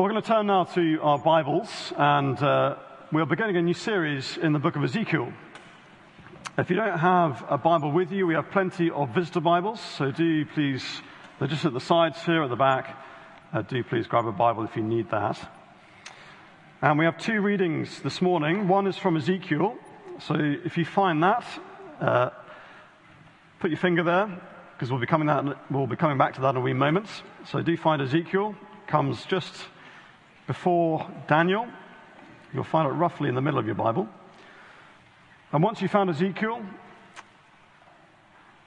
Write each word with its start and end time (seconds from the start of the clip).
We're 0.00 0.10
going 0.10 0.22
to 0.22 0.28
turn 0.28 0.46
now 0.46 0.62
to 0.62 1.00
our 1.02 1.18
Bibles, 1.18 1.92
and 1.96 2.40
uh, 2.40 2.76
we're 3.10 3.24
beginning 3.24 3.56
a 3.56 3.62
new 3.62 3.74
series 3.74 4.36
in 4.36 4.52
the 4.52 4.60
book 4.60 4.76
of 4.76 4.84
Ezekiel. 4.84 5.32
If 6.56 6.70
you 6.70 6.76
don't 6.76 7.00
have 7.00 7.44
a 7.48 7.58
Bible 7.58 7.90
with 7.90 8.12
you, 8.12 8.24
we 8.24 8.34
have 8.34 8.48
plenty 8.52 8.92
of 8.92 9.08
visitor 9.08 9.40
Bibles, 9.40 9.80
so 9.80 10.12
do 10.12 10.44
please, 10.44 10.84
they're 11.40 11.48
just 11.48 11.64
at 11.64 11.72
the 11.72 11.80
sides 11.80 12.22
here 12.22 12.44
at 12.44 12.48
the 12.48 12.54
back. 12.54 12.96
Uh, 13.52 13.62
do 13.62 13.82
please 13.82 14.06
grab 14.06 14.26
a 14.26 14.30
Bible 14.30 14.62
if 14.62 14.76
you 14.76 14.84
need 14.84 15.10
that. 15.10 15.36
And 16.80 16.96
we 16.96 17.04
have 17.04 17.18
two 17.18 17.40
readings 17.40 18.00
this 18.02 18.22
morning. 18.22 18.68
One 18.68 18.86
is 18.86 18.96
from 18.96 19.16
Ezekiel, 19.16 19.76
so 20.20 20.36
if 20.38 20.78
you 20.78 20.84
find 20.84 21.24
that, 21.24 21.44
uh, 22.00 22.30
put 23.58 23.72
your 23.72 23.80
finger 23.80 24.04
there, 24.04 24.40
because 24.76 24.92
we'll 24.92 25.00
be 25.00 25.08
coming 25.08 25.56
we'll 25.72 25.88
be 25.88 25.96
coming 25.96 26.18
back 26.18 26.34
to 26.34 26.40
that 26.42 26.50
in 26.50 26.56
a 26.58 26.60
wee 26.60 26.72
moment. 26.72 27.08
So 27.46 27.62
do 27.62 27.76
find 27.76 28.00
Ezekiel 28.00 28.54
comes 28.86 29.24
just 29.24 29.66
before 30.48 31.06
Daniel. 31.28 31.68
You'll 32.52 32.64
find 32.64 32.88
it 32.88 32.92
roughly 32.92 33.28
in 33.28 33.36
the 33.36 33.42
middle 33.42 33.60
of 33.60 33.66
your 33.66 33.74
Bible. 33.74 34.08
And 35.52 35.62
once 35.62 35.80
you've 35.80 35.90
found 35.90 36.08
Ezekiel, 36.10 36.62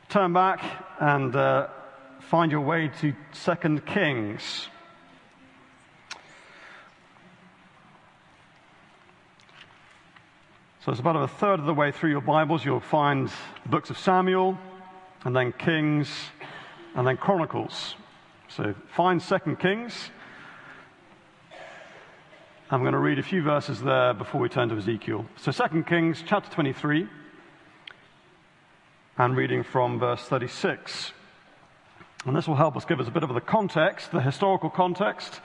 turn 0.07 0.31
back 0.31 0.63
and 0.99 1.35
uh, 1.35 1.67
find 2.19 2.51
your 2.51 2.61
way 2.61 2.91
to 3.01 3.13
Second 3.33 3.85
Kings. 3.85 4.67
So 10.85 10.91
it's 10.91 11.01
about 11.01 11.15
a 11.15 11.27
third 11.27 11.59
of 11.59 11.65
the 11.65 11.73
way 11.73 11.91
through 11.91 12.11
your 12.11 12.21
Bibles. 12.21 12.63
You'll 12.63 12.79
find 12.79 13.27
the 13.63 13.69
books 13.69 13.89
of 13.89 13.97
Samuel, 13.97 14.57
and 15.23 15.35
then 15.35 15.51
Kings, 15.51 16.09
and 16.93 17.07
then 17.07 17.17
Chronicles. 17.17 17.95
So 18.49 18.75
find 18.93 19.19
Second 19.19 19.59
Kings 19.59 20.11
I'm 22.73 22.83
going 22.83 22.93
to 22.93 22.99
read 22.99 23.19
a 23.19 23.23
few 23.23 23.41
verses 23.41 23.81
there 23.81 24.13
before 24.13 24.39
we 24.39 24.47
turn 24.47 24.69
to 24.69 24.77
Ezekiel. 24.77 25.25
So 25.35 25.51
2 25.51 25.83
Kings 25.83 26.23
chapter 26.25 26.49
23, 26.51 27.05
and 29.17 29.35
reading 29.35 29.61
from 29.61 29.99
verse 29.99 30.21
36. 30.21 31.11
And 32.25 32.33
this 32.33 32.47
will 32.47 32.55
help 32.55 32.77
us 32.77 32.85
give 32.85 33.01
us 33.01 33.09
a 33.09 33.11
bit 33.11 33.23
of 33.23 33.33
the 33.33 33.41
context, 33.41 34.13
the 34.13 34.21
historical 34.21 34.69
context 34.69 35.41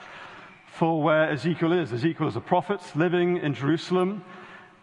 for 0.71 1.03
where 1.03 1.29
Ezekiel 1.29 1.73
is. 1.73 1.91
Ezekiel 1.91 2.29
is 2.29 2.37
a 2.37 2.39
prophet 2.39 2.79
living 2.95 3.35
in 3.35 3.53
Jerusalem, 3.53 4.23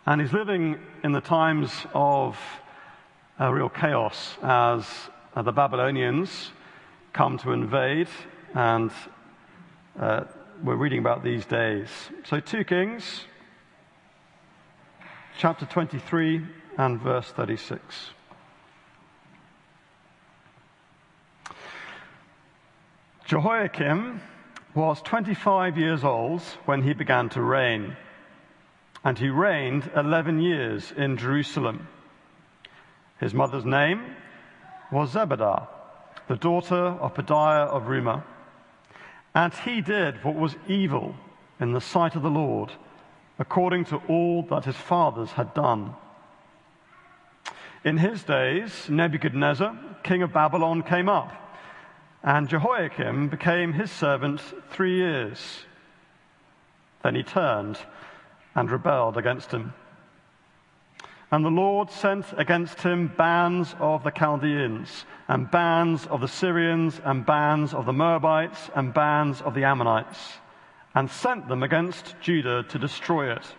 and 0.04 0.20
he's 0.20 0.34
living 0.34 0.78
in 1.02 1.12
the 1.12 1.22
times 1.22 1.86
of 1.94 2.38
a 3.38 3.50
real 3.54 3.70
chaos 3.70 4.36
as 4.42 4.86
the 5.34 5.50
Babylonians 5.50 6.50
come 7.14 7.38
to 7.38 7.52
invade 7.52 8.08
and 8.52 8.90
uh, 9.98 10.24
we're 10.62 10.76
reading 10.76 10.98
about 10.98 11.24
these 11.24 11.44
days. 11.46 11.88
So, 12.24 12.40
2 12.40 12.64
Kings, 12.64 13.24
chapter 15.38 15.66
23 15.66 16.44
and 16.78 17.00
verse 17.00 17.28
36. 17.30 18.10
Jehoiakim 23.26 24.20
was 24.74 25.00
25 25.02 25.78
years 25.78 26.04
old 26.04 26.42
when 26.66 26.82
he 26.82 26.92
began 26.92 27.28
to 27.30 27.42
reign, 27.42 27.96
and 29.02 29.18
he 29.18 29.28
reigned 29.28 29.90
11 29.96 30.40
years 30.40 30.92
in 30.96 31.16
Jerusalem. 31.16 31.88
His 33.18 33.32
mother's 33.32 33.64
name 33.64 34.16
was 34.92 35.14
Zebidah, 35.14 35.68
the 36.28 36.36
daughter 36.36 36.76
of 36.76 37.14
Pedaiah 37.14 37.68
of 37.68 37.84
Rumah. 37.84 38.22
And 39.34 39.52
he 39.52 39.80
did 39.80 40.22
what 40.24 40.36
was 40.36 40.56
evil 40.68 41.16
in 41.58 41.72
the 41.72 41.80
sight 41.80 42.14
of 42.14 42.22
the 42.22 42.30
Lord, 42.30 42.70
according 43.38 43.86
to 43.86 43.96
all 44.08 44.42
that 44.44 44.64
his 44.64 44.76
fathers 44.76 45.32
had 45.32 45.54
done. 45.54 45.94
In 47.84 47.98
his 47.98 48.22
days, 48.22 48.88
Nebuchadnezzar, 48.88 49.76
king 50.02 50.22
of 50.22 50.32
Babylon, 50.32 50.82
came 50.82 51.08
up, 51.08 51.32
and 52.22 52.48
Jehoiakim 52.48 53.28
became 53.28 53.72
his 53.72 53.90
servant 53.90 54.40
three 54.70 54.96
years. 54.96 55.64
Then 57.02 57.14
he 57.14 57.22
turned 57.22 57.78
and 58.54 58.70
rebelled 58.70 59.16
against 59.16 59.50
him. 59.50 59.74
And 61.34 61.44
the 61.44 61.50
Lord 61.50 61.90
sent 61.90 62.26
against 62.36 62.82
him 62.82 63.08
bands 63.08 63.74
of 63.80 64.04
the 64.04 64.12
Chaldeans, 64.12 65.04
and 65.26 65.50
bands 65.50 66.06
of 66.06 66.20
the 66.20 66.28
Syrians, 66.28 67.00
and 67.02 67.26
bands 67.26 67.74
of 67.74 67.86
the 67.86 67.92
Moabites, 67.92 68.70
and 68.76 68.94
bands 68.94 69.42
of 69.42 69.52
the 69.52 69.64
Ammonites, 69.64 70.34
and 70.94 71.10
sent 71.10 71.48
them 71.48 71.64
against 71.64 72.14
Judah 72.20 72.62
to 72.62 72.78
destroy 72.78 73.32
it, 73.32 73.52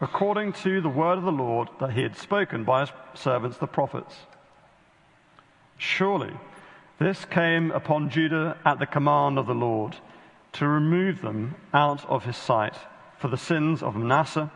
according 0.00 0.52
to 0.62 0.80
the 0.80 0.88
word 0.88 1.18
of 1.18 1.24
the 1.24 1.32
Lord 1.32 1.68
that 1.80 1.90
he 1.90 2.02
had 2.02 2.16
spoken 2.16 2.62
by 2.62 2.82
his 2.82 2.92
servants 3.14 3.58
the 3.58 3.66
prophets. 3.66 4.14
Surely 5.78 6.32
this 7.00 7.24
came 7.24 7.72
upon 7.72 8.10
Judah 8.10 8.56
at 8.64 8.78
the 8.78 8.86
command 8.86 9.40
of 9.40 9.48
the 9.48 9.56
Lord, 9.56 9.96
to 10.52 10.68
remove 10.68 11.20
them 11.20 11.56
out 11.74 12.08
of 12.08 12.26
his 12.26 12.36
sight 12.36 12.76
for 13.18 13.26
the 13.26 13.36
sins 13.36 13.82
of 13.82 13.96
Manasseh 13.96 14.52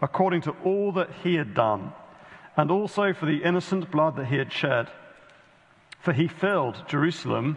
according 0.00 0.42
to 0.42 0.54
all 0.64 0.92
that 0.92 1.10
he 1.22 1.34
had 1.34 1.54
done, 1.54 1.92
and 2.56 2.70
also 2.70 3.12
for 3.12 3.26
the 3.26 3.42
innocent 3.42 3.90
blood 3.90 4.16
that 4.16 4.26
he 4.26 4.36
had 4.36 4.52
shed. 4.52 4.88
For 6.00 6.12
he 6.12 6.28
filled 6.28 6.82
Jerusalem 6.88 7.56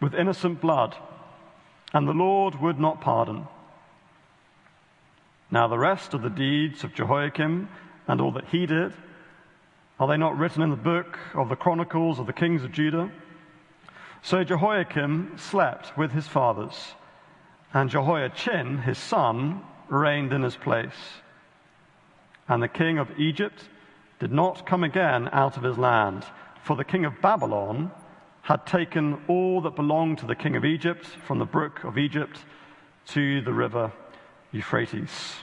with 0.00 0.14
innocent 0.14 0.60
blood, 0.60 0.96
and 1.92 2.06
the 2.06 2.12
Lord 2.12 2.60
would 2.60 2.78
not 2.78 3.00
pardon. 3.00 3.46
Now, 5.50 5.68
the 5.68 5.78
rest 5.78 6.12
of 6.14 6.22
the 6.22 6.30
deeds 6.30 6.84
of 6.84 6.94
Jehoiakim 6.94 7.68
and 8.06 8.20
all 8.20 8.32
that 8.32 8.48
he 8.48 8.66
did, 8.66 8.92
are 9.98 10.06
they 10.06 10.16
not 10.16 10.38
written 10.38 10.62
in 10.62 10.70
the 10.70 10.76
book 10.76 11.18
of 11.34 11.48
the 11.48 11.56
Chronicles 11.56 12.18
of 12.18 12.26
the 12.26 12.32
kings 12.32 12.62
of 12.62 12.72
Judah? 12.72 13.10
So 14.22 14.44
Jehoiakim 14.44 15.38
slept 15.38 15.96
with 15.96 16.12
his 16.12 16.26
fathers, 16.28 16.94
and 17.72 17.88
Jehoiachin, 17.88 18.78
his 18.78 18.98
son, 18.98 19.62
reigned 19.88 20.32
in 20.32 20.42
his 20.42 20.56
place. 20.56 21.20
And 22.48 22.62
the 22.62 22.68
king 22.68 22.98
of 22.98 23.10
Egypt 23.18 23.68
did 24.18 24.32
not 24.32 24.66
come 24.66 24.82
again 24.82 25.28
out 25.32 25.56
of 25.56 25.62
his 25.62 25.78
land, 25.78 26.24
for 26.62 26.76
the 26.76 26.84
king 26.84 27.04
of 27.04 27.20
Babylon 27.20 27.90
had 28.42 28.66
taken 28.66 29.20
all 29.28 29.60
that 29.60 29.76
belonged 29.76 30.18
to 30.18 30.26
the 30.26 30.34
king 30.34 30.56
of 30.56 30.64
Egypt 30.64 31.04
from 31.04 31.38
the 31.38 31.44
brook 31.44 31.84
of 31.84 31.98
Egypt 31.98 32.38
to 33.08 33.42
the 33.42 33.52
river 33.52 33.92
Euphrates. 34.52 35.34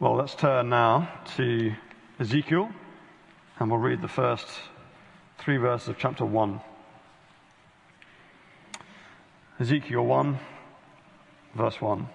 Well, 0.00 0.16
let's 0.16 0.34
turn 0.34 0.70
now 0.70 1.08
to 1.36 1.72
Ezekiel, 2.18 2.70
and 3.58 3.70
we'll 3.70 3.78
read 3.78 4.02
the 4.02 4.08
first 4.08 4.46
three 5.38 5.58
verses 5.58 5.88
of 5.88 5.98
chapter 5.98 6.24
1. 6.24 6.60
Ezekiel 9.60 10.04
1, 10.04 10.38
verse 11.54 11.80
1. 11.80 12.08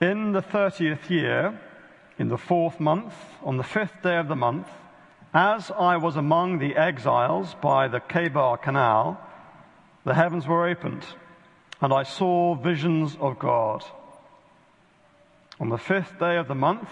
In 0.00 0.32
the 0.32 0.42
thirtieth 0.42 1.10
year, 1.10 1.58
in 2.18 2.28
the 2.28 2.36
fourth 2.36 2.78
month, 2.78 3.14
on 3.42 3.56
the 3.56 3.64
fifth 3.64 4.02
day 4.02 4.18
of 4.18 4.28
the 4.28 4.36
month, 4.36 4.68
as 5.32 5.70
I 5.70 5.96
was 5.96 6.16
among 6.16 6.58
the 6.58 6.76
exiles 6.76 7.54
by 7.62 7.88
the 7.88 8.00
Chebar 8.00 8.58
Canal, 8.58 9.18
the 10.04 10.12
heavens 10.12 10.46
were 10.46 10.68
opened, 10.68 11.06
and 11.80 11.94
I 11.94 12.02
saw 12.02 12.54
visions 12.56 13.16
of 13.18 13.38
God. 13.38 13.84
On 15.58 15.70
the 15.70 15.78
fifth 15.78 16.18
day 16.18 16.36
of 16.36 16.46
the 16.46 16.54
month, 16.54 16.90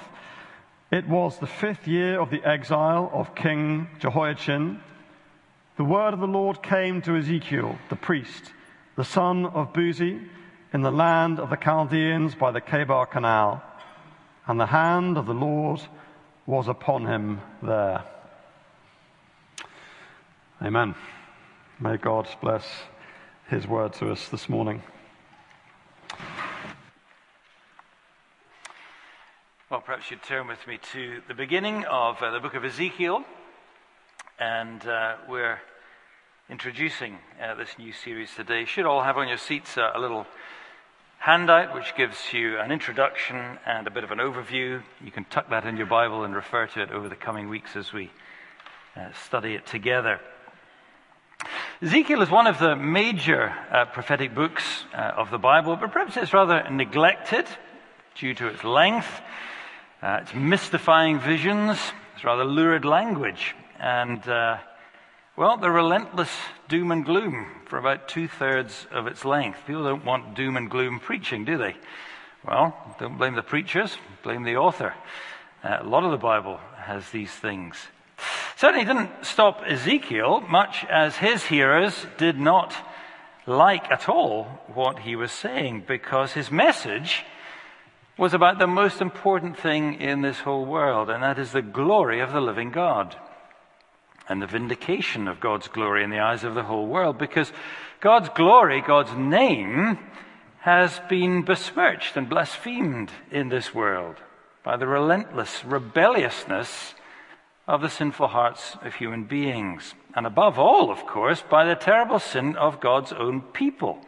it 0.91 1.06
was 1.06 1.38
the 1.38 1.47
fifth 1.47 1.86
year 1.86 2.19
of 2.19 2.31
the 2.31 2.42
exile 2.42 3.10
of 3.12 3.34
King 3.34 3.86
Jehoiachin. 3.98 4.81
The 5.76 5.84
word 5.84 6.15
of 6.15 6.21
the 6.21 6.26
Lord 6.26 6.62
came 6.62 7.03
to 7.03 7.16
Ezekiel, 7.16 7.76
the 7.91 7.97
priest, 7.97 8.54
the 8.97 9.04
son 9.04 9.45
of 9.45 9.74
Buzi, 9.74 10.27
in 10.74 10.82
the 10.82 10.91
land 10.91 11.38
of 11.38 11.50
the 11.50 11.56
Chaldeans 11.56 12.34
by 12.34 12.50
the 12.50 12.60
Chebar 12.60 13.06
Canal, 13.09 13.62
and 14.48 14.59
the 14.59 14.66
hand 14.66 15.16
of 15.16 15.24
the 15.24 15.32
Lord 15.32 15.80
was 16.47 16.66
upon 16.66 17.06
him 17.06 17.41
there. 17.62 18.03
Amen. 20.60 20.97
May 21.78 21.97
God 21.97 22.26
bless 22.41 22.66
his 23.48 23.68
word 23.68 23.92
to 23.94 24.10
us 24.10 24.28
this 24.30 24.48
morning. 24.48 24.82
Well, 29.70 29.80
perhaps 29.80 30.10
you'd 30.10 30.24
turn 30.24 30.48
with 30.48 30.66
me 30.66 30.80
to 30.92 31.22
the 31.28 31.34
beginning 31.34 31.84
of 31.84 32.20
uh, 32.20 32.32
the 32.32 32.41
book 32.41 32.54
of 32.54 32.65
Ezekiel, 32.65 33.22
and 34.41 34.84
uh, 34.88 35.18
we're 35.28 35.60
introducing 36.50 37.20
uh, 37.41 37.54
this 37.54 37.78
new 37.78 37.92
series 37.92 38.34
today. 38.34 38.60
You 38.60 38.66
should 38.66 38.86
all 38.86 39.04
have 39.04 39.16
on 39.16 39.28
your 39.28 39.38
seats 39.38 39.78
uh, 39.78 39.92
a 39.94 40.00
little 40.00 40.27
handout, 41.24 41.74
which 41.74 41.97
gives 41.97 42.34
you 42.34 42.59
an 42.59 42.71
introduction 42.71 43.56
and 43.65 43.86
a 43.86 43.91
bit 43.91 44.04
of 44.04 44.10
an 44.10 44.18
overview. 44.18 44.82
You 45.03 45.10
can 45.10 45.24
tuck 45.24 45.48
that 45.48 45.65
in 45.65 45.78
your 45.78 45.86
Bible 45.86 46.22
and 46.22 46.34
refer 46.34 46.66
to 46.66 46.82
it 46.82 46.91
over 46.91 47.09
the 47.09 47.16
coming 47.16 47.48
weeks 47.48 47.76
as 47.76 47.94
we 47.94 48.10
uh, 48.94 49.09
study 49.24 49.54
it 49.54 49.65
together. 49.65 50.21
Ezekiel 51.80 52.21
is 52.21 52.28
one 52.28 52.47
of 52.47 52.59
the 52.59 52.76
major 52.76 53.54
uh, 53.72 53.86
prophetic 53.86 54.34
books 54.34 54.84
uh, 54.92 55.12
of 55.16 55.30
the 55.30 55.38
Bible, 55.38 55.76
but 55.76 55.92
perhaps 55.92 56.18
it's 56.18 56.34
rather 56.34 56.68
neglected 56.68 57.47
due 58.16 58.34
to 58.34 58.48
its 58.48 58.62
length, 58.62 59.22
uh, 60.03 60.18
its 60.20 60.34
mystifying 60.34 61.20
visions, 61.20 61.78
its 62.15 62.24
rather 62.24 62.44
lurid 62.44 62.84
language, 62.84 63.54
and, 63.80 64.28
uh, 64.28 64.59
well, 65.36 65.57
the 65.57 65.71
relentless 65.71 66.31
doom 66.69 66.92
and 66.92 67.04
gloom 67.04 67.47
for 67.66 67.77
about 67.77 68.09
two 68.09 68.28
thirds 68.28 68.86
of 68.92 69.09
its 69.09 69.25
length. 69.25 69.59
People 69.66 69.83
don't 69.83 70.04
want 70.04 70.36
doom 70.36 70.57
and 70.57 70.71
gloom 70.71 71.01
preaching, 71.01 71.45
do 71.45 71.59
they? 71.59 71.75
Well, 72.47 72.97
don't 73.01 73.19
blame 73.19 73.34
the 73.34 73.42
preachers, 73.42 73.97
blame 74.22 74.45
the 74.45 74.57
author. 74.57 74.95
Uh, 75.65 75.78
a 75.81 75.84
lot 75.84 76.04
of 76.04 76.13
the 76.13 76.19
Bible 76.19 76.60
has 76.77 77.10
these 77.10 77.33
things. 77.33 77.77
Certainly 78.57 78.84
didn't 78.84 79.10
stop 79.25 79.63
Ezekiel, 79.66 80.42
much 80.42 80.84
as 80.89 81.16
his 81.16 81.45
hearers 81.47 82.07
did 82.16 82.39
not 82.39 82.72
like 83.45 83.91
at 83.91 84.09
all 84.09 84.45
what 84.72 85.01
he 85.01 85.16
was 85.16 85.33
saying, 85.33 85.84
because 85.89 86.33
his 86.33 86.51
message 86.51 87.25
was 88.16 88.34
about 88.34 88.60
the 88.60 88.69
most 88.69 89.01
important 89.01 89.59
thing 89.59 89.95
in 90.01 90.22
this 90.22 90.39
whole 90.41 90.65
world, 90.65 91.10
and 91.10 91.25
that 91.25 91.41
is 91.41 91.51
the 91.51 91.60
glory 91.60 92.21
of 92.21 92.33
the 92.33 92.41
living 92.41 92.71
God 92.71 93.16
and 94.28 94.41
the 94.41 94.47
vindication 94.47 95.28
of 95.28 95.41
God's 95.41 95.68
glory 95.68 96.03
in 96.03 96.10
the 96.10 96.21
eyes 96.21 96.44
of 96.44 96.54
the 96.54 96.62
whole 96.62 96.86
world, 96.86 97.18
because 97.18 97.53
God's 98.00 98.28
glory, 98.30 98.80
God's 98.80 99.15
name, 99.15 99.98
has 100.60 101.00
been 101.09 101.42
besmirched 101.42 102.16
and 102.16 102.28
blasphemed 102.28 103.10
in 103.30 103.48
this 103.48 103.74
world 103.74 104.16
by 104.62 104.76
the 104.76 104.86
relentless 104.86 105.62
rebelliousness 105.65 106.94
of 107.66 107.82
the 107.82 107.91
sinful 107.91 108.28
hearts 108.28 108.76
of 108.82 108.94
human 108.94 109.24
beings. 109.24 109.94
And 110.15 110.27
above 110.27 110.59
all, 110.59 110.91
of 110.91 111.06
course, 111.06 111.42
by 111.48 111.65
the 111.65 111.74
terrible 111.74 112.18
sin 112.18 112.56
of 112.56 112.80
God's 112.80 113.12
own 113.12 113.41
people. 113.41 114.00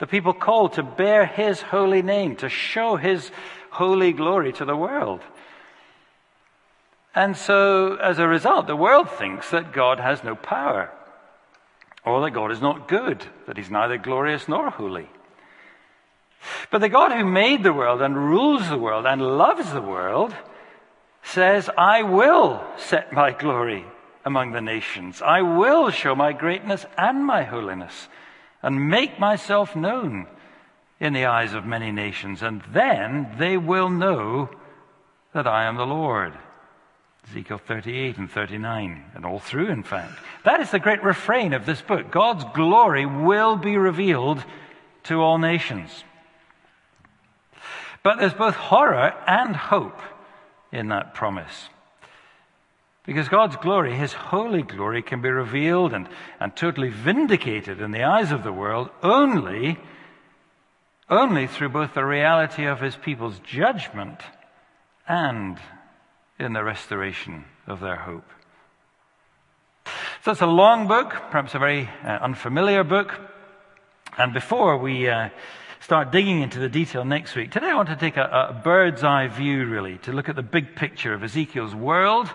The 0.00 0.06
people 0.06 0.32
called 0.32 0.74
to 0.74 0.82
bear 0.82 1.24
his 1.24 1.60
holy 1.60 2.02
name, 2.02 2.36
to 2.36 2.48
show 2.48 2.96
his 2.96 3.30
holy 3.70 4.12
glory 4.12 4.52
to 4.54 4.64
the 4.64 4.76
world. 4.76 5.20
And 7.14 7.36
so, 7.36 7.96
as 7.96 8.18
a 8.18 8.26
result, 8.26 8.66
the 8.66 8.76
world 8.76 9.08
thinks 9.08 9.50
that 9.50 9.72
God 9.72 10.00
has 10.00 10.24
no 10.24 10.34
power, 10.34 10.90
or 12.04 12.20
that 12.22 12.32
God 12.32 12.50
is 12.50 12.60
not 12.60 12.88
good, 12.88 13.24
that 13.46 13.56
he's 13.56 13.70
neither 13.70 13.98
glorious 13.98 14.48
nor 14.48 14.70
holy. 14.70 15.08
But 16.70 16.80
the 16.80 16.88
God 16.88 17.12
who 17.12 17.24
made 17.24 17.62
the 17.62 17.72
world 17.72 18.02
and 18.02 18.16
rules 18.16 18.68
the 18.68 18.78
world 18.78 19.06
and 19.06 19.22
loves 19.22 19.72
the 19.72 19.80
world 19.80 20.34
says, 21.22 21.70
I 21.78 22.02
will 22.02 22.64
set 22.76 23.12
my 23.12 23.30
glory 23.30 23.84
among 24.24 24.52
the 24.52 24.60
nations. 24.60 25.22
I 25.22 25.42
will 25.42 25.90
show 25.90 26.14
my 26.14 26.32
greatness 26.32 26.84
and 26.98 27.24
my 27.24 27.44
holiness 27.44 28.08
and 28.62 28.88
make 28.88 29.18
myself 29.18 29.76
known 29.76 30.26
in 31.00 31.12
the 31.12 31.26
eyes 31.26 31.54
of 31.54 31.66
many 31.66 31.92
nations. 31.92 32.42
And 32.42 32.62
then 32.72 33.34
they 33.38 33.56
will 33.56 33.90
know 33.90 34.50
that 35.32 35.46
I 35.46 35.64
am 35.64 35.76
the 35.76 35.86
Lord. 35.86 36.34
Ezekiel 37.30 37.58
38 37.58 38.18
and 38.18 38.30
39, 38.30 39.04
and 39.14 39.26
all 39.26 39.38
through, 39.38 39.68
in 39.68 39.82
fact. 39.82 40.12
That 40.44 40.60
is 40.60 40.70
the 40.70 40.78
great 40.78 41.02
refrain 41.02 41.52
of 41.52 41.66
this 41.66 41.80
book. 41.80 42.10
God's 42.10 42.44
glory 42.54 43.06
will 43.06 43.56
be 43.56 43.76
revealed 43.76 44.44
to 45.04 45.20
all 45.20 45.38
nations. 45.38 46.04
But 48.02 48.18
there's 48.18 48.34
both 48.34 48.54
horror 48.54 49.14
and 49.26 49.56
hope 49.56 50.00
in 50.70 50.88
that 50.88 51.14
promise. 51.14 51.68
Because 53.06 53.28
God's 53.28 53.56
glory, 53.56 53.94
His 53.94 54.12
holy 54.12 54.62
glory, 54.62 55.02
can 55.02 55.22
be 55.22 55.30
revealed 55.30 55.92
and, 55.92 56.08
and 56.40 56.54
totally 56.54 56.90
vindicated 56.90 57.80
in 57.80 57.90
the 57.90 58.04
eyes 58.04 58.32
of 58.32 58.44
the 58.44 58.52
world 58.52 58.90
only, 59.02 59.78
only 61.08 61.46
through 61.46 61.70
both 61.70 61.94
the 61.94 62.04
reality 62.04 62.64
of 62.64 62.80
His 62.80 62.96
people's 62.96 63.38
judgment 63.40 64.20
and 65.06 65.58
in 66.38 66.52
the 66.52 66.64
restoration 66.64 67.44
of 67.66 67.80
their 67.80 67.96
hope. 67.96 68.28
So 70.24 70.32
it's 70.32 70.40
a 70.40 70.46
long 70.46 70.88
book, 70.88 71.10
perhaps 71.30 71.54
a 71.54 71.58
very 71.58 71.88
uh, 72.02 72.18
unfamiliar 72.22 72.82
book. 72.84 73.14
And 74.16 74.32
before 74.32 74.78
we 74.78 75.08
uh, 75.08 75.28
start 75.84 76.10
digging 76.10 76.40
into 76.40 76.58
the 76.58 76.68
detail 76.70 77.04
next 77.04 77.36
week. 77.36 77.50
Today 77.50 77.66
I 77.66 77.74
want 77.74 77.90
to 77.90 77.96
take 77.96 78.16
a, 78.16 78.22
a 78.22 78.60
bird's 78.64 79.04
eye 79.04 79.28
view, 79.28 79.66
really, 79.66 79.98
to 79.98 80.12
look 80.12 80.30
at 80.30 80.34
the 80.34 80.42
big 80.42 80.76
picture 80.76 81.12
of 81.12 81.22
Ezekiel's 81.22 81.74
world, 81.74 82.26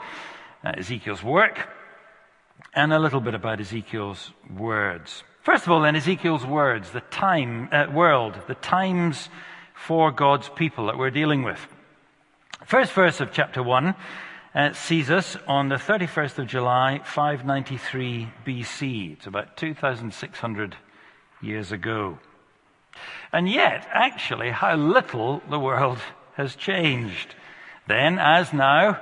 uh, 0.63 0.73
Ezekiel's 0.77 1.23
work, 1.23 1.67
and 2.75 2.93
a 2.93 2.99
little 2.99 3.21
bit 3.21 3.33
about 3.33 3.59
Ezekiel's 3.59 4.31
words. 4.55 5.23
First 5.41 5.65
of 5.65 5.71
all, 5.71 5.81
then, 5.81 5.95
Ezekiel's 5.95 6.45
words, 6.45 6.91
the 6.91 7.01
time, 7.01 7.69
uh, 7.71 7.87
world, 7.91 8.37
the 8.47 8.53
times 8.53 9.29
for 9.73 10.11
God's 10.11 10.47
people 10.49 10.85
that 10.85 10.99
we're 10.99 11.09
dealing 11.09 11.41
with. 11.41 11.59
First 12.69 12.93
verse 12.93 13.19
of 13.19 13.31
chapter 13.33 13.63
1 13.63 13.95
uh, 14.53 14.73
sees 14.73 15.09
us 15.09 15.35
on 15.47 15.69
the 15.69 15.77
31st 15.77 16.37
of 16.37 16.45
July, 16.45 17.01
593 17.03 18.29
BC. 18.45 19.13
It's 19.13 19.25
about 19.25 19.57
2,600 19.57 20.75
years 21.41 21.71
ago. 21.71 22.19
And 23.33 23.49
yet, 23.49 23.87
actually, 23.91 24.51
how 24.51 24.75
little 24.75 25.41
the 25.49 25.57
world 25.57 25.97
has 26.35 26.55
changed. 26.55 27.33
Then, 27.87 28.19
as 28.19 28.53
now, 28.53 29.01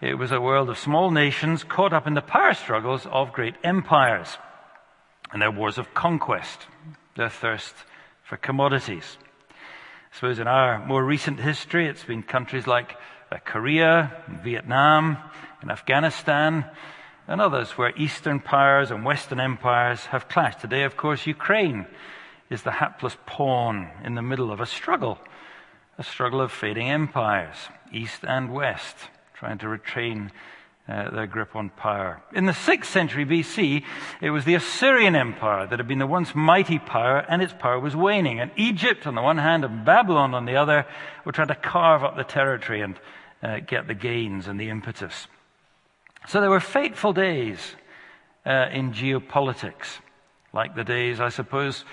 it 0.00 0.14
was 0.14 0.32
a 0.32 0.40
world 0.40 0.68
of 0.68 0.76
small 0.76 1.12
nations 1.12 1.62
caught 1.62 1.92
up 1.92 2.08
in 2.08 2.14
the 2.14 2.20
power 2.20 2.52
struggles 2.52 3.06
of 3.06 3.32
great 3.32 3.54
empires 3.62 4.38
and 5.32 5.40
their 5.40 5.52
wars 5.52 5.78
of 5.78 5.94
conquest, 5.94 6.66
their 7.14 7.30
thirst 7.30 7.76
for 8.24 8.36
commodities. 8.36 9.18
I 10.14 10.16
suppose 10.16 10.38
in 10.38 10.46
our 10.46 10.78
more 10.86 11.04
recent 11.04 11.40
history, 11.40 11.88
it's 11.88 12.04
been 12.04 12.22
countries 12.22 12.68
like 12.68 12.96
uh, 13.32 13.38
Korea, 13.44 14.12
Vietnam, 14.44 15.16
and 15.60 15.72
Afghanistan, 15.72 16.66
and 17.26 17.40
others 17.40 17.72
where 17.72 17.92
Eastern 17.96 18.38
powers 18.38 18.92
and 18.92 19.04
Western 19.04 19.40
empires 19.40 20.06
have 20.06 20.28
clashed. 20.28 20.60
Today, 20.60 20.84
of 20.84 20.96
course, 20.96 21.26
Ukraine 21.26 21.84
is 22.48 22.62
the 22.62 22.70
hapless 22.70 23.16
pawn 23.26 23.90
in 24.04 24.14
the 24.14 24.22
middle 24.22 24.52
of 24.52 24.60
a 24.60 24.66
struggle, 24.66 25.18
a 25.98 26.04
struggle 26.04 26.40
of 26.40 26.52
fading 26.52 26.88
empires, 26.88 27.56
east 27.90 28.20
and 28.22 28.52
west, 28.52 28.96
trying 29.34 29.58
to 29.58 29.68
retain 29.68 30.30
uh, 30.86 31.10
their 31.10 31.26
grip 31.26 31.56
on 31.56 31.70
power. 31.70 32.22
In 32.34 32.44
the 32.44 32.52
6th 32.52 32.86
century 32.86 33.24
BC, 33.24 33.82
it 34.20 34.30
was 34.30 34.44
the 34.44 34.54
Assyrian 34.54 35.16
Empire 35.16 35.66
that 35.66 35.78
had 35.78 35.88
been 35.88 35.98
the 35.98 36.06
once 36.06 36.34
mighty 36.34 36.78
power, 36.78 37.24
and 37.28 37.40
its 37.40 37.54
power 37.58 37.80
was 37.80 37.96
waning. 37.96 38.38
And 38.38 38.50
Egypt 38.56 39.06
on 39.06 39.14
the 39.14 39.22
one 39.22 39.38
hand 39.38 39.64
and 39.64 39.84
Babylon 39.84 40.34
on 40.34 40.44
the 40.44 40.56
other 40.56 40.86
were 41.24 41.32
trying 41.32 41.48
to 41.48 41.54
carve 41.54 42.04
up 42.04 42.16
the 42.16 42.24
territory 42.24 42.82
and 42.82 42.98
uh, 43.42 43.60
get 43.60 43.86
the 43.86 43.94
gains 43.94 44.46
and 44.46 44.60
the 44.60 44.68
impetus. 44.68 45.26
So 46.28 46.40
there 46.40 46.50
were 46.50 46.60
fateful 46.60 47.12
days 47.12 47.58
uh, 48.46 48.66
in 48.72 48.92
geopolitics, 48.92 49.98
like 50.52 50.74
the 50.74 50.84
days, 50.84 51.20
I 51.20 51.28
suppose, 51.30 51.84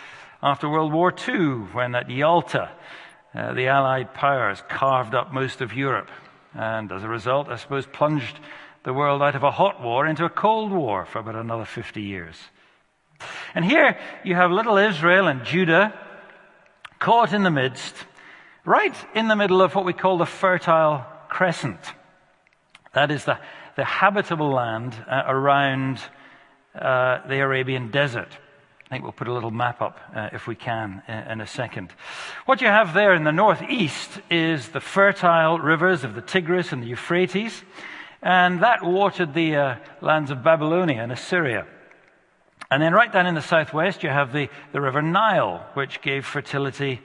after 0.43 0.69
World 0.69 0.91
War 0.91 1.13
II, 1.27 1.67
when 1.73 1.95
at 1.95 2.09
Yalta, 2.09 2.71
uh, 3.33 3.53
the 3.53 3.67
Allied 3.67 4.13
powers 4.13 4.61
carved 4.67 5.15
up 5.15 5.33
most 5.33 5.61
of 5.61 5.73
Europe, 5.73 6.09
and 6.53 6.91
as 6.91 7.03
a 7.03 7.07
result, 7.07 7.47
I 7.47 7.55
suppose, 7.55 7.85
plunged 7.85 8.39
the 8.83 8.93
world 8.93 9.21
out 9.21 9.35
of 9.35 9.43
a 9.43 9.51
hot 9.51 9.81
war 9.81 10.07
into 10.07 10.25
a 10.25 10.29
cold 10.29 10.71
war 10.71 11.05
for 11.05 11.19
about 11.19 11.35
another 11.35 11.65
50 11.65 12.01
years. 12.01 12.35
And 13.53 13.63
here 13.63 13.97
you 14.23 14.35
have 14.35 14.51
little 14.51 14.77
Israel 14.77 15.27
and 15.27 15.45
Judah 15.45 15.93
caught 16.99 17.33
in 17.33 17.43
the 17.43 17.51
midst, 17.51 17.95
right 18.65 18.95
in 19.13 19.27
the 19.27 19.35
middle 19.35 19.61
of 19.61 19.75
what 19.75 19.85
we 19.85 19.93
call 19.93 20.17
the 20.17 20.25
Fertile 20.25 21.05
Crescent. 21.29 21.79
That 22.93 23.11
is 23.11 23.25
the, 23.25 23.39
the 23.75 23.85
habitable 23.85 24.51
land 24.51 24.95
uh, 25.07 25.23
around 25.27 25.99
uh, 26.75 27.27
the 27.27 27.39
Arabian 27.39 27.91
desert. 27.91 28.29
I 28.85 28.89
think 28.89 29.03
we'll 29.03 29.13
put 29.13 29.29
a 29.29 29.33
little 29.33 29.51
map 29.51 29.81
up 29.81 29.99
uh, 30.13 30.29
if 30.33 30.47
we 30.47 30.55
can 30.55 31.01
in, 31.07 31.13
in 31.15 31.41
a 31.41 31.47
second. 31.47 31.93
What 32.45 32.61
you 32.61 32.67
have 32.67 32.93
there 32.93 33.13
in 33.13 33.23
the 33.23 33.31
northeast 33.31 34.09
is 34.29 34.69
the 34.69 34.81
fertile 34.81 35.59
rivers 35.59 36.03
of 36.03 36.13
the 36.13 36.21
Tigris 36.21 36.73
and 36.73 36.83
the 36.83 36.87
Euphrates, 36.87 37.63
and 38.21 38.61
that 38.61 38.83
watered 38.83 39.33
the 39.33 39.55
uh, 39.55 39.75
lands 40.01 40.31
of 40.31 40.43
Babylonia 40.43 41.01
and 41.01 41.11
Assyria. 41.11 41.65
And 42.69 42.81
then 42.81 42.93
right 42.93 43.11
down 43.11 43.27
in 43.27 43.35
the 43.35 43.41
southwest, 43.41 44.03
you 44.03 44.09
have 44.09 44.31
the, 44.31 44.49
the 44.71 44.79
river 44.79 45.01
Nile, 45.01 45.65
which 45.73 46.01
gave 46.01 46.25
fertility 46.25 47.01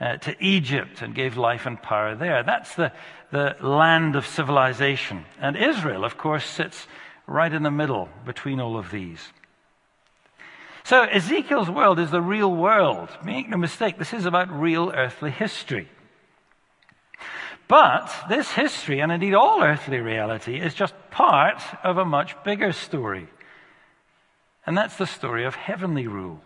uh, 0.00 0.16
to 0.18 0.36
Egypt 0.44 1.00
and 1.00 1.14
gave 1.14 1.38
life 1.38 1.64
and 1.64 1.80
power 1.80 2.14
there. 2.14 2.42
That's 2.42 2.74
the, 2.74 2.92
the 3.30 3.56
land 3.60 4.14
of 4.16 4.26
civilization. 4.26 5.24
And 5.40 5.56
Israel, 5.56 6.04
of 6.04 6.18
course, 6.18 6.44
sits 6.44 6.86
right 7.26 7.52
in 7.52 7.62
the 7.62 7.70
middle 7.70 8.08
between 8.24 8.60
all 8.60 8.76
of 8.76 8.90
these. 8.90 9.32
So 10.84 11.02
Ezekiel's 11.02 11.70
world 11.70 11.98
is 11.98 12.10
the 12.10 12.20
real 12.20 12.52
world. 12.52 13.08
Make 13.24 13.48
no 13.48 13.56
mistake, 13.56 13.98
this 13.98 14.12
is 14.12 14.26
about 14.26 14.50
real 14.50 14.92
earthly 14.94 15.30
history. 15.30 15.88
But 17.68 18.14
this 18.28 18.52
history, 18.52 19.00
and 19.00 19.10
indeed 19.10 19.34
all 19.34 19.62
earthly 19.62 19.98
reality, 19.98 20.60
is 20.60 20.74
just 20.74 20.94
part 21.10 21.60
of 21.82 21.98
a 21.98 22.04
much 22.04 22.36
bigger 22.44 22.72
story. 22.72 23.28
And 24.66 24.76
that's 24.76 24.96
the 24.96 25.06
story 25.06 25.44
of 25.44 25.54
heavenly 25.54 26.06
rule. 26.06 26.40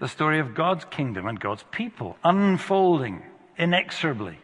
The 0.00 0.08
story 0.08 0.40
of 0.40 0.54
God's 0.54 0.84
kingdom 0.86 1.26
and 1.26 1.40
God's 1.40 1.64
people 1.70 2.18
unfolding 2.22 3.22
inexorably 3.56 4.38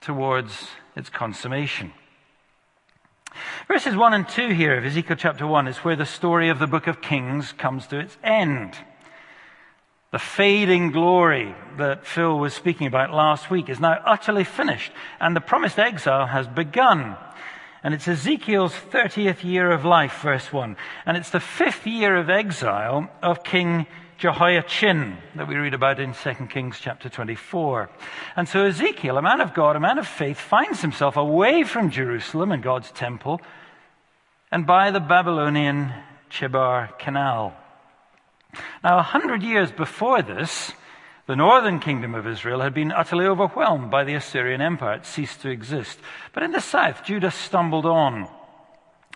towards 0.00 0.68
its 0.96 1.10
consummation. 1.10 1.92
Verses 3.68 3.94
1 3.94 4.14
and 4.14 4.28
2 4.28 4.48
here 4.48 4.78
of 4.78 4.84
Ezekiel 4.84 5.16
chapter 5.16 5.46
1 5.46 5.68
is 5.68 5.78
where 5.78 5.96
the 5.96 6.06
story 6.06 6.48
of 6.48 6.58
the 6.58 6.66
book 6.66 6.86
of 6.86 7.02
Kings 7.02 7.52
comes 7.52 7.86
to 7.88 7.98
its 7.98 8.16
end. 8.24 8.76
The 10.12 10.18
fading 10.18 10.92
glory 10.92 11.54
that 11.78 12.06
Phil 12.06 12.38
was 12.38 12.54
speaking 12.54 12.86
about 12.86 13.12
last 13.12 13.50
week 13.50 13.68
is 13.68 13.80
now 13.80 14.00
utterly 14.04 14.44
finished, 14.44 14.92
and 15.20 15.34
the 15.34 15.40
promised 15.40 15.78
exile 15.78 16.26
has 16.26 16.46
begun. 16.46 17.16
And 17.82 17.92
it's 17.92 18.08
Ezekiel's 18.08 18.72
30th 18.72 19.44
year 19.44 19.70
of 19.70 19.84
life, 19.84 20.20
verse 20.22 20.52
1. 20.52 20.76
And 21.04 21.16
it's 21.16 21.30
the 21.30 21.40
fifth 21.40 21.86
year 21.86 22.16
of 22.16 22.30
exile 22.30 23.10
of 23.22 23.44
King 23.44 23.86
Jehoiachin 24.18 25.18
that 25.34 25.46
we 25.46 25.56
read 25.56 25.74
about 25.74 26.00
in 26.00 26.14
2 26.14 26.46
Kings 26.46 26.78
chapter 26.80 27.08
24. 27.08 27.90
And 28.34 28.48
so 28.48 28.64
Ezekiel, 28.64 29.18
a 29.18 29.22
man 29.22 29.40
of 29.40 29.54
God, 29.54 29.76
a 29.76 29.80
man 29.80 29.98
of 29.98 30.06
faith, 30.06 30.38
finds 30.38 30.80
himself 30.80 31.16
away 31.16 31.64
from 31.64 31.90
Jerusalem 31.90 32.50
and 32.50 32.62
God's 32.62 32.90
temple 32.90 33.40
and 34.50 34.66
by 34.66 34.90
the 34.90 35.00
Babylonian 35.00 35.92
Chebar 36.30 36.98
Canal. 36.98 37.54
Now, 38.82 38.98
a 38.98 39.02
hundred 39.02 39.42
years 39.42 39.70
before 39.72 40.22
this, 40.22 40.72
the 41.26 41.36
northern 41.36 41.80
kingdom 41.80 42.14
of 42.14 42.26
Israel 42.26 42.60
had 42.60 42.72
been 42.72 42.92
utterly 42.92 43.26
overwhelmed 43.26 43.90
by 43.90 44.04
the 44.04 44.14
Assyrian 44.14 44.60
Empire. 44.60 44.94
It 44.94 45.06
ceased 45.06 45.40
to 45.42 45.50
exist. 45.50 45.98
But 46.32 46.44
in 46.44 46.52
the 46.52 46.60
south, 46.60 47.04
Judah 47.04 47.32
stumbled 47.32 47.86
on. 47.86 48.28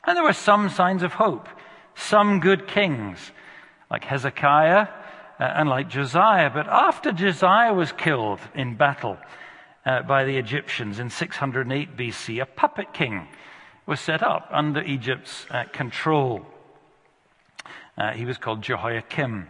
And 0.04 0.16
there 0.16 0.24
were 0.24 0.32
some 0.32 0.68
signs 0.70 1.02
of 1.02 1.12
hope, 1.12 1.48
some 1.94 2.40
good 2.40 2.66
kings 2.66 3.32
like 3.90 4.04
Hezekiah 4.04 4.88
uh, 5.38 5.42
and 5.42 5.68
like 5.68 5.88
Josiah. 5.88 6.50
But 6.50 6.66
after 6.68 7.12
Josiah 7.12 7.74
was 7.74 7.92
killed 7.92 8.40
in 8.54 8.76
battle 8.76 9.18
uh, 9.86 10.02
by 10.02 10.24
the 10.24 10.36
Egyptians 10.36 10.98
in 10.98 11.10
608 11.10 11.96
BC, 11.96 12.42
a 12.42 12.46
puppet 12.46 12.92
king 12.92 13.28
was 13.86 14.00
set 14.00 14.22
up 14.22 14.48
under 14.50 14.82
Egypt's 14.82 15.46
uh, 15.50 15.64
control. 15.72 16.44
Uh, 18.00 18.12
he 18.12 18.24
was 18.24 18.38
called 18.38 18.62
Jehoiakim. 18.62 19.46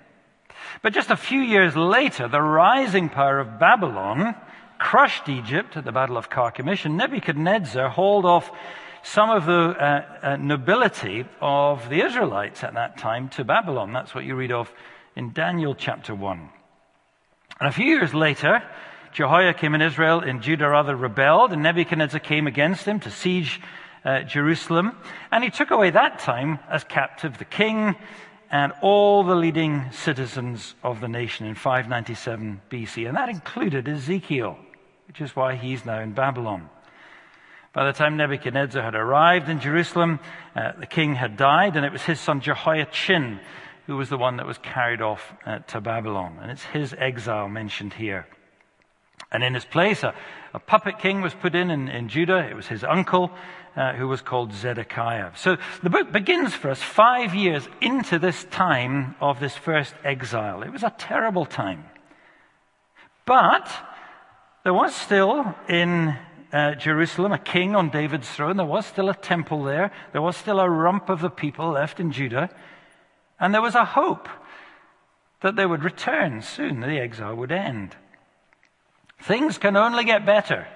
But 0.82 0.92
just 0.92 1.10
a 1.10 1.16
few 1.16 1.40
years 1.40 1.76
later, 1.76 2.26
the 2.26 2.42
rising 2.42 3.08
power 3.08 3.38
of 3.38 3.60
Babylon 3.60 4.34
crushed 4.76 5.28
Egypt 5.28 5.76
at 5.76 5.84
the 5.84 5.92
Battle 5.92 6.16
of 6.16 6.30
Carchemish, 6.30 6.84
and 6.84 6.96
Nebuchadnezzar 6.96 7.88
hauled 7.88 8.24
off 8.24 8.50
some 9.04 9.30
of 9.30 9.46
the 9.46 9.52
uh, 9.52 10.04
uh, 10.20 10.36
nobility 10.36 11.26
of 11.40 11.88
the 11.88 12.04
Israelites 12.04 12.64
at 12.64 12.74
that 12.74 12.98
time 12.98 13.28
to 13.30 13.44
Babylon. 13.44 13.92
That's 13.92 14.16
what 14.16 14.24
you 14.24 14.34
read 14.34 14.50
of 14.50 14.72
in 15.14 15.32
Daniel 15.32 15.76
chapter 15.76 16.12
1. 16.12 16.48
And 17.60 17.68
a 17.68 17.72
few 17.72 17.86
years 17.86 18.12
later, 18.12 18.64
Jehoiakim 19.12 19.76
in 19.76 19.80
Israel 19.80 20.22
and 20.22 20.42
Judah 20.42 20.68
rather 20.68 20.96
rebelled, 20.96 21.52
and 21.52 21.62
Nebuchadnezzar 21.62 22.18
came 22.18 22.48
against 22.48 22.84
him 22.84 22.98
to 22.98 23.12
siege 23.12 23.60
uh, 24.04 24.22
Jerusalem. 24.22 24.96
And 25.30 25.44
he 25.44 25.50
took 25.50 25.70
away 25.70 25.90
that 25.90 26.18
time 26.18 26.58
as 26.68 26.82
captive 26.82 27.38
the 27.38 27.44
king 27.44 27.94
and 28.50 28.72
all 28.82 29.22
the 29.22 29.34
leading 29.34 29.90
citizens 29.92 30.74
of 30.82 31.00
the 31.00 31.08
nation 31.08 31.46
in 31.46 31.54
597 31.54 32.60
BC. 32.70 33.06
And 33.06 33.16
that 33.16 33.28
included 33.28 33.88
Ezekiel, 33.88 34.58
which 35.06 35.20
is 35.20 35.36
why 35.36 35.54
he's 35.54 35.84
now 35.84 36.00
in 36.00 36.12
Babylon. 36.12 36.68
By 37.72 37.86
the 37.86 37.92
time 37.92 38.16
Nebuchadnezzar 38.16 38.82
had 38.82 38.96
arrived 38.96 39.48
in 39.48 39.60
Jerusalem, 39.60 40.18
uh, 40.56 40.72
the 40.78 40.86
king 40.86 41.14
had 41.14 41.36
died, 41.36 41.76
and 41.76 41.86
it 41.86 41.92
was 41.92 42.02
his 42.02 42.18
son 42.18 42.40
Jehoiachin 42.40 43.38
who 43.90 43.96
was 43.96 44.08
the 44.08 44.16
one 44.16 44.36
that 44.36 44.46
was 44.46 44.56
carried 44.58 45.02
off 45.02 45.34
uh, 45.44 45.58
to 45.58 45.80
Babylon. 45.80 46.38
And 46.40 46.48
it's 46.48 46.62
his 46.62 46.94
exile 46.96 47.48
mentioned 47.48 47.92
here. 47.92 48.24
And 49.32 49.42
in 49.42 49.52
his 49.52 49.64
place, 49.64 50.04
a, 50.04 50.14
a 50.54 50.60
puppet 50.60 51.00
king 51.00 51.22
was 51.22 51.34
put 51.34 51.56
in, 51.56 51.72
in, 51.72 51.88
in 51.88 52.08
Judah. 52.08 52.38
It 52.48 52.54
was 52.54 52.68
his 52.68 52.84
uncle, 52.84 53.32
uh, 53.76 53.92
who 53.92 54.08
was 54.08 54.20
called 54.20 54.52
Zedekiah. 54.52 55.32
So 55.36 55.56
the 55.82 55.90
book 55.90 56.12
begins 56.12 56.54
for 56.54 56.70
us 56.70 56.82
five 56.82 57.34
years 57.34 57.68
into 57.80 58.18
this 58.18 58.44
time 58.44 59.14
of 59.20 59.40
this 59.40 59.56
first 59.56 59.94
exile. 60.04 60.62
It 60.62 60.72
was 60.72 60.82
a 60.82 60.94
terrible 60.98 61.46
time. 61.46 61.84
But 63.24 63.70
there 64.64 64.74
was 64.74 64.94
still 64.94 65.54
in 65.68 66.16
uh, 66.52 66.74
Jerusalem, 66.74 67.32
a 67.32 67.38
king 67.38 67.76
on 67.76 67.90
David's 67.90 68.28
throne. 68.28 68.56
There 68.56 68.66
was 68.66 68.86
still 68.86 69.08
a 69.08 69.14
temple 69.14 69.62
there. 69.62 69.92
There 70.12 70.22
was 70.22 70.36
still 70.36 70.58
a 70.58 70.68
rump 70.68 71.08
of 71.08 71.20
the 71.20 71.30
people 71.30 71.70
left 71.70 72.00
in 72.00 72.12
Judah. 72.12 72.50
And 73.38 73.54
there 73.54 73.62
was 73.62 73.74
a 73.74 73.84
hope 73.84 74.28
that 75.40 75.56
they 75.56 75.64
would 75.64 75.84
return 75.84 76.42
soon, 76.42 76.80
the 76.80 77.00
exile 77.00 77.34
would 77.34 77.52
end. 77.52 77.96
Things 79.22 79.58
can 79.58 79.76
only 79.76 80.04
get 80.04 80.26
better, 80.26 80.66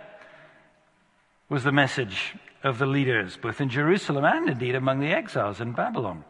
was 1.48 1.64
the 1.64 1.72
message 1.72 2.34
of 2.64 2.78
the 2.78 2.86
leaders, 2.86 3.36
both 3.36 3.60
in 3.60 3.68
Jerusalem 3.68 4.24
and 4.24 4.48
indeed 4.48 4.74
among 4.74 4.98
the 4.98 5.12
exiles 5.12 5.60
in 5.60 5.72
Babylon. 5.72 6.24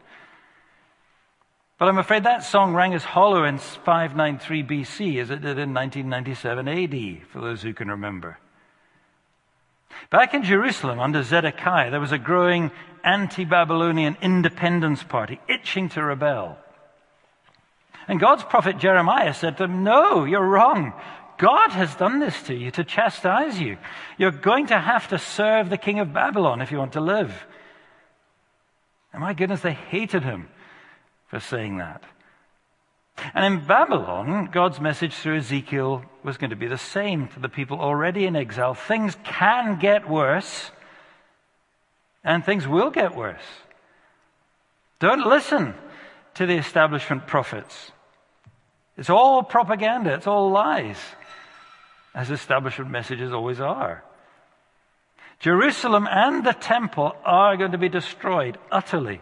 But 1.78 1.88
I'm 1.88 1.98
afraid 1.98 2.24
that 2.24 2.44
song 2.44 2.74
rang 2.74 2.92
as 2.92 3.04
hollow 3.04 3.44
in 3.44 3.58
593 3.58 4.62
BC 4.62 5.20
as 5.20 5.30
it 5.30 5.40
did 5.40 5.58
in 5.58 5.72
1997 5.72 6.68
AD, 6.68 7.26
for 7.28 7.40
those 7.40 7.62
who 7.62 7.72
can 7.72 7.88
remember. 7.88 8.38
Back 10.10 10.34
in 10.34 10.42
Jerusalem 10.42 11.00
under 11.00 11.22
Zedekiah, 11.22 11.90
there 11.90 12.00
was 12.00 12.12
a 12.12 12.18
growing 12.18 12.70
anti 13.04 13.44
Babylonian 13.44 14.16
independence 14.20 15.02
party 15.02 15.40
itching 15.48 15.88
to 15.90 16.02
rebel. 16.02 16.58
And 18.06 18.20
God's 18.20 18.44
prophet 18.44 18.78
Jeremiah 18.78 19.34
said 19.34 19.56
to 19.56 19.64
them, 19.64 19.84
No, 19.84 20.24
you're 20.24 20.46
wrong. 20.46 20.92
God 21.44 21.72
has 21.72 21.94
done 21.96 22.20
this 22.20 22.42
to 22.44 22.54
you 22.54 22.70
to 22.70 22.84
chastise 22.84 23.60
you. 23.60 23.76
You're 24.16 24.30
going 24.30 24.68
to 24.68 24.78
have 24.78 25.08
to 25.08 25.18
serve 25.18 25.68
the 25.68 25.76
king 25.76 25.98
of 25.98 26.14
Babylon 26.14 26.62
if 26.62 26.72
you 26.72 26.78
want 26.78 26.94
to 26.94 27.02
live. 27.02 27.34
And 29.12 29.20
my 29.20 29.34
goodness, 29.34 29.60
they 29.60 29.74
hated 29.74 30.22
him 30.22 30.48
for 31.26 31.40
saying 31.40 31.76
that. 31.76 32.02
And 33.34 33.44
in 33.44 33.66
Babylon, 33.66 34.48
God's 34.50 34.80
message 34.80 35.12
through 35.12 35.36
Ezekiel 35.36 36.06
was 36.22 36.38
going 36.38 36.48
to 36.48 36.56
be 36.56 36.66
the 36.66 36.78
same 36.78 37.28
to 37.28 37.40
the 37.40 37.50
people 37.50 37.78
already 37.78 38.24
in 38.24 38.36
exile. 38.36 38.72
Things 38.72 39.14
can 39.22 39.78
get 39.78 40.08
worse, 40.08 40.70
and 42.24 42.42
things 42.42 42.66
will 42.66 42.90
get 42.90 43.14
worse. 43.14 43.44
Don't 44.98 45.28
listen 45.28 45.74
to 46.36 46.46
the 46.46 46.56
establishment 46.56 47.26
prophets. 47.26 47.92
It's 48.96 49.10
all 49.10 49.42
propaganda, 49.42 50.14
it's 50.14 50.26
all 50.26 50.50
lies, 50.50 50.96
as 52.14 52.30
establishment 52.30 52.90
messages 52.90 53.32
always 53.32 53.60
are. 53.60 54.04
Jerusalem 55.40 56.06
and 56.10 56.44
the 56.44 56.52
temple 56.52 57.14
are 57.24 57.56
going 57.56 57.72
to 57.72 57.78
be 57.78 57.88
destroyed 57.88 58.56
utterly. 58.70 59.20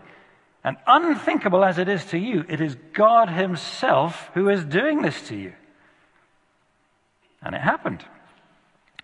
And 0.62 0.76
unthinkable 0.86 1.64
as 1.64 1.78
it 1.78 1.88
is 1.88 2.04
to 2.06 2.18
you, 2.18 2.44
it 2.48 2.60
is 2.60 2.76
God 2.92 3.28
Himself 3.28 4.30
who 4.34 4.48
is 4.48 4.64
doing 4.64 5.02
this 5.02 5.20
to 5.28 5.36
you. 5.36 5.52
And 7.42 7.54
it 7.54 7.60
happened. 7.60 8.04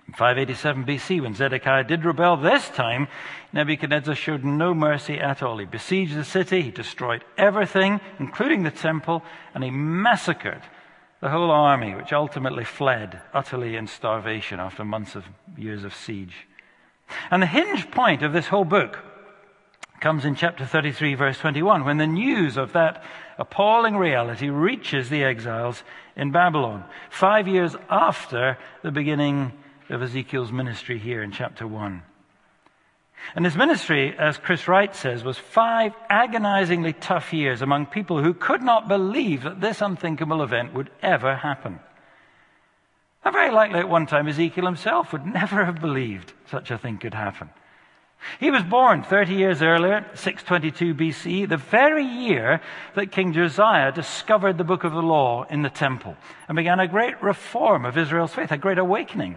In 0.07 0.14
587 0.14 0.85
BC, 0.85 1.21
when 1.21 1.35
Zedekiah 1.35 1.85
did 1.85 2.04
rebel 2.04 2.37
this 2.37 2.68
time, 2.68 3.09
Nebuchadnezzar 3.52 4.14
showed 4.14 4.45
no 4.45 4.73
mercy 4.73 5.18
at 5.18 5.42
all. 5.42 5.59
He 5.59 5.66
besieged 5.66 6.14
the 6.14 6.25
city, 6.25 6.62
he 6.62 6.71
destroyed 6.71 7.25
everything, 7.37 8.00
including 8.18 8.62
the 8.62 8.71
temple, 8.71 9.23
and 9.54 9.64
he 9.64 9.71
massacred 9.71 10.62
the 11.20 11.30
whole 11.30 11.50
army, 11.50 11.94
which 11.94 12.12
ultimately 12.12 12.64
fled 12.64 13.20
utterly 13.34 13.76
in 13.76 13.87
starvation 13.87 14.60
after 14.60 14.84
months 14.84 15.14
of 15.16 15.25
years 15.56 15.84
of 15.84 15.94
siege. 15.94 16.46
And 17.30 17.42
the 17.42 17.46
hinge 17.46 17.90
point 17.90 18.22
of 18.22 18.32
this 18.32 18.48
whole 18.48 18.64
book 18.64 18.98
comes 20.00 20.25
in 20.25 20.34
chapter 20.34 20.64
33, 20.64 21.14
verse 21.14 21.38
21, 21.38 21.84
when 21.84 21.98
the 21.98 22.06
news 22.06 22.56
of 22.56 22.72
that 22.72 23.02
appalling 23.37 23.96
reality 23.96 24.48
reaches 24.48 25.08
the 25.08 25.25
exiles 25.25 25.82
in 26.16 26.30
Babylon, 26.30 26.84
five 27.10 27.48
years 27.48 27.75
after 27.90 28.58
the 28.82 28.92
beginning 28.92 29.52
of 29.88 30.02
Ezekiel's 30.02 30.52
ministry 30.52 30.98
here 30.98 31.22
in 31.22 31.32
chapter 31.32 31.66
1. 31.66 32.02
And 33.34 33.44
his 33.44 33.56
ministry, 33.56 34.14
as 34.18 34.38
Chris 34.38 34.66
Wright 34.68 34.94
says, 34.94 35.22
was 35.22 35.38
five 35.38 35.92
agonizingly 36.08 36.94
tough 36.94 37.32
years 37.32 37.62
among 37.62 37.87
people 37.87 38.22
who 38.22 38.34
could 38.34 38.62
not 38.62 38.88
believe 38.88 39.42
that 39.42 39.60
this 39.60 39.82
unthinkable 39.82 40.42
event 40.42 40.75
would 40.75 40.90
ever 41.02 41.37
happen. 41.37 41.80
And 43.25 43.34
very 43.34 43.50
likely 43.50 43.80
at 43.80 43.88
one 43.88 44.06
time 44.06 44.28
Ezekiel 44.28 44.64
himself 44.64 45.12
would 45.12 45.26
never 45.40 45.64
have 45.64 45.80
believed 45.80 46.32
such 46.50 46.70
a 46.70 46.78
thing 46.78 46.98
could 46.98 47.14
happen. 47.14 47.50
He 48.40 48.50
was 48.50 48.62
born 48.62 49.02
30 49.04 49.34
years 49.34 49.62
earlier, 49.62 50.04
622 50.14 50.94
BC, 50.94 51.48
the 51.48 51.56
very 51.56 52.04
year 52.04 52.60
that 52.94 53.12
King 53.12 53.32
Josiah 53.32 53.92
discovered 53.92 54.58
the 54.58 54.64
book 54.64 54.82
of 54.84 54.92
the 54.92 55.02
law 55.02 55.44
in 55.44 55.62
the 55.62 55.70
temple 55.70 56.16
and 56.48 56.56
began 56.56 56.80
a 56.80 56.88
great 56.88 57.22
reform 57.22 57.84
of 57.84 57.96
Israel's 57.96 58.34
faith, 58.34 58.50
a 58.50 58.58
great 58.58 58.78
awakening. 58.78 59.37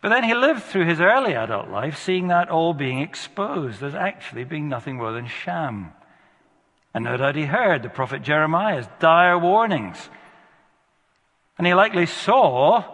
But 0.00 0.10
then 0.10 0.24
he 0.24 0.34
lived 0.34 0.62
through 0.62 0.86
his 0.86 1.00
early 1.00 1.34
adult 1.34 1.68
life 1.68 1.98
seeing 1.98 2.28
that 2.28 2.50
all 2.50 2.74
being 2.74 3.00
exposed 3.00 3.82
as 3.82 3.94
actually 3.94 4.44
being 4.44 4.68
nothing 4.68 4.96
more 4.96 5.12
than 5.12 5.26
sham. 5.26 5.92
And 6.94 7.04
no 7.04 7.16
doubt 7.16 7.36
he 7.36 7.44
heard 7.44 7.82
the 7.82 7.88
prophet 7.88 8.22
Jeremiah's 8.22 8.86
dire 8.98 9.38
warnings. 9.38 10.08
And 11.58 11.66
he 11.66 11.74
likely 11.74 12.06
saw 12.06 12.84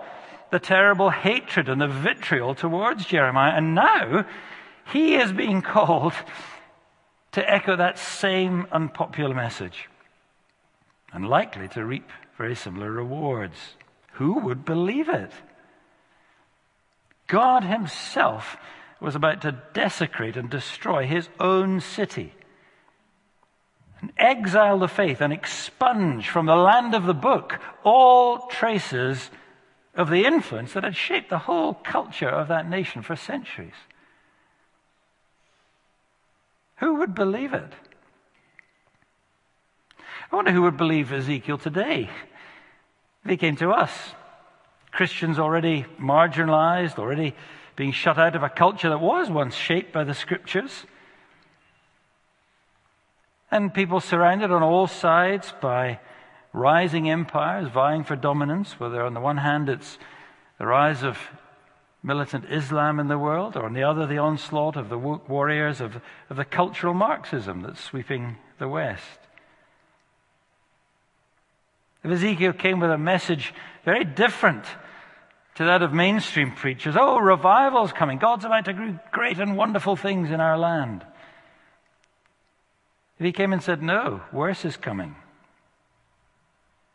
the 0.50 0.58
terrible 0.58 1.10
hatred 1.10 1.68
and 1.68 1.80
the 1.80 1.88
vitriol 1.88 2.54
towards 2.54 3.06
Jeremiah. 3.06 3.52
And 3.56 3.74
now 3.74 4.26
he 4.92 5.14
is 5.14 5.32
being 5.32 5.62
called 5.74 6.14
to 7.32 7.50
echo 7.50 7.76
that 7.76 7.98
same 7.98 8.66
unpopular 8.70 9.34
message 9.34 9.88
and 11.12 11.28
likely 11.28 11.68
to 11.68 11.84
reap 11.84 12.10
very 12.36 12.54
similar 12.54 12.90
rewards. 12.90 13.56
Who 14.14 14.40
would 14.40 14.64
believe 14.64 15.08
it? 15.08 15.30
God 17.32 17.64
Himself 17.64 18.58
was 19.00 19.14
about 19.14 19.40
to 19.40 19.62
desecrate 19.72 20.36
and 20.36 20.50
destroy 20.50 21.06
His 21.06 21.30
own 21.40 21.80
city 21.80 22.34
and 24.02 24.12
exile 24.18 24.78
the 24.78 24.86
faith 24.86 25.22
and 25.22 25.32
expunge 25.32 26.28
from 26.28 26.44
the 26.44 26.56
land 26.56 26.94
of 26.94 27.06
the 27.06 27.14
book 27.14 27.58
all 27.84 28.48
traces 28.48 29.30
of 29.94 30.10
the 30.10 30.26
influence 30.26 30.74
that 30.74 30.84
had 30.84 30.94
shaped 30.94 31.30
the 31.30 31.38
whole 31.38 31.72
culture 31.72 32.28
of 32.28 32.48
that 32.48 32.68
nation 32.68 33.00
for 33.00 33.16
centuries. 33.16 33.72
Who 36.80 36.96
would 36.96 37.14
believe 37.14 37.54
it? 37.54 37.72
I 40.30 40.36
wonder 40.36 40.50
who 40.50 40.62
would 40.62 40.76
believe 40.76 41.10
Ezekiel 41.10 41.56
today 41.56 42.10
if 43.24 43.30
he 43.30 43.38
came 43.38 43.56
to 43.56 43.70
us. 43.70 43.90
Christians 44.92 45.38
already 45.38 45.86
marginalized, 45.98 46.98
already 46.98 47.34
being 47.76 47.92
shut 47.92 48.18
out 48.18 48.36
of 48.36 48.42
a 48.42 48.48
culture 48.50 48.90
that 48.90 49.00
was 49.00 49.30
once 49.30 49.54
shaped 49.54 49.92
by 49.92 50.04
the 50.04 50.14
scriptures. 50.14 50.84
And 53.50 53.72
people 53.72 54.00
surrounded 54.00 54.50
on 54.50 54.62
all 54.62 54.86
sides 54.86 55.52
by 55.60 55.98
rising 56.52 57.08
empires 57.08 57.68
vying 57.68 58.04
for 58.04 58.16
dominance, 58.16 58.78
whether 58.78 59.02
on 59.02 59.14
the 59.14 59.20
one 59.20 59.38
hand 59.38 59.68
it's 59.68 59.98
the 60.58 60.66
rise 60.66 61.02
of 61.02 61.18
militant 62.02 62.44
Islam 62.50 63.00
in 63.00 63.08
the 63.08 63.18
world, 63.18 63.56
or 63.56 63.64
on 63.64 63.72
the 63.72 63.82
other, 63.84 64.06
the 64.06 64.18
onslaught 64.18 64.76
of 64.76 64.88
the 64.88 64.98
warriors 64.98 65.80
of, 65.80 66.00
of 66.28 66.36
the 66.36 66.44
cultural 66.44 66.92
Marxism 66.92 67.62
that's 67.62 67.80
sweeping 67.80 68.36
the 68.58 68.68
West. 68.68 69.20
If 72.04 72.10
Ezekiel 72.10 72.52
came 72.52 72.80
with 72.80 72.90
a 72.90 72.98
message 72.98 73.54
very 73.84 74.04
different 74.04 74.64
to 75.56 75.64
that 75.64 75.82
of 75.82 75.92
mainstream 75.92 76.52
preachers, 76.52 76.96
oh, 76.98 77.18
revival's 77.18 77.92
coming, 77.92 78.18
God's 78.18 78.44
about 78.44 78.64
to 78.66 78.72
do 78.72 78.98
great 79.10 79.38
and 79.38 79.56
wonderful 79.56 79.96
things 79.96 80.30
in 80.30 80.40
our 80.40 80.58
land. 80.58 81.04
If 83.18 83.26
he 83.26 83.32
came 83.32 83.52
and 83.52 83.62
said, 83.62 83.82
No, 83.82 84.22
worse 84.32 84.64
is 84.64 84.76
coming. 84.76 85.14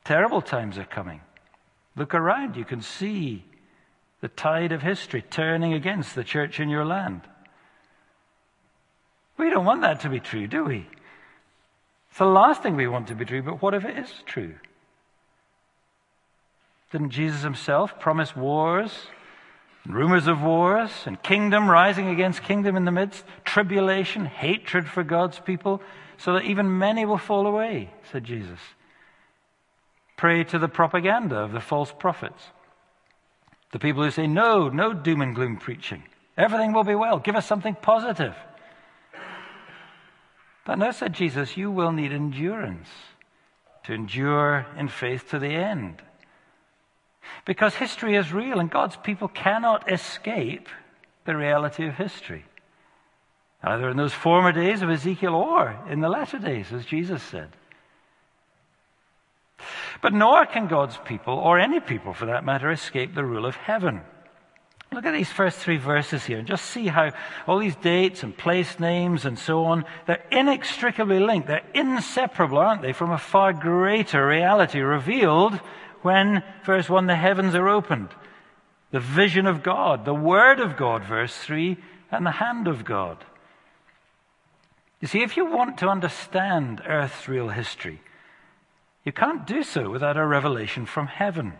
Terrible 0.04 0.42
times 0.42 0.78
are 0.78 0.86
coming. 0.86 1.22
Look 1.96 2.14
around, 2.14 2.56
you 2.56 2.66
can 2.66 2.82
see 2.82 3.44
the 4.22 4.28
tide 4.28 4.72
of 4.72 4.82
history 4.82 5.22
turning 5.22 5.74
against 5.74 6.16
the 6.16 6.24
church 6.24 6.60
in 6.60 6.70
your 6.70 6.86
land. 6.86 7.22
We 9.38 9.50
don't 9.50 9.66
want 9.66 9.82
that 9.82 10.02
to 10.02 10.10
be 10.10 10.20
true, 10.20 10.48
do 10.48 10.64
we? 10.64 10.88
It's 12.10 12.18
the 12.18 12.26
last 12.26 12.64
thing 12.64 12.76
we 12.76 12.88
want 12.88 13.08
to 13.10 13.16
be 13.16 13.26
true, 13.26 13.44
but 13.44 13.62
what 13.62 13.76
if 13.76 13.86
it 13.86 13.98
is 13.98 14.12
true? 14.26 14.56
Didn't 16.91 17.10
Jesus 17.10 17.44
himself 17.44 18.00
promise 18.00 18.36
wars, 18.36 19.08
and 19.84 19.94
rumors 19.94 20.27
of 20.27 20.41
wars, 20.41 20.91
and 21.06 21.22
kingdom 21.22 21.70
rising 21.70 22.08
against 22.08 22.44
kingdom 22.44 22.75
in 22.75 22.86
the 22.86 22.91
midst, 22.91 23.25
tribulation, 23.44 24.25
hatred 24.25 24.88
for 24.88 25.03
God's 25.03 25.39
people, 25.39 25.82
so 26.17 26.34
that 26.34 26.46
even 26.46 26.77
many 26.77 27.06
will 27.06 27.17
fall 27.17 27.46
away, 27.46 27.91
said 28.12 28.24
Jesus. 28.24 28.60
Prey 30.15 30.44
to 30.46 30.58
the 30.58 30.67
propaganda 30.67 31.36
of 31.36 31.51
the 31.51 31.60
false 31.60 31.93
prophets. 31.97 32.41
The 33.71 33.80
people 33.80 34.04
who 34.04 34.12
say, 34.12 34.26
no, 34.26 34.69
no 34.69 34.93
doom 34.93 35.21
and 35.21 35.36
gloom 35.36 35.58
preaching. 35.58 36.04
Everything 36.38 36.73
will 36.73 36.84
be 36.84 36.95
well. 36.95 37.19
Give 37.19 37.36
us 37.36 37.45
something 37.45 37.76
positive. 37.76 38.36
But 40.65 40.80
no, 40.80 40.91
said 40.91 41.13
Jesus, 41.13 41.58
you 41.58 41.69
will 41.69 41.91
need 41.91 42.12
endurance 42.12 42.89
to 43.84 43.93
endure 43.93 44.65
in 44.78 44.88
faith 44.88 45.30
to 45.30 45.39
the 45.39 45.50
end. 45.50 46.02
Because 47.46 47.76
history 47.76 48.16
is 48.16 48.34
real 48.34 48.60
and 48.60 48.70
God's 48.70 48.98
people 48.98 49.28
cannot 49.28 49.92
escape 49.92 50.70
the 51.26 51.36
reality 51.36 51.88
of 51.88 51.96
history 51.96 52.46
either 53.63 53.90
in 53.90 53.98
those 53.98 54.13
former 54.13 54.52
days 54.52 54.82
of 54.82 54.90
Ezekiel 54.90 55.36
or 55.36 55.78
in 55.90 56.00
the 56.00 56.10
latter 56.10 56.38
days, 56.38 56.72
as 56.72 56.86
Jesus 56.86 57.24
said. 57.24 57.50
But 60.02 60.13
nor 60.13 60.46
can 60.46 60.68
God's 60.68 60.98
people, 61.06 61.34
or 61.34 61.60
any 61.60 61.80
people 61.80 62.13
for 62.13 62.28
that 62.28 62.46
matter, 62.46 62.72
escape 62.72 63.16
the 63.16 63.26
rule 63.26 63.46
of 63.46 63.56
heaven. 63.56 64.02
Look 64.92 65.06
at 65.06 65.13
these 65.13 65.32
first 65.32 65.58
three 65.58 65.78
verses 65.78 66.24
here 66.24 66.38
and 66.38 66.48
just 66.48 66.66
see 66.66 66.88
how 66.88 67.12
all 67.46 67.60
these 67.60 67.76
dates 67.76 68.24
and 68.24 68.38
place 68.38 68.80
names 68.80 69.26
and 69.26 69.38
so 69.38 69.66
on, 69.66 69.86
they're 70.06 70.24
inextricably 70.32 71.20
linked. 71.20 71.48
They're 71.48 71.66
inseparable, 71.74 72.60
aren't 72.60 72.84
they, 72.84 72.94
from 72.94 73.12
a 73.12 73.18
far 73.18 73.52
greater 73.52 74.26
reality 74.26 74.80
revealed 74.80 75.60
when, 76.08 76.41
verse 76.63 76.89
1, 76.89 77.06
the 77.08 77.17
heavens 77.17 77.54
are 77.54 77.67
opened. 77.67 78.08
The 78.91 79.02
vision 79.02 79.46
of 79.46 79.62
God, 79.62 80.06
the 80.06 80.13
Word 80.13 80.62
of 80.62 80.78
God, 80.78 81.04
verse 81.04 81.36
3, 81.36 81.76
and 82.10 82.26
the 82.26 82.32
hand 82.32 82.65
of 82.70 82.86
God. 82.86 83.26
You 85.02 85.10
see, 85.10 85.22
if 85.22 85.36
you 85.36 85.46
want 85.46 85.78
to 85.80 85.89
understand 85.89 86.82
Earth's 86.88 87.28
real 87.28 87.50
history, 87.50 88.00
you 89.04 89.12
can't 89.12 89.46
do 89.46 89.63
so 89.63 89.89
without 89.89 90.15
a 90.15 90.26
revelation 90.26 90.86
from 90.86 91.08
heaven. 91.08 91.54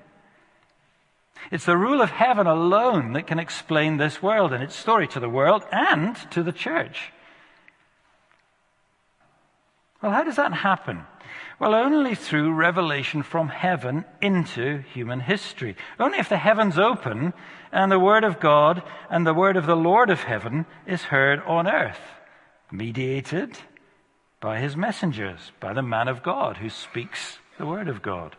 It's 1.52 1.66
the 1.66 1.78
rule 1.78 2.02
of 2.02 2.10
heaven 2.10 2.48
alone 2.48 3.12
that 3.14 3.28
can 3.28 3.40
explain 3.40 3.98
this 3.98 4.24
world 4.24 4.54
and 4.54 4.64
its 4.64 4.78
story 4.78 5.10
to 5.10 5.20
the 5.20 5.30
world 5.30 5.64
and 5.74 6.16
to 6.32 6.42
the 6.42 6.54
church. 6.54 7.12
Well, 10.02 10.14
how 10.14 10.24
does 10.24 10.38
that 10.38 10.54
happen? 10.54 11.04
Well, 11.60 11.74
only 11.74 12.14
through 12.14 12.54
revelation 12.54 13.24
from 13.24 13.50
heaven 13.50 14.06
into 14.22 14.80
human 14.94 15.22
history. 15.22 15.76
Only 16.00 16.20
if 16.20 16.30
the 16.30 16.38
heavens 16.38 16.78
open 16.78 17.34
and 17.72 17.92
the 17.92 18.00
Word 18.00 18.24
of 18.24 18.40
God 18.40 18.84
and 19.10 19.26
the 19.26 19.34
Word 19.34 19.58
of 19.58 19.66
the 19.66 19.76
Lord 19.76 20.10
of 20.10 20.22
heaven 20.22 20.66
is 20.86 21.04
heard 21.04 21.42
on 21.48 21.68
earth 21.68 22.00
mediated 22.72 23.58
by 24.40 24.60
his 24.60 24.76
messengers, 24.76 25.52
by 25.60 25.74
the 25.74 25.82
man 25.82 26.08
of 26.08 26.24
God 26.24 26.58
who 26.58 26.70
speaks 26.70 27.40
the 27.58 27.66
word 27.66 27.88
of 27.88 28.02
God. 28.02 28.36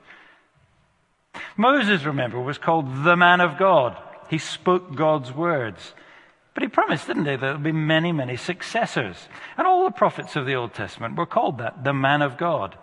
Moses, 1.56 2.04
remember, 2.04 2.40
was 2.40 2.58
called 2.58 3.04
the 3.04 3.16
man 3.16 3.40
of 3.40 3.58
God. 3.58 3.96
He 4.30 4.38
spoke 4.38 4.94
God's 4.94 5.32
words. 5.32 5.94
But 6.54 6.62
he 6.62 6.68
promised, 6.68 7.06
didn't 7.06 7.26
he, 7.26 7.36
there 7.36 7.52
would 7.52 7.62
be 7.62 7.72
many, 7.72 8.12
many 8.12 8.36
successors. 8.36 9.28
And 9.56 9.66
all 9.66 9.84
the 9.84 9.90
prophets 9.90 10.36
of 10.36 10.46
the 10.46 10.54
Old 10.54 10.74
Testament 10.74 11.16
were 11.16 11.26
called 11.26 11.58
that, 11.58 11.84
the 11.84 11.92
man 11.92 12.22
of 12.22 12.36
God. 12.36 12.76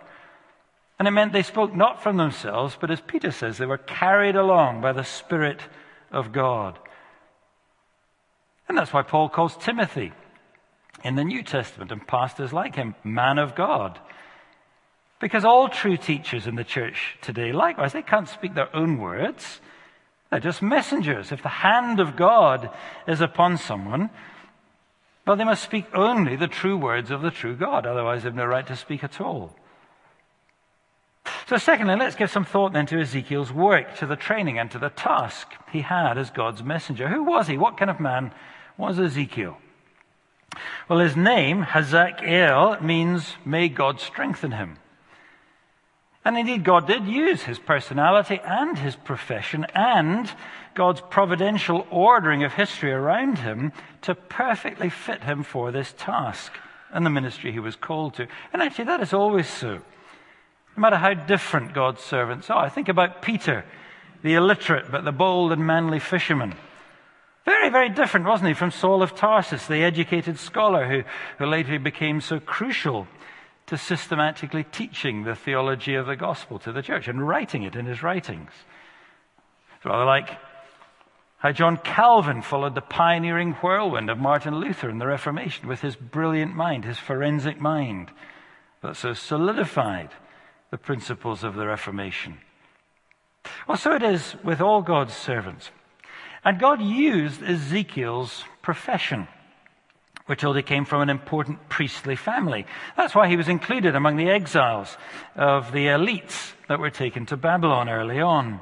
And 0.98 1.06
it 1.06 1.10
meant 1.10 1.32
they 1.32 1.42
spoke 1.42 1.74
not 1.74 2.02
from 2.02 2.16
themselves, 2.16 2.76
but 2.80 2.90
as 2.90 3.00
Peter 3.00 3.30
says, 3.30 3.58
they 3.58 3.66
were 3.66 3.76
carried 3.78 4.36
along 4.36 4.80
by 4.80 4.92
the 4.92 5.04
Spirit 5.04 5.60
of 6.10 6.32
God. 6.32 6.78
And 8.68 8.76
that's 8.76 8.92
why 8.92 9.02
Paul 9.02 9.28
calls 9.28 9.56
Timothy 9.56 10.12
in 11.04 11.14
the 11.14 11.24
New 11.24 11.42
Testament 11.42 11.92
and 11.92 12.06
pastors 12.06 12.52
like 12.52 12.74
him, 12.74 12.94
man 13.04 13.38
of 13.38 13.54
God. 13.54 13.98
Because 15.20 15.44
all 15.44 15.68
true 15.68 15.96
teachers 15.96 16.46
in 16.46 16.56
the 16.56 16.64
church 16.64 17.16
today, 17.20 17.52
likewise, 17.52 17.92
they 17.92 18.02
can't 18.02 18.28
speak 18.28 18.54
their 18.54 18.74
own 18.74 18.98
words. 18.98 19.60
They're 20.30 20.40
just 20.40 20.62
messengers. 20.62 21.30
If 21.30 21.42
the 21.42 21.48
hand 21.48 22.00
of 22.00 22.16
God 22.16 22.70
is 23.06 23.20
upon 23.20 23.58
someone, 23.58 24.10
well, 25.26 25.36
they 25.36 25.44
must 25.44 25.62
speak 25.62 25.86
only 25.94 26.36
the 26.36 26.48
true 26.48 26.76
words 26.76 27.10
of 27.10 27.22
the 27.22 27.30
true 27.30 27.56
God. 27.56 27.86
Otherwise, 27.86 28.22
they've 28.22 28.34
no 28.34 28.44
right 28.44 28.66
to 28.66 28.76
speak 28.76 29.04
at 29.04 29.20
all. 29.20 29.56
So, 31.46 31.58
secondly, 31.58 31.94
let's 31.94 32.16
give 32.16 32.30
some 32.30 32.44
thought 32.44 32.72
then 32.72 32.86
to 32.86 33.00
Ezekiel's 33.00 33.52
work, 33.52 33.96
to 33.98 34.06
the 34.06 34.16
training 34.16 34.58
and 34.58 34.68
to 34.72 34.80
the 34.80 34.88
task 34.88 35.52
he 35.70 35.82
had 35.82 36.18
as 36.18 36.30
God's 36.30 36.62
messenger. 36.62 37.08
Who 37.08 37.22
was 37.22 37.46
he? 37.46 37.56
What 37.56 37.78
kind 37.78 37.90
of 37.90 38.00
man 38.00 38.32
was 38.76 38.98
Ezekiel? 38.98 39.56
Well, 40.88 40.98
his 40.98 41.16
name, 41.16 41.62
Hazakel, 41.62 42.82
means 42.82 43.34
may 43.44 43.68
God 43.68 44.00
strengthen 44.00 44.52
him. 44.52 44.78
And 46.24 46.36
indeed, 46.36 46.64
God 46.64 46.88
did 46.88 47.06
use 47.06 47.42
his 47.42 47.60
personality 47.60 48.40
and 48.44 48.76
his 48.76 48.96
profession 48.96 49.66
and 49.72 50.28
God's 50.74 51.00
providential 51.00 51.86
ordering 51.90 52.42
of 52.42 52.54
history 52.54 52.90
around 52.90 53.38
him 53.38 53.70
to 54.02 54.16
perfectly 54.16 54.90
fit 54.90 55.22
him 55.22 55.44
for 55.44 55.70
this 55.70 55.94
task 55.96 56.52
and 56.92 57.06
the 57.06 57.10
ministry 57.10 57.52
he 57.52 57.60
was 57.60 57.76
called 57.76 58.14
to. 58.14 58.26
And 58.52 58.60
actually, 58.60 58.86
that 58.86 59.00
is 59.00 59.12
always 59.12 59.48
so. 59.48 59.82
No 60.76 60.82
matter 60.82 60.96
how 60.96 61.14
different 61.14 61.72
God's 61.72 62.02
servants 62.02 62.50
are. 62.50 62.64
I 62.64 62.68
think 62.68 62.88
about 62.88 63.22
Peter, 63.22 63.64
the 64.22 64.34
illiterate 64.34 64.90
but 64.90 65.04
the 65.04 65.12
bold 65.12 65.52
and 65.52 65.66
manly 65.66 65.98
fisherman. 65.98 66.54
Very, 67.46 67.70
very 67.70 67.88
different, 67.88 68.26
wasn't 68.26 68.48
he, 68.48 68.54
from 68.54 68.72
Saul 68.72 69.02
of 69.02 69.14
Tarsus, 69.14 69.66
the 69.66 69.84
educated 69.84 70.38
scholar 70.38 70.86
who, 70.86 71.04
who 71.38 71.46
later 71.46 71.78
became 71.78 72.20
so 72.20 72.40
crucial 72.40 73.06
to 73.66 73.78
systematically 73.78 74.64
teaching 74.64 75.24
the 75.24 75.34
theology 75.34 75.94
of 75.94 76.06
the 76.06 76.16
gospel 76.16 76.58
to 76.58 76.72
the 76.72 76.82
church 76.82 77.08
and 77.08 77.26
writing 77.26 77.62
it 77.62 77.74
in 77.74 77.86
his 77.86 78.02
writings. 78.02 78.50
It's 79.76 79.84
rather 79.84 80.04
like 80.04 80.38
how 81.38 81.52
John 81.52 81.76
Calvin 81.76 82.42
followed 82.42 82.74
the 82.74 82.80
pioneering 82.80 83.52
whirlwind 83.54 84.10
of 84.10 84.18
Martin 84.18 84.56
Luther 84.56 84.88
and 84.88 85.00
the 85.00 85.06
Reformation 85.06 85.68
with 85.68 85.80
his 85.80 85.96
brilliant 85.96 86.54
mind, 86.54 86.84
his 86.84 86.98
forensic 86.98 87.60
mind, 87.60 88.10
that 88.82 88.96
so 88.96 89.14
solidified 89.14 90.10
the 90.76 90.82
principles 90.84 91.42
of 91.42 91.54
the 91.54 91.66
Reformation. 91.66 92.36
Well, 93.66 93.78
so 93.78 93.94
it 93.94 94.02
is 94.02 94.36
with 94.44 94.60
all 94.60 94.82
God's 94.82 95.14
servants. 95.16 95.70
And 96.44 96.58
God 96.58 96.82
used 96.82 97.42
Ezekiel's 97.42 98.44
profession. 98.60 99.26
We're 100.28 100.34
told 100.34 100.54
he 100.56 100.62
came 100.62 100.84
from 100.84 101.00
an 101.00 101.08
important 101.08 101.70
priestly 101.70 102.14
family. 102.14 102.66
That's 102.94 103.14
why 103.14 103.26
he 103.26 103.38
was 103.38 103.48
included 103.48 103.96
among 103.96 104.16
the 104.16 104.28
exiles 104.28 104.98
of 105.34 105.72
the 105.72 105.86
elites 105.86 106.52
that 106.68 106.78
were 106.78 106.90
taken 106.90 107.24
to 107.26 107.38
Babylon 107.38 107.88
early 107.88 108.20
on. 108.20 108.60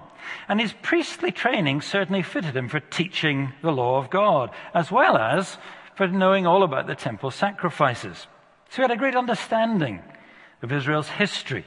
And 0.48 0.60
his 0.60 0.72
priestly 0.82 1.32
training 1.32 1.80
certainly 1.80 2.22
fitted 2.22 2.56
him 2.56 2.68
for 2.68 2.78
teaching 2.78 3.54
the 3.60 3.72
law 3.72 3.98
of 3.98 4.08
God, 4.08 4.50
as 4.72 4.88
well 4.88 5.16
as 5.16 5.58
for 5.96 6.06
knowing 6.06 6.46
all 6.46 6.62
about 6.62 6.86
the 6.86 6.94
temple 6.94 7.32
sacrifices. 7.32 8.28
So 8.70 8.76
he 8.76 8.82
had 8.82 8.92
a 8.92 8.96
great 8.96 9.16
understanding 9.16 10.00
of 10.62 10.70
Israel's 10.70 11.08
history 11.08 11.64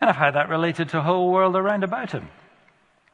and 0.00 0.10
of 0.10 0.16
how 0.16 0.30
that 0.30 0.48
related 0.48 0.88
to 0.88 0.96
the 0.96 1.02
whole 1.02 1.30
world 1.30 1.56
around 1.56 1.84
about 1.84 2.12
him. 2.12 2.28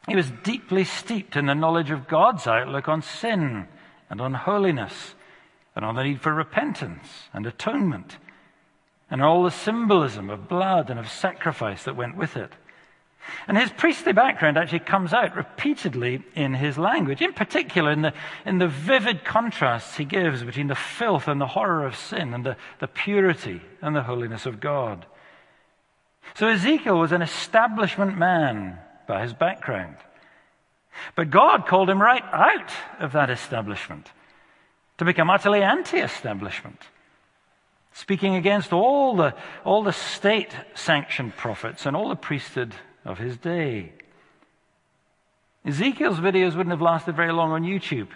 He 0.08 0.16
was 0.16 0.30
deeply 0.44 0.84
steeped 0.84 1.36
in 1.36 1.46
the 1.46 1.54
knowledge 1.54 1.90
of 1.90 2.06
God's 2.06 2.46
outlook 2.46 2.88
on 2.88 3.02
sin 3.02 3.66
and 4.08 4.20
on 4.20 4.34
holiness 4.34 5.14
and 5.74 5.84
on 5.84 5.96
the 5.96 6.04
need 6.04 6.20
for 6.20 6.32
repentance 6.32 7.28
and 7.32 7.44
atonement 7.44 8.18
and 9.10 9.22
all 9.22 9.44
the 9.44 9.50
symbolism 9.50 10.30
of 10.30 10.48
blood 10.48 10.90
and 10.90 10.98
of 10.98 11.08
sacrifice 11.08 11.84
that 11.84 11.96
went 11.96 12.16
with 12.16 12.36
it. 12.36 12.52
And 13.48 13.58
his 13.58 13.70
priestly 13.70 14.12
background 14.12 14.56
actually 14.56 14.80
comes 14.80 15.12
out 15.12 15.34
repeatedly 15.34 16.22
in 16.34 16.54
his 16.54 16.78
language, 16.78 17.20
in 17.20 17.32
particular 17.32 17.90
in 17.90 18.02
the, 18.02 18.12
in 18.44 18.58
the 18.58 18.68
vivid 18.68 19.24
contrasts 19.24 19.96
he 19.96 20.04
gives 20.04 20.44
between 20.44 20.68
the 20.68 20.76
filth 20.76 21.26
and 21.26 21.40
the 21.40 21.46
horror 21.46 21.84
of 21.84 21.96
sin 21.96 22.34
and 22.34 22.46
the, 22.46 22.56
the 22.78 22.86
purity 22.86 23.60
and 23.82 23.96
the 23.96 24.02
holiness 24.02 24.46
of 24.46 24.60
God. 24.60 25.06
So 26.34 26.48
Ezekiel 26.48 26.98
was 26.98 27.12
an 27.12 27.22
establishment 27.22 28.18
man 28.18 28.78
by 29.06 29.22
his 29.22 29.32
background. 29.32 29.96
But 31.14 31.30
God 31.30 31.66
called 31.66 31.90
him 31.90 32.00
right 32.00 32.24
out 32.32 32.70
of 33.00 33.12
that 33.12 33.30
establishment 33.30 34.10
to 34.98 35.04
become 35.04 35.30
utterly 35.30 35.62
anti 35.62 35.98
establishment, 35.98 36.80
speaking 37.92 38.34
against 38.34 38.72
all 38.72 39.16
the, 39.16 39.34
all 39.64 39.82
the 39.82 39.92
state 39.92 40.54
sanctioned 40.74 41.36
prophets 41.36 41.86
and 41.86 41.96
all 41.96 42.08
the 42.08 42.16
priesthood 42.16 42.74
of 43.04 43.18
his 43.18 43.36
day. 43.36 43.92
Ezekiel's 45.64 46.18
videos 46.18 46.56
wouldn't 46.56 46.70
have 46.70 46.80
lasted 46.80 47.16
very 47.16 47.32
long 47.32 47.50
on 47.50 47.64
YouTube 47.64 48.08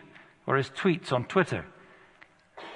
or 0.47 0.57
his 0.57 0.71
tweets 0.71 1.13
on 1.13 1.25
Twitter. 1.25 1.65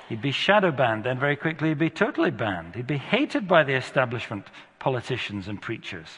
He'd 0.09 0.23
be 0.23 0.33
shadow 0.33 0.71
banned, 0.71 1.05
then 1.05 1.19
very 1.19 1.37
quickly 1.37 1.71
he'd 1.71 1.79
be 1.79 1.90
totally 1.90 2.31
banned. 2.31 2.75
He'd 2.75 2.87
be 2.87 2.99
hated 2.99 3.49
by 3.49 3.64
the 3.64 3.75
establishment, 3.75 4.47
politicians, 4.79 5.49
and 5.49 5.61
preachers, 5.61 6.09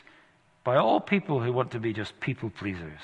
by 0.65 0.77
all 0.77 1.01
people 1.01 1.41
who 1.41 1.53
want 1.53 1.71
to 1.73 1.81
be 1.81 1.93
just 1.93 2.19
people 2.21 2.51
pleasers. 2.51 3.01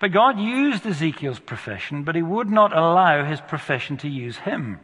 But 0.00 0.12
God 0.12 0.38
used 0.38 0.84
Ezekiel's 0.84 1.38
profession, 1.38 2.02
but 2.02 2.14
he 2.14 2.22
would 2.22 2.50
not 2.50 2.76
allow 2.76 3.24
his 3.24 3.40
profession 3.40 3.96
to 3.98 4.08
use 4.08 4.36
him. 4.38 4.80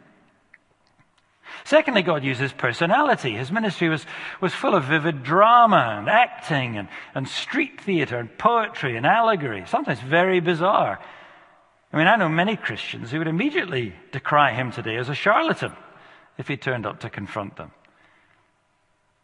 Secondly, 1.63 2.01
God 2.01 2.23
used 2.23 2.39
his 2.39 2.53
personality. 2.53 3.33
His 3.33 3.51
ministry 3.51 3.89
was, 3.89 4.05
was 4.39 4.53
full 4.53 4.75
of 4.75 4.85
vivid 4.85 5.23
drama 5.23 5.97
and 5.99 6.09
acting 6.09 6.77
and, 6.77 6.87
and 7.13 7.27
street 7.27 7.81
theater 7.81 8.17
and 8.17 8.35
poetry 8.37 8.95
and 8.95 9.05
allegory, 9.05 9.63
sometimes 9.67 9.99
very 9.99 10.39
bizarre. 10.39 10.99
I 11.91 11.97
mean, 11.97 12.07
I 12.07 12.15
know 12.15 12.29
many 12.29 12.55
Christians 12.55 13.11
who 13.11 13.17
would 13.17 13.27
immediately 13.27 13.95
decry 14.11 14.53
him 14.53 14.71
today 14.71 14.97
as 14.97 15.09
a 15.09 15.15
charlatan 15.15 15.73
if 16.37 16.47
he 16.47 16.55
turned 16.55 16.85
up 16.85 16.99
to 16.99 17.09
confront 17.09 17.55
them. 17.55 17.71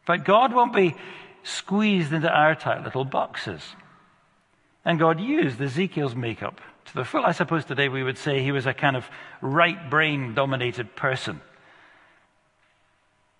But 0.05 0.25
God 0.25 0.53
won't 0.53 0.73
be 0.73 0.95
squeezed 1.43 2.11
into 2.11 2.29
our 2.29 2.55
tight 2.55 2.83
little 2.83 3.05
boxes. 3.05 3.61
And 4.83 4.99
God 4.99 5.19
used 5.19 5.61
Ezekiel's 5.61 6.15
makeup 6.15 6.59
to 6.85 6.93
the 6.93 7.05
full. 7.05 7.25
I 7.25 7.31
suppose 7.31 7.65
today 7.65 7.89
we 7.89 8.03
would 8.03 8.17
say 8.17 8.41
he 8.41 8.51
was 8.51 8.65
a 8.65 8.73
kind 8.73 8.95
of 8.95 9.09
right 9.41 9.89
brain 9.89 10.33
dominated 10.33 10.95
person. 10.95 11.41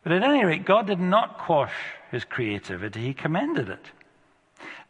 But 0.04 0.12
at 0.12 0.24
any 0.24 0.46
rate, 0.46 0.66
God 0.66 0.86
did 0.86 1.00
not 1.00 1.40
quash 1.40 1.74
his 2.12 2.24
creativity, 2.24 3.02
he 3.02 3.14
commended 3.14 3.70
it. 3.70 3.92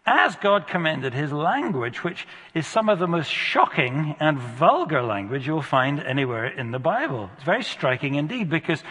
As 0.08 0.36
God 0.36 0.68
commended 0.68 1.16
his 1.16 1.32
language, 1.32 2.04
which 2.04 2.28
is 2.54 2.68
some 2.68 2.90
of 2.90 3.00
the 3.00 3.08
most 3.08 3.32
shocking 3.32 4.16
and 4.20 4.38
vulgar 4.38 5.02
language 5.02 5.48
you'll 5.48 5.64
find 5.64 6.00
anywhere 6.00 6.46
in 6.46 6.70
the 6.70 6.78
Bible. 6.78 7.32
It's 7.36 7.44
very 7.44 7.64
striking 7.64 8.14
indeed 8.14 8.48
because 8.48 8.84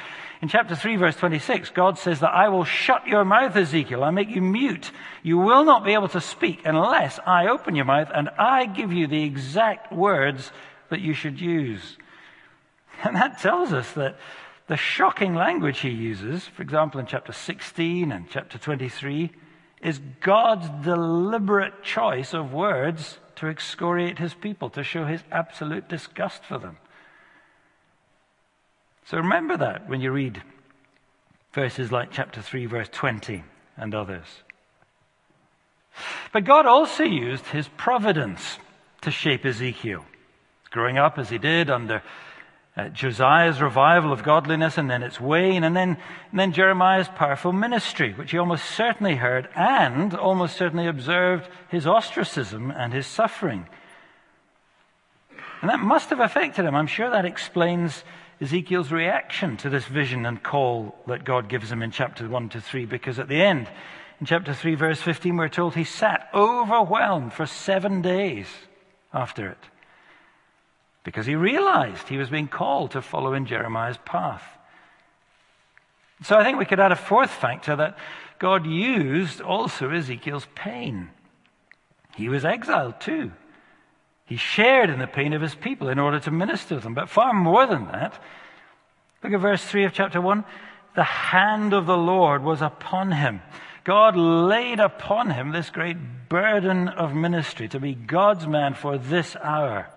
in 0.42 0.48
chapter 0.48 0.74
3, 0.74 0.96
verse 0.96 1.14
26, 1.14 1.70
God 1.70 1.98
says 1.98 2.18
that 2.18 2.35
I 2.35 2.48
will 2.48 2.64
shut 2.64 3.07
your 3.07 3.24
mouth, 3.24 3.55
Ezekiel. 3.55 4.03
I 4.03 4.11
make 4.11 4.29
you 4.29 4.42
mute. 4.42 4.90
You 5.22 5.38
will 5.38 5.64
not 5.64 5.85
be 5.85 5.94
able 5.94 6.09
to 6.09 6.20
speak 6.20 6.62
unless 6.64 7.20
I 7.24 7.46
open 7.46 7.77
your 7.77 7.85
mouth 7.85 8.11
and 8.12 8.29
I 8.37 8.66
give 8.66 8.92
you 8.92 9.07
the 9.07 9.22
exact 9.22 9.92
words 9.92 10.50
that 10.90 11.00
you 11.00 11.14
should 11.14 11.40
use. 11.40 11.96
And 13.05 13.16
that 13.16 13.40
tells 13.40 13.72
us 13.72 13.92
that 13.92 14.16
the 14.66 14.77
shocking 14.77 15.35
language 15.35 15.81
he 15.81 15.90
uses, 15.90 16.46
for 16.46 16.62
example, 16.62 16.98
in 17.00 17.07
chapter 17.07 17.33
16 17.33 18.11
and 18.11 18.31
chapter 18.31 18.57
23, 18.57 19.31
is 19.84 20.00
God's 20.20 20.68
deliberate 20.82 21.82
choice 21.82 22.32
of 22.32 22.52
words 22.52 23.18
to 23.36 23.46
excoriate 23.48 24.18
his 24.18 24.32
people, 24.32 24.70
to 24.70 24.82
show 24.82 25.04
his 25.04 25.22
absolute 25.30 25.88
disgust 25.88 26.42
for 26.44 26.58
them. 26.58 26.78
So 29.04 29.18
remember 29.18 29.58
that 29.58 29.86
when 29.88 30.00
you 30.00 30.10
read 30.10 30.42
verses 31.52 31.92
like 31.92 32.10
chapter 32.10 32.40
3, 32.40 32.64
verse 32.64 32.88
20, 32.90 33.44
and 33.76 33.94
others. 33.94 34.26
But 36.32 36.44
God 36.44 36.64
also 36.66 37.04
used 37.04 37.46
his 37.46 37.68
providence 37.68 38.58
to 39.02 39.10
shape 39.10 39.44
Ezekiel. 39.44 40.04
Growing 40.70 40.96
up 40.96 41.18
as 41.18 41.28
he 41.28 41.38
did 41.38 41.70
under 41.70 42.02
uh, 42.76 42.88
Josiah's 42.88 43.60
revival 43.60 44.12
of 44.12 44.24
godliness 44.24 44.78
and 44.78 44.90
then 44.90 45.02
its 45.02 45.20
wane, 45.20 45.62
and 45.62 45.76
then, 45.76 45.96
and 46.30 46.40
then 46.40 46.52
Jeremiah's 46.52 47.08
powerful 47.08 47.52
ministry, 47.52 48.12
which 48.14 48.32
he 48.32 48.38
almost 48.38 48.64
certainly 48.64 49.14
heard 49.14 49.48
and 49.54 50.14
almost 50.14 50.56
certainly 50.56 50.88
observed 50.88 51.48
his 51.68 51.87
ostracism 51.87 52.72
and 52.72 52.92
his 52.92 53.06
suffering. 53.06 53.68
And 55.60 55.70
that 55.70 55.78
must 55.78 56.10
have 56.10 56.20
affected 56.20 56.64
him. 56.64 56.74
I'm 56.74 56.88
sure 56.88 57.10
that 57.10 57.24
explains 57.24 58.04
Ezekiel's 58.40 58.90
reaction 58.90 59.56
to 59.58 59.70
this 59.70 59.87
vision 59.87 60.26
and 60.26 60.42
call 60.42 60.96
that 61.06 61.24
God 61.24 61.48
gives 61.48 61.70
him 61.70 61.82
in 61.82 61.90
chapter 61.90 62.28
1 62.28 62.48
to 62.50 62.60
3, 62.60 62.87
because 62.87 63.18
at 63.18 63.28
the 63.28 63.40
end, 63.40 63.68
in 64.20 64.26
chapter 64.26 64.52
3, 64.52 64.74
verse 64.74 65.00
15, 65.00 65.37
we're 65.37 65.48
told 65.48 65.74
he 65.74 65.84
sat 65.84 66.28
overwhelmed 66.34 67.32
for 67.32 67.46
seven 67.46 68.02
days 68.02 68.48
after 69.12 69.48
it, 69.48 69.58
because 71.04 71.26
he 71.26 71.36
realized 71.36 72.08
he 72.08 72.16
was 72.16 72.30
being 72.30 72.48
called 72.48 72.92
to 72.92 73.02
follow 73.02 73.34
in 73.34 73.46
Jeremiah's 73.46 73.98
path. 74.04 74.42
So 76.22 76.36
I 76.36 76.44
think 76.44 76.58
we 76.58 76.64
could 76.64 76.80
add 76.80 76.92
a 76.92 76.96
fourth 76.96 77.30
factor 77.30 77.76
that 77.76 77.98
God 78.38 78.66
used 78.66 79.40
also 79.40 79.90
Ezekiel's 79.90 80.46
pain. 80.54 81.10
He 82.16 82.28
was 82.28 82.44
exiled 82.44 83.00
too. 83.00 83.32
He 84.24 84.36
shared 84.36 84.88
in 84.88 84.98
the 84.98 85.06
pain 85.06 85.34
of 85.34 85.42
his 85.42 85.54
people 85.54 85.88
in 85.88 85.98
order 85.98 86.18
to 86.20 86.30
minister 86.30 86.76
to 86.76 86.80
them. 86.80 86.94
But 86.94 87.10
far 87.10 87.34
more 87.34 87.66
than 87.66 87.86
that, 87.86 88.18
look 89.22 89.32
at 89.32 89.40
verse 89.40 89.64
3 89.64 89.84
of 89.84 89.92
chapter 89.92 90.20
1. 90.20 90.44
The 90.94 91.04
hand 91.04 91.74
of 91.74 91.86
the 91.86 91.96
Lord 91.96 92.42
was 92.42 92.62
upon 92.62 93.12
him. 93.12 93.42
God 93.82 94.16
laid 94.16 94.80
upon 94.80 95.30
him 95.30 95.50
this 95.50 95.68
great 95.68 96.28
burden 96.30 96.88
of 96.88 97.14
ministry 97.14 97.68
to 97.68 97.80
be 97.80 97.94
God's 97.94 98.46
man 98.46 98.72
for 98.72 98.96
this 98.96 99.36
hour. 99.42 99.88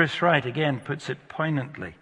Chris 0.00 0.22
Wright 0.22 0.46
again 0.46 0.80
puts 0.80 1.10
it 1.10 1.28
poignantly. 1.28 1.94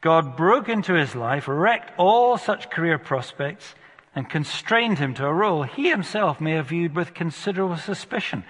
God 0.00 0.36
broke 0.36 0.68
into 0.68 0.94
his 0.94 1.14
life, 1.14 1.46
wrecked 1.46 1.92
all 1.96 2.36
such 2.36 2.70
career 2.70 2.98
prospects, 2.98 3.76
and 4.16 4.28
constrained 4.28 4.98
him 4.98 5.14
to 5.14 5.24
a 5.24 5.32
role 5.32 5.62
he 5.62 5.90
himself 5.90 6.40
may 6.40 6.54
have 6.54 6.70
viewed 6.70 6.96
with 6.96 7.14
considerable 7.14 7.76
suspicion 7.76 8.42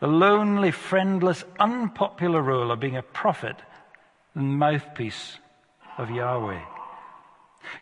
the 0.00 0.06
lonely, 0.06 0.70
friendless, 0.70 1.44
unpopular 1.60 2.40
role 2.40 2.70
of 2.70 2.80
being 2.80 2.96
a 2.96 3.02
prophet 3.02 3.56
and 4.34 4.58
mouthpiece 4.58 5.36
of 5.98 6.08
Yahweh. 6.10 6.64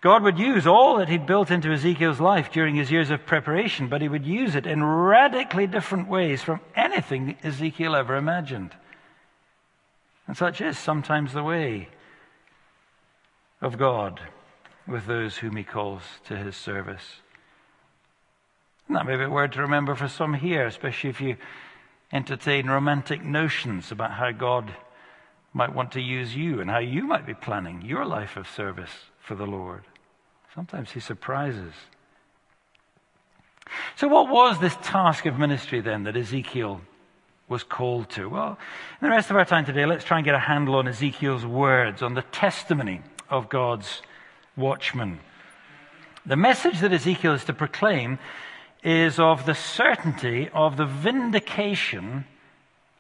God 0.01 0.25
would 0.25 0.41
use 0.41 0.67
all 0.67 0.97
that 0.97 1.09
he'd 1.09 1.27
built 1.27 1.53
into 1.53 1.71
Ezekiel's 1.71 2.19
life 2.19 2.51
during 2.51 2.75
his 2.75 2.91
years 2.91 3.11
of 3.11 3.25
preparation, 3.25 3.87
but 3.87 4.03
he 4.03 4.09
would 4.09 4.27
use 4.27 4.57
it 4.57 4.67
in 4.67 4.83
radically 4.83 5.69
different 5.69 6.09
ways 6.09 6.43
from 6.43 6.59
anything 6.75 7.37
Ezekiel 7.45 7.95
ever 7.95 8.17
imagined. 8.17 8.75
And 10.27 10.37
such 10.37 10.61
is 10.61 10.79
sometimes 10.79 11.33
the 11.33 11.43
way 11.43 11.89
of 13.61 13.79
God 13.79 14.21
with 14.87 15.07
those 15.07 15.39
whom 15.39 15.57
he 15.57 15.65
calls 15.65 16.03
to 16.27 16.37
his 16.37 16.57
service. 16.57 17.21
And 18.87 18.97
that 18.97 19.07
may 19.07 19.17
be 19.17 19.25
a 19.25 19.31
word 19.31 19.53
to 19.53 19.63
remember 19.63 19.95
for 19.95 20.09
some 20.09 20.35
here, 20.35 20.67
especially 20.67 21.11
if 21.11 21.21
you 21.21 21.37
entertain 22.13 22.69
romantic 22.69 23.25
notions 23.25 23.91
about 23.91 24.13
how 24.13 24.31
God 24.31 24.75
might 25.53 25.75
want 25.75 25.93
to 25.93 26.01
use 26.01 26.35
you 26.35 26.61
and 26.61 26.71
how 26.71 26.79
you 26.79 27.05
might 27.05 27.27
be 27.27 27.35
planning 27.35 27.83
your 27.83 28.05
life 28.05 28.37
of 28.37 28.49
service 28.49 28.91
for 29.21 29.35
the 29.35 29.47
Lord. 29.47 29.85
Sometimes 30.55 30.93
he 30.93 31.01
surprises. 31.01 31.73
So, 33.97 34.09
what 34.09 34.29
was 34.29 34.59
this 34.59 34.77
task 34.83 35.27
of 35.27 35.39
ministry 35.39 35.81
then 35.81 36.05
that 36.05 36.17
Ezekiel 36.17 36.81
was 37.49 37.63
called 37.63 38.11
to? 38.11 38.29
Well, 38.29 38.59
in 39.01 39.09
the 39.09 39.11
rest 39.11 39.31
of 39.31 39.37
our 39.37 39.45
time 39.45 39.65
today, 39.65 39.87
let's 39.87 40.05
try 40.05 40.19
and 40.19 40.25
get 40.25 40.35
a 40.35 40.41
handle 40.41 40.77
on 40.77 40.89
Ezekiel's 40.89 41.45
words, 41.45 42.03
on 42.03 42.15
the 42.15 42.23
testimony 42.23 43.03
of 43.29 43.49
God's 43.49 44.03
watchman. 44.57 45.21
The 46.27 46.37
message 46.37 46.81
that 46.81 46.93
Ezekiel 46.93 47.35
is 47.35 47.45
to 47.45 47.53
proclaim 47.53 48.19
is 48.83 49.19
of 49.19 49.47
the 49.47 49.55
certainty 49.55 50.49
of 50.53 50.77
the 50.77 50.87
vindication 50.87 52.25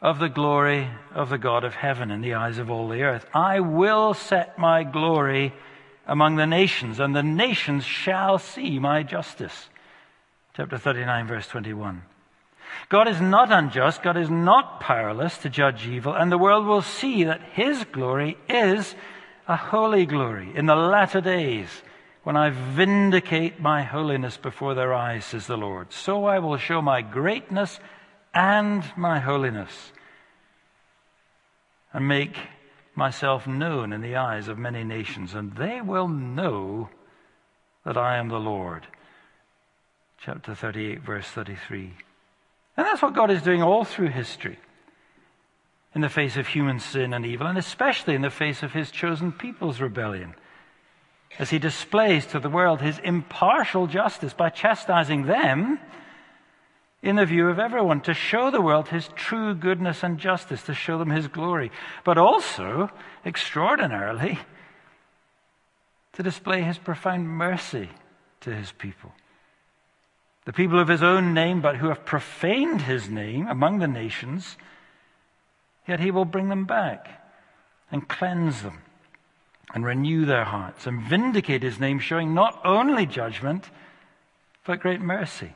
of 0.02 0.18
the 0.18 0.28
glory 0.28 0.90
of 1.14 1.30
the 1.30 1.38
God 1.38 1.64
of 1.64 1.74
heaven 1.74 2.11
in 2.11 2.20
the 2.20 2.35
eyes 2.35 2.59
of 2.59 2.70
all 2.70 2.88
the 2.88 3.02
earth. 3.02 3.24
I 3.33 3.61
will 3.61 4.12
set 4.12 4.59
my 4.59 4.85
glory 4.85 5.54
among 6.07 6.37
the 6.37 6.46
nations, 6.46 7.00
and 7.00 7.16
the 7.16 7.22
nations 7.22 7.85
shall 7.85 8.38
see 8.38 8.78
my 8.78 9.02
justice. 9.02 9.70
Chapter 10.54 10.76
39, 10.76 11.26
verse 11.26 11.46
21. 11.48 12.02
God 12.88 13.08
is 13.08 13.20
not 13.20 13.50
unjust, 13.50 14.02
God 14.02 14.16
is 14.16 14.30
not 14.30 14.80
powerless 14.80 15.38
to 15.38 15.50
judge 15.50 15.87
evil, 15.87 16.14
and 16.14 16.30
the 16.30 16.38
world 16.38 16.66
will 16.66 16.82
see 16.82 17.24
that 17.24 17.40
his 17.52 17.84
glory 17.84 18.37
is 18.48 18.94
a 19.48 19.56
holy 19.56 20.06
glory 20.06 20.50
in 20.54 20.66
the 20.66 20.76
latter 20.76 21.20
days 21.20 21.68
when 22.22 22.37
I 22.37 22.50
vindicate 22.50 23.60
my 23.60 23.82
holiness 23.82 24.37
before 24.38 24.74
their 24.74 24.94
eyes, 24.94 25.26
says 25.26 25.46
the 25.46 25.58
Lord. 25.58 25.92
So 25.92 26.24
I 26.24 26.38
will 26.38 26.56
show 26.56 26.80
my 26.80 27.02
greatness 27.02 27.78
and 28.32 28.82
my 28.96 29.20
holiness 29.20 29.92
and 31.92 32.08
make 32.08 32.37
myself 32.94 33.46
known 33.46 33.92
in 33.92 34.00
the 34.00 34.16
eyes 34.16 34.48
of 34.48 34.58
many 34.58 34.84
nations, 34.84 35.34
and 35.34 35.54
they 35.54 35.80
will 35.80 36.08
know 36.08 36.88
that 37.84 37.96
I 37.96 38.16
am 38.16 38.28
the 38.28 38.38
Lord. 38.38 38.87
Chapter 40.18 40.54
38, 40.54 41.02
verse 41.02 41.26
33. 41.26 41.92
And 42.76 42.87
that's 42.87 43.02
what 43.02 43.14
God 43.14 43.30
is 43.30 43.42
doing 43.42 43.62
all 43.62 43.84
through 43.84 44.08
history 44.08 44.58
in 45.94 46.00
the 46.00 46.08
face 46.08 46.37
of 46.37 46.48
human 46.48 46.80
sin 46.80 47.14
and 47.14 47.24
evil, 47.24 47.46
and 47.46 47.56
especially 47.56 48.14
in 48.14 48.22
the 48.22 48.30
face 48.30 48.62
of 48.62 48.72
his 48.72 48.90
chosen 48.90 49.30
people's 49.30 49.80
rebellion 49.80 50.34
as 51.38 51.50
he 51.50 51.58
displays 51.58 52.26
to 52.26 52.40
the 52.40 52.48
world 52.48 52.80
his 52.80 52.98
impartial 53.00 53.87
justice 53.87 54.32
by 54.32 54.48
chastising 54.48 55.26
them 55.26 55.78
in 57.02 57.16
the 57.16 57.26
view 57.26 57.48
of 57.48 57.58
everyone, 57.58 58.00
to 58.00 58.14
show 58.14 58.50
the 58.50 58.62
world 58.62 58.88
his 58.88 59.08
true 59.14 59.54
goodness 59.54 60.02
and 60.02 60.18
justice, 60.18 60.62
to 60.62 60.72
show 60.72 60.96
them 60.96 61.10
his 61.10 61.28
glory, 61.28 61.70
but 62.02 62.16
also, 62.16 62.90
extraordinarily, 63.26 64.38
to 66.14 66.22
display 66.22 66.62
his 66.62 66.78
profound 66.78 67.28
mercy 67.28 67.90
to 68.40 68.54
his 68.54 68.72
people. 68.72 69.12
The 70.44 70.52
people 70.52 70.78
of 70.78 70.88
his 70.88 71.02
own 71.02 71.33
name, 71.33 71.61
but 71.61 71.76
who 71.76 71.88
have 71.88 72.04
profaned 72.04 72.83
his 72.83 73.09
name 73.09 73.46
among 73.48 73.78
the 73.78 73.88
nations, 73.88 74.57
yet 75.87 76.00
he 76.00 76.11
will 76.11 76.26
bring 76.26 76.48
them 76.48 76.64
back 76.64 77.22
and 77.90 78.09
cleanse 78.09 78.62
them 78.62 78.83
and 79.74 79.85
renew 79.85 80.24
their 80.24 80.44
hearts 80.44 80.87
and 80.87 81.02
vindicate 81.02 81.62
his 81.62 81.80
name, 81.80 81.98
showing 81.98 82.35
not 82.35 82.61
only 82.64 83.07
judgment, 83.07 83.70
but 84.64 84.80
great 84.80 85.00
mercy. 85.00 85.54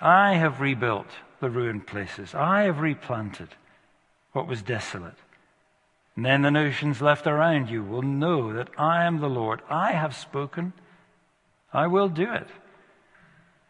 I 0.00 0.34
have 0.34 0.60
rebuilt 0.60 1.08
the 1.40 1.50
ruined 1.50 1.86
places, 1.86 2.34
I 2.34 2.62
have 2.62 2.80
replanted 2.80 3.48
what 4.32 4.46
was 4.46 4.62
desolate. 4.62 5.16
And 6.16 6.24
then 6.24 6.42
the 6.42 6.50
nations 6.50 7.00
left 7.00 7.26
around 7.26 7.70
you 7.70 7.82
will 7.82 8.02
know 8.02 8.52
that 8.52 8.68
I 8.76 9.04
am 9.04 9.20
the 9.20 9.28
Lord. 9.28 9.62
I 9.70 9.92
have 9.92 10.16
spoken, 10.16 10.72
I 11.72 11.86
will 11.86 12.08
do 12.08 12.32
it. 12.32 12.48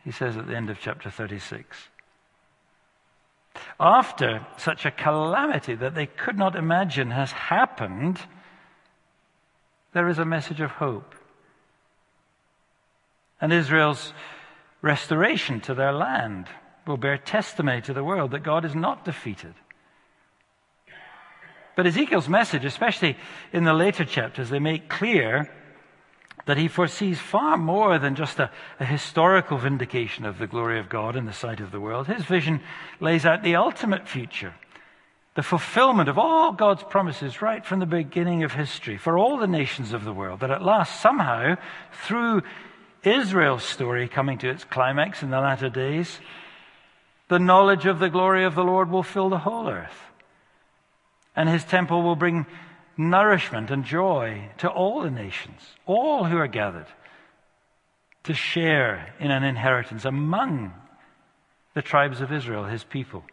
He 0.08 0.12
says 0.12 0.38
at 0.38 0.46
the 0.46 0.56
end 0.56 0.70
of 0.70 0.80
chapter 0.80 1.10
36. 1.10 1.76
After 3.78 4.46
such 4.56 4.86
a 4.86 4.90
calamity 4.90 5.74
that 5.74 5.94
they 5.94 6.06
could 6.06 6.38
not 6.38 6.56
imagine 6.56 7.10
has 7.10 7.30
happened, 7.30 8.18
there 9.92 10.08
is 10.08 10.18
a 10.18 10.24
message 10.24 10.62
of 10.62 10.70
hope. 10.70 11.14
And 13.38 13.52
Israel's 13.52 14.14
restoration 14.80 15.60
to 15.60 15.74
their 15.74 15.92
land 15.92 16.46
will 16.86 16.96
bear 16.96 17.18
testimony 17.18 17.82
to 17.82 17.92
the 17.92 18.02
world 18.02 18.30
that 18.30 18.42
God 18.42 18.64
is 18.64 18.74
not 18.74 19.04
defeated. 19.04 19.52
But 21.76 21.86
Ezekiel's 21.86 22.30
message, 22.30 22.64
especially 22.64 23.18
in 23.52 23.64
the 23.64 23.74
later 23.74 24.06
chapters, 24.06 24.48
they 24.48 24.58
make 24.58 24.88
clear 24.88 25.52
that 26.48 26.56
he 26.56 26.66
foresees 26.66 27.18
far 27.18 27.58
more 27.58 27.98
than 27.98 28.14
just 28.14 28.38
a, 28.38 28.50
a, 28.80 28.84
historical 28.86 29.58
vindication 29.58 30.24
of 30.24 30.38
the 30.38 30.46
glory 30.46 30.78
of 30.78 30.88
God 30.88 31.14
in 31.14 31.26
the 31.26 31.32
sight 31.32 31.60
of 31.60 31.70
the 31.70 31.78
world. 31.78 32.06
His 32.06 32.24
vision 32.24 32.62
lays 33.00 33.26
out 33.26 33.42
the 33.42 33.56
ultimate 33.56 34.08
future 34.08 34.54
the 35.34 35.42
fulfillment 35.42 36.08
of 36.08 36.16
all 36.18 36.52
God's 36.52 36.82
promises 36.82 37.42
right 37.42 37.64
from 37.64 37.80
the 37.80 37.86
beginning 37.86 38.44
of 38.44 38.52
history 38.52 38.96
for 38.96 39.18
all 39.18 39.36
the 39.36 39.46
nations 39.46 39.92
of 39.92 40.04
the 40.04 40.12
world, 40.12 40.40
that 40.40 40.50
at 40.50 40.64
last, 40.64 41.02
somehow, 41.02 41.56
through 42.06 42.42
Israel's 43.04 43.62
story 43.62 44.08
coming 44.08 44.38
to 44.38 44.48
its 44.48 44.64
climax 44.64 45.22
in 45.22 45.28
the 45.28 45.40
latter 45.40 45.68
days, 45.68 46.18
the 47.28 47.38
knowledge 47.38 47.84
of 47.84 47.98
the 47.98 48.08
glory 48.08 48.44
of 48.44 48.54
the 48.54 48.64
Lord 48.64 48.90
will 48.90 49.02
fill 49.02 49.28
the 49.28 49.38
whole 49.38 49.68
earth. 49.68 50.00
And 51.36 51.46
his 51.46 51.62
temple 51.62 52.02
will 52.02 52.16
bring 52.16 52.46
nourishment 52.98 53.70
and 53.70 53.84
joy 53.84 54.50
to 54.58 54.68
all 54.68 55.02
the 55.02 55.10
nations, 55.10 55.60
all 55.86 56.24
who 56.24 56.36
are 56.36 56.48
gathered, 56.48 56.88
to 58.24 58.34
share 58.34 59.14
in 59.18 59.30
an 59.30 59.44
inheritance 59.44 60.04
among 60.04 60.74
the 61.74 61.80
tribes 61.80 62.20
of 62.20 62.32
Israel, 62.32 62.64
his 62.64 62.84
people 62.84 63.24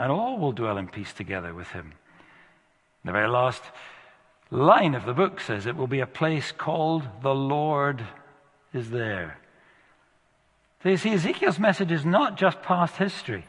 and 0.00 0.10
all 0.10 0.38
will 0.38 0.52
dwell 0.52 0.78
in 0.78 0.88
peace 0.88 1.12
together 1.12 1.52
with 1.52 1.68
him. 1.68 1.92
The 3.04 3.12
very 3.12 3.28
last 3.28 3.62
line 4.50 4.94
of 4.94 5.04
the 5.04 5.12
book 5.12 5.40
says 5.40 5.66
it 5.66 5.76
will 5.76 5.86
be 5.86 6.00
a 6.00 6.06
place 6.06 6.52
called 6.52 7.06
the 7.22 7.34
Lord 7.34 8.02
is 8.72 8.88
there. 8.88 9.38
So 10.82 10.88
you 10.88 10.96
see, 10.96 11.12
Ezekiel's 11.12 11.58
message 11.58 11.92
is 11.92 12.06
not 12.06 12.38
just 12.38 12.62
past 12.62 12.96
history, 12.96 13.44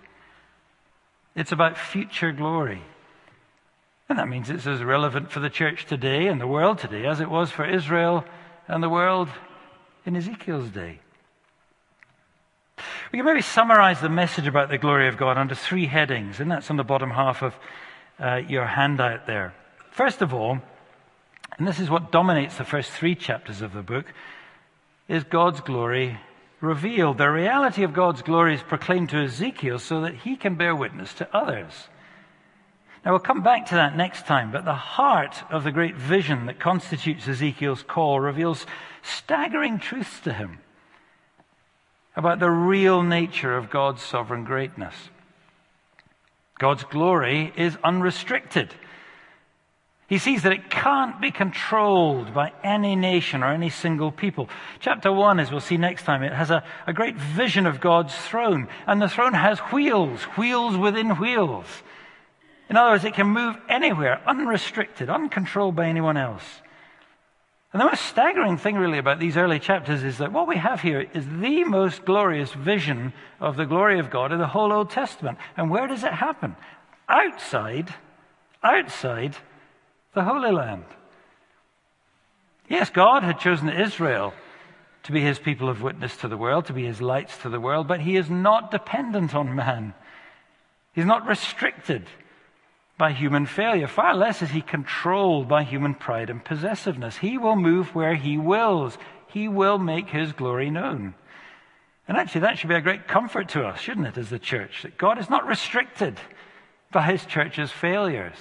it's 1.36 1.54
about 1.54 1.78
future 1.78 2.34
glory. 2.34 2.82
And 4.12 4.20
that 4.20 4.28
means 4.28 4.50
it's 4.50 4.68
as 4.68 4.84
relevant 4.84 5.32
for 5.32 5.40
the 5.40 5.50
church 5.50 5.86
today 5.86 6.28
and 6.28 6.42
the 6.42 6.46
world 6.46 6.80
today 6.80 7.06
as 7.06 7.22
it 7.22 7.30
was 7.30 7.50
for 7.50 7.64
Israel 7.64 8.26
and 8.68 8.84
the 8.84 8.90
world 8.90 9.30
in 10.06 10.18
Ezekiel's 10.18 10.68
day. 10.68 11.00
We 13.14 13.20
can 13.20 13.26
maybe 13.26 13.42
summarize 13.42 14.02
the 14.02 14.10
message 14.10 14.48
about 14.48 14.68
the 14.68 14.78
glory 14.78 15.08
of 15.08 15.16
God 15.16 15.38
under 15.38 15.56
three 15.56 15.86
headings, 15.86 16.42
and 16.42 16.52
that's 16.52 16.70
on 16.70 16.76
the 16.76 16.84
bottom 16.84 17.12
half 17.12 17.42
of 17.42 17.56
uh, 18.20 18.42
your 18.50 18.66
handout 18.66 19.28
there. 19.28 19.54
First 19.92 20.22
of 20.22 20.34
all, 20.34 20.60
and 21.58 21.66
this 21.66 21.80
is 21.80 21.90
what 21.90 22.12
dominates 22.12 22.58
the 22.58 22.66
first 22.66 22.92
three 22.92 23.16
chapters 23.16 23.62
of 23.62 23.72
the 23.72 23.82
book, 23.82 24.08
is 25.08 25.24
God's 25.24 25.62
glory 25.62 26.20
revealed. 26.60 27.18
The 27.18 27.30
reality 27.30 27.84
of 27.84 27.94
God's 27.94 28.24
glory 28.24 28.56
is 28.56 28.62
proclaimed 28.62 29.12
to 29.12 29.24
Ezekiel 29.24 29.80
so 29.80 30.02
that 30.02 30.16
he 30.16 30.36
can 30.36 30.56
bear 30.56 30.76
witness 30.76 31.14
to 31.14 31.34
others. 31.34 31.88
Now, 33.04 33.12
we'll 33.12 33.20
come 33.20 33.42
back 33.42 33.68
to 33.68 33.76
that 33.76 33.98
next 33.98 34.28
time, 34.28 34.52
but 34.52 34.64
the 34.64 34.74
heart 34.74 35.44
of 35.50 35.64
the 35.64 35.72
great 35.72 35.96
vision 35.96 36.46
that 36.46 36.60
constitutes 36.60 37.28
Ezekiel's 37.28 37.82
call 37.82 38.20
reveals 38.20 38.66
staggering 39.02 39.80
truths 39.80 40.20
to 40.22 40.34
him 40.34 40.60
about 42.16 42.40
the 42.40 42.52
real 42.52 43.02
nature 43.02 43.58
of 43.58 43.72
God's 43.72 44.04
sovereign 44.04 44.44
greatness. 44.44 44.94
God's 46.60 46.84
glory 46.84 47.52
is 47.58 47.76
unrestricted. 47.84 48.76
He 50.08 50.20
sees 50.20 50.44
that 50.44 50.52
it 50.52 50.70
can't 50.70 51.20
be 51.20 51.32
controlled 51.32 52.36
by 52.36 52.52
any 52.64 52.96
nation 52.96 53.42
or 53.42 53.52
any 53.52 53.70
single 53.70 54.12
people. 54.12 54.48
Chapter 54.80 55.12
1, 55.12 55.40
as 55.40 55.50
we'll 55.50 55.62
see 55.62 55.78
next 55.78 56.04
time, 56.04 56.22
it 56.22 56.34
has 56.34 56.52
a, 56.52 56.64
a 56.86 56.94
great 56.94 57.16
vision 57.16 57.66
of 57.66 57.80
God's 57.80 58.14
throne. 58.14 58.68
And 58.86 59.02
the 59.02 59.10
throne 59.10 59.34
has 59.34 59.58
wheels, 59.72 60.22
wheels 60.38 60.78
within 60.78 61.12
wheels. 61.12 61.66
In 62.72 62.78
other 62.78 62.92
words, 62.92 63.04
it 63.04 63.16
can 63.16 63.28
move 63.28 63.58
anywhere, 63.68 64.22
unrestricted, 64.26 65.10
uncontrolled 65.10 65.76
by 65.76 65.88
anyone 65.88 66.16
else. 66.16 66.46
And 67.74 67.82
the 67.82 67.86
most 67.86 68.06
staggering 68.06 68.56
thing, 68.56 68.78
really, 68.78 68.98
about 68.98 69.20
these 69.20 69.36
early 69.36 69.60
chapters 69.60 70.04
is 70.04 70.20
that 70.20 70.32
what 70.32 70.48
we 70.48 70.56
have 70.56 70.80
here 70.80 71.06
is 71.14 71.26
the 71.26 71.66
most 71.66 72.06
glorious 72.06 72.54
vision 72.54 73.12
of 73.42 73.58
the 73.58 73.66
glory 73.66 74.00
of 74.00 74.10
God 74.10 74.32
in 74.32 74.40
the 74.40 74.48
whole 74.48 74.72
Old 74.72 74.90
Testament. 74.90 75.38
And 75.58 75.70
where 75.70 75.86
does 75.86 76.06
it 76.06 76.14
happen? 76.14 76.56
Outside, 77.10 77.94
outside 78.64 79.36
the 80.14 80.24
Holy 80.24 80.54
Land. 80.54 80.86
Yes, 82.70 82.90
God 82.90 83.24
had 83.24 83.42
chosen 83.42 83.68
Israel 83.68 84.34
to 85.04 85.12
be 85.12 85.20
his 85.20 85.40
people 85.40 85.68
of 85.68 85.82
witness 85.82 86.16
to 86.16 86.30
the 86.30 86.38
world, 86.38 86.68
to 86.68 86.74
be 86.74 86.86
his 86.86 87.02
lights 87.02 87.38
to 87.40 87.50
the 87.50 87.60
world, 87.60 87.90
but 87.90 88.00
he 88.00 88.16
is 88.16 88.30
not 88.30 88.72
dependent 88.72 89.36
on 89.36 89.54
man. 89.54 89.94
He's 90.94 91.04
not 91.04 91.28
restricted 91.28 92.08
by 93.02 93.12
human 93.14 93.48
failure. 93.48 93.88
Far 93.88 94.14
less 94.14 94.44
is 94.44 94.52
he 94.52 94.62
controlled 94.62 95.48
by 95.48 95.64
human 95.64 95.96
pride 95.96 96.30
and 96.30 96.46
possessiveness. 96.46 97.18
He 97.18 97.40
will 97.40 97.56
move 97.56 97.96
where 97.96 98.14
he 98.14 98.38
wills. 98.38 98.96
He 99.26 99.48
will 99.48 99.80
make 99.80 100.10
his 100.10 100.34
glory 100.34 100.70
known. 100.70 101.16
And 102.08 102.16
actually, 102.16 102.42
that 102.42 102.60
should 102.60 102.70
be 102.70 102.76
a 102.76 102.80
great 102.82 103.08
comfort 103.08 103.50
to 103.50 103.66
us, 103.66 103.80
shouldn't 103.80 104.06
it, 104.06 104.20
as 104.20 104.30
the 104.30 104.38
church? 104.38 104.84
That 104.84 105.00
God 105.00 105.18
is 105.18 105.32
not 105.32 105.48
restricted 105.48 106.20
by 106.92 107.02
his 107.02 107.26
church's 107.26 107.72
failures. 107.72 108.36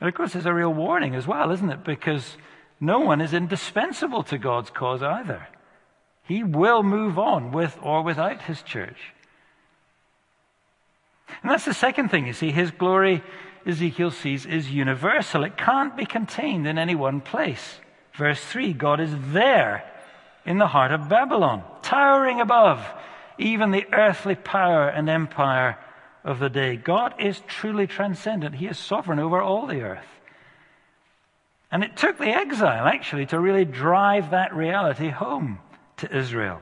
And 0.00 0.08
of 0.08 0.14
course, 0.14 0.32
there's 0.32 0.46
a 0.46 0.54
real 0.54 0.72
warning 0.72 1.14
as 1.14 1.26
well, 1.26 1.50
isn't 1.50 1.68
it? 1.68 1.84
Because 1.84 2.38
no 2.80 3.00
one 3.00 3.20
is 3.20 3.34
indispensable 3.34 4.22
to 4.22 4.38
God's 4.38 4.70
cause 4.70 5.02
either. 5.02 5.46
He 6.24 6.42
will 6.42 6.82
move 6.82 7.18
on 7.18 7.52
with 7.52 7.78
or 7.82 8.00
without 8.00 8.40
his 8.40 8.62
church. 8.62 9.12
And 11.42 11.50
that's 11.50 11.64
the 11.64 11.74
second 11.74 12.10
thing 12.10 12.26
you 12.26 12.32
see. 12.32 12.50
His 12.50 12.70
glory, 12.70 13.22
Ezekiel 13.66 14.10
sees, 14.10 14.46
is 14.46 14.70
universal. 14.70 15.44
It 15.44 15.56
can't 15.56 15.96
be 15.96 16.06
contained 16.06 16.66
in 16.66 16.78
any 16.78 16.94
one 16.94 17.20
place. 17.20 17.80
Verse 18.14 18.42
3 18.44 18.72
God 18.72 19.00
is 19.00 19.12
there 19.32 19.88
in 20.44 20.58
the 20.58 20.66
heart 20.66 20.92
of 20.92 21.08
Babylon, 21.08 21.62
towering 21.82 22.40
above 22.40 22.84
even 23.38 23.70
the 23.70 23.86
earthly 23.92 24.34
power 24.34 24.88
and 24.88 25.08
empire 25.08 25.78
of 26.24 26.38
the 26.38 26.50
day. 26.50 26.76
God 26.76 27.14
is 27.18 27.40
truly 27.46 27.86
transcendent, 27.86 28.54
He 28.56 28.66
is 28.66 28.78
sovereign 28.78 29.18
over 29.18 29.40
all 29.40 29.66
the 29.66 29.82
earth. 29.82 30.06
And 31.70 31.82
it 31.82 31.96
took 31.96 32.18
the 32.18 32.28
exile, 32.28 32.86
actually, 32.86 33.26
to 33.26 33.40
really 33.40 33.64
drive 33.64 34.30
that 34.30 34.54
reality 34.54 35.08
home 35.08 35.58
to 35.98 36.16
Israel. 36.16 36.60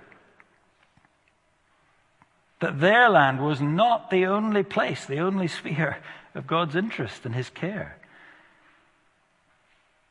That 2.60 2.80
their 2.80 3.08
land 3.08 3.40
was 3.40 3.60
not 3.60 4.10
the 4.10 4.26
only 4.26 4.62
place, 4.62 5.04
the 5.06 5.20
only 5.20 5.48
sphere 5.48 5.98
of 6.34 6.46
God's 6.46 6.76
interest 6.76 7.26
and 7.26 7.34
His 7.34 7.50
care. 7.50 7.96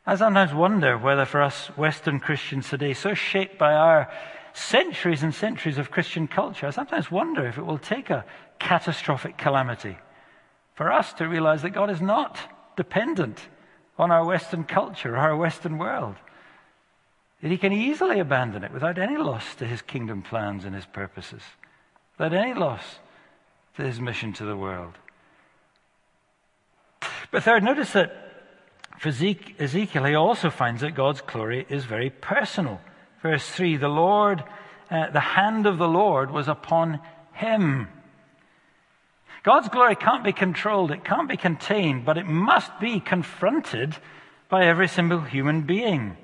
I 0.06 0.16
sometimes 0.16 0.54
wonder 0.54 0.98
whether 0.98 1.26
for 1.26 1.42
us 1.42 1.68
Western 1.78 2.20
Christians 2.20 2.70
today, 2.70 2.94
so 2.94 3.14
shaped 3.14 3.60
by 3.60 3.74
our 3.74 4.12
centuries 4.54 5.24
and 5.24 5.34
centuries 5.34 5.78
of 5.78 5.92
Christian 5.92 6.28
culture, 6.28 6.68
I 6.68 6.72
sometimes 6.72 7.12
wonder 7.12 7.46
if 7.46 7.58
it 7.58 7.66
will 7.66 7.78
take 7.78 8.10
a 8.10 8.26
catastrophic 8.58 9.38
calamity 9.38 9.98
for 10.74 10.92
us 10.92 11.14
to 11.14 11.28
realize 11.28 11.62
that 11.62 11.72
God 11.72 11.90
is 11.90 12.02
not 12.02 12.40
dependent 12.76 13.48
on 13.98 14.12
our 14.12 14.26
Western 14.26 14.64
culture 14.64 15.18
our 15.18 15.36
Western 15.36 15.78
world. 15.78 16.16
That 17.42 17.52
he 17.52 17.58
can 17.58 17.72
easily 17.72 18.20
abandon 18.20 18.64
it 18.64 18.72
without 18.72 18.98
any 18.98 19.18
loss 19.18 19.56
to 19.56 19.66
his 19.66 19.82
kingdom 19.82 20.22
plans 20.22 20.66
and 20.66 20.76
his 20.76 20.86
purposes, 20.86 21.42
without 22.20 22.38
any 22.38 22.54
loss 22.54 23.00
to 23.78 23.84
his 23.84 24.00
mission 24.00 24.34
to 24.34 24.46
the 24.46 24.58
world. 24.58 24.94
But 27.32 27.44
third, 27.44 27.64
notice 27.64 27.94
that 27.94 28.16
for 29.00 29.10
Ezekiel, 29.10 30.04
he 30.04 30.16
also 30.16 30.50
finds 30.50 30.82
that 30.82 30.96
God's 30.96 31.22
glory 31.22 31.66
is 31.70 31.86
very 31.86 32.10
personal. 32.10 32.82
Verse 33.22 33.48
3 33.50 33.78
The 33.78 33.88
Lord, 33.88 34.44
uh, 34.92 35.10
the 35.12 35.22
hand 35.22 35.66
of 35.66 35.78
the 35.78 35.88
Lord 35.88 36.32
was 36.32 36.50
upon 36.50 37.00
him. 37.32 37.88
God's 39.44 39.70
glory 39.70 39.96
can't 39.96 40.24
be 40.24 40.34
controlled, 40.34 40.92
it 40.92 41.06
can't 41.06 41.30
be 41.30 41.38
contained, 41.38 42.04
but 42.04 42.18
it 42.18 42.26
must 42.26 42.78
be 42.82 43.00
confronted 43.00 43.96
by 44.50 44.66
every 44.66 44.90
single 44.90 45.22
human 45.22 45.62
being. 45.62 46.18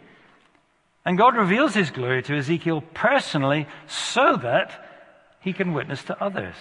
And 1.06 1.18
God 1.18 1.38
reveals 1.38 1.76
his 1.76 1.92
glory 1.92 2.24
to 2.24 2.36
Ezekiel 2.36 2.84
personally 2.94 3.68
so 3.88 4.36
that 4.38 4.85
he 5.46 5.54
can 5.54 5.74
witness 5.74 6.04
to 6.04 6.22
others. 6.22 6.56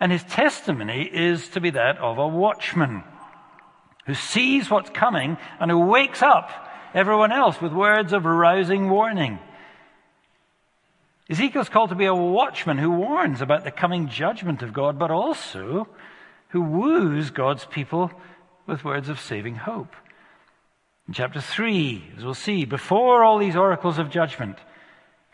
And 0.00 0.10
his 0.10 0.24
testimony 0.24 1.08
is 1.10 1.48
to 1.50 1.60
be 1.60 1.70
that 1.70 1.96
of 1.98 2.18
a 2.18 2.26
watchman 2.26 3.04
who 4.04 4.14
sees 4.14 4.68
what's 4.68 4.90
coming 4.90 5.38
and 5.60 5.70
who 5.70 5.78
wakes 5.78 6.22
up 6.22 6.50
everyone 6.92 7.30
else 7.32 7.60
with 7.62 7.72
words 7.72 8.12
of 8.12 8.24
rousing 8.24 8.90
warning. 8.90 9.38
Ezekiel's 11.30 11.68
called 11.68 11.90
to 11.90 11.96
be 11.96 12.06
a 12.06 12.14
watchman 12.14 12.78
who 12.78 12.90
warns 12.90 13.40
about 13.40 13.62
the 13.62 13.70
coming 13.70 14.08
judgment 14.08 14.60
of 14.62 14.72
God, 14.72 14.98
but 14.98 15.12
also 15.12 15.88
who 16.48 16.62
woos 16.62 17.30
God's 17.30 17.64
people 17.64 18.10
with 18.66 18.84
words 18.84 19.08
of 19.08 19.20
saving 19.20 19.54
hope. 19.54 19.94
In 21.06 21.14
chapter 21.14 21.40
3, 21.40 22.14
as 22.18 22.24
we'll 22.24 22.34
see, 22.34 22.64
before 22.64 23.22
all 23.22 23.38
these 23.38 23.56
oracles 23.56 23.98
of 23.98 24.10
judgment, 24.10 24.58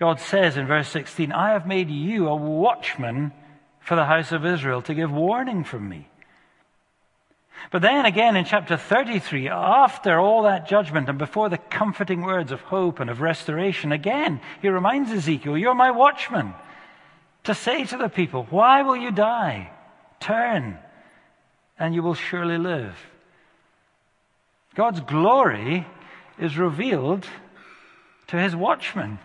God 0.03 0.19
says 0.19 0.57
in 0.57 0.67
verse 0.67 0.89
16, 0.89 1.31
I 1.31 1.53
have 1.53 1.65
made 1.65 1.89
you 1.89 2.27
a 2.27 2.35
watchman 2.35 3.31
for 3.79 3.95
the 3.95 4.05
house 4.05 4.33
of 4.33 4.45
Israel 4.45 4.83
to 4.83 4.95
give 4.95 5.13
warning 5.13 5.63
from 5.63 5.89
me. 5.89 6.09
But 7.71 7.83
then 7.83 8.05
again 8.05 8.35
in 8.35 8.45
chapter 8.45 8.77
33, 8.77 9.49
after 9.49 10.19
all 10.19 10.43
that 10.43 10.67
judgment 10.69 11.09
and 11.09 11.19
before 11.19 11.49
the 11.49 11.57
comforting 11.57 12.23
words 12.23 12.51
of 12.51 12.63
hope 12.63 12.99
and 12.99 13.09
of 13.09 13.21
restoration, 13.21 13.93
again, 13.93 14.41
he 14.61 14.69
reminds 14.71 15.13
Ezekiel, 15.13 15.57
You're 15.57 15.73
my 15.73 15.93
watchman. 15.93 16.53
To 17.45 17.55
say 17.55 17.85
to 17.85 17.97
the 17.97 18.09
people, 18.09 18.49
Why 18.51 18.83
will 18.83 18.97
you 18.97 19.13
die? 19.13 19.71
Turn, 20.19 20.79
and 21.79 21.95
you 21.95 22.03
will 22.03 22.15
surely 22.15 22.59
live. 22.59 22.99
God's 24.75 24.99
glory 24.99 25.87
is 26.41 26.59
revealed 26.59 27.25
to 28.27 28.37
his 28.37 28.57
watchman. 28.57 29.21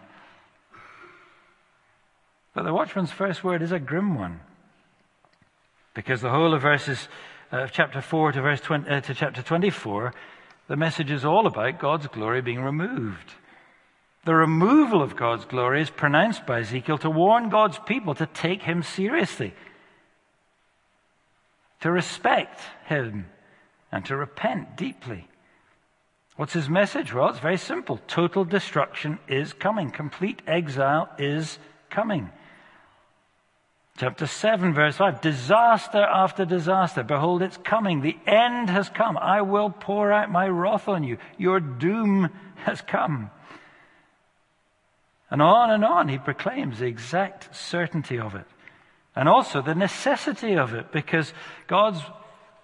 But 2.58 2.63
the 2.63 2.74
watchman's 2.74 3.12
first 3.12 3.43
word 3.43 3.62
is 3.62 3.72
a 3.72 3.78
grim 3.78 4.15
one. 4.15 4.39
Because 5.93 6.22
the 6.22 6.32
whole 6.32 6.56
of 6.56 6.63
verses 6.63 7.08
uh, 7.54 7.58
of 7.58 7.72
chapter 7.72 8.02
4 8.02 8.32
to, 8.32 8.41
verse 8.41 8.62
20, 8.62 8.89
uh, 8.89 9.02
to 9.02 9.13
chapter 9.13 9.43
24, 9.43 10.12
the 10.67 10.76
message 10.76 11.12
is 11.12 11.24
all 11.24 11.46
about 11.46 11.78
God's 11.78 12.08
glory 12.08 12.41
being 12.41 12.63
removed. 12.63 13.36
The 14.26 14.34
removal 14.34 15.04
of 15.04 15.15
God's 15.15 15.46
glory 15.46 15.84
is 15.84 15.91
pronounced 15.91 16.48
by 16.48 16.62
Ezekiel 16.62 16.98
to 16.98 17.12
warn 17.12 17.50
God's 17.50 17.78
people 17.78 18.15
to 18.15 18.26
take 18.26 18.63
him 18.63 18.82
seriously, 18.82 19.54
to 21.82 21.91
respect 21.91 22.60
him, 22.88 23.28
and 23.91 24.04
to 24.06 24.15
repent 24.15 24.76
deeply. 24.76 25.28
What's 26.38 26.54
his 26.54 26.70
message? 26.70 27.13
Well, 27.13 27.30
it's 27.30 27.38
very 27.38 27.58
simple. 27.58 28.00
Total 28.08 28.43
destruction 28.43 29.20
is 29.28 29.54
coming. 29.54 29.91
Complete 29.91 30.41
exile 30.48 31.08
is 31.20 31.60
coming. 31.91 32.32
Chapter 33.98 34.28
7, 34.28 34.74
verse 34.74 34.96
5 34.98 35.22
Disaster 35.22 35.98
after 35.98 36.46
disaster. 36.46 37.04
Behold, 37.04 37.42
it's 37.42 37.58
coming. 37.58 38.02
The 38.02 38.18
end 38.28 38.70
has 38.70 38.90
come. 38.90 39.18
I 39.18 39.42
will 39.42 39.72
pour 39.72 40.12
out 40.12 40.32
my 40.32 40.48
wrath 40.48 40.88
on 40.88 41.04
you. 41.04 41.18
Your 41.38 41.60
doom 41.60 42.30
has 42.58 42.80
come. 42.82 43.32
And 45.32 45.42
on 45.42 45.72
and 45.72 45.84
on, 45.84 46.08
he 46.08 46.20
proclaims 46.20 46.80
the 46.80 46.86
exact 46.86 47.54
certainty 47.56 48.20
of 48.20 48.36
it. 48.36 48.46
And 49.16 49.28
also 49.28 49.64
the 49.64 49.76
necessity 49.76 50.56
of 50.56 50.76
it, 50.76 50.92
because 50.92 51.34
God's 51.66 52.00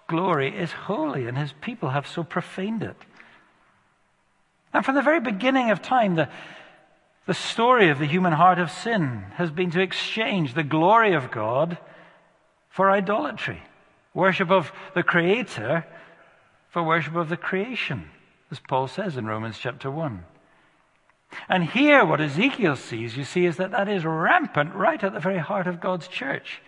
glory 0.06 0.56
is 0.56 0.70
holy 0.70 1.26
and 1.26 1.36
his 1.36 1.52
people 1.60 1.90
have 1.90 2.06
so 2.06 2.22
profaned 2.22 2.84
it. 2.84 2.96
And 4.72 4.84
from 4.84 4.94
the 4.94 5.02
very 5.02 5.20
beginning 5.20 5.70
of 5.72 5.82
time, 5.82 6.14
the, 6.14 6.28
the 7.26 7.34
story 7.34 7.88
of 7.88 7.98
the 7.98 8.06
human 8.06 8.32
heart 8.32 8.58
of 8.58 8.70
sin 8.70 9.24
has 9.34 9.50
been 9.50 9.70
to 9.70 9.80
exchange 9.80 10.54
the 10.54 10.62
glory 10.62 11.14
of 11.14 11.30
God 11.30 11.78
for 12.68 12.90
idolatry, 12.90 13.62
worship 14.12 14.50
of 14.50 14.72
the 14.94 15.02
Creator 15.02 15.86
for 16.68 16.82
worship 16.82 17.14
of 17.14 17.28
the 17.28 17.36
creation, 17.36 18.10
as 18.50 18.58
Paul 18.58 18.88
says 18.88 19.16
in 19.16 19.26
Romans 19.26 19.58
chapter 19.58 19.90
1. 19.90 20.24
And 21.48 21.64
here, 21.64 22.04
what 22.04 22.20
Ezekiel 22.20 22.76
sees, 22.76 23.16
you 23.16 23.24
see, 23.24 23.46
is 23.46 23.56
that 23.56 23.70
that 23.70 23.88
is 23.88 24.04
rampant 24.04 24.74
right 24.74 25.02
at 25.02 25.14
the 25.14 25.20
very 25.20 25.38
heart 25.38 25.66
of 25.66 25.80
God's 25.80 26.08
church. 26.08 26.60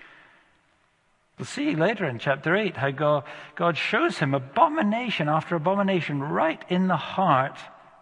We'll 1.39 1.47
see 1.47 1.75
later 1.75 2.07
in 2.07 2.19
chapter 2.19 2.57
8 2.57 2.77
how 2.77 2.91
God, 2.93 3.25
God 3.57 3.77
shows 3.77 4.19
him 4.19 4.33
abomination 4.33 5.29
after 5.29 5.55
abomination 5.55 6.23
right 6.23 6.65
in 6.69 6.87
the 6.87 6.97
heart 6.97 7.59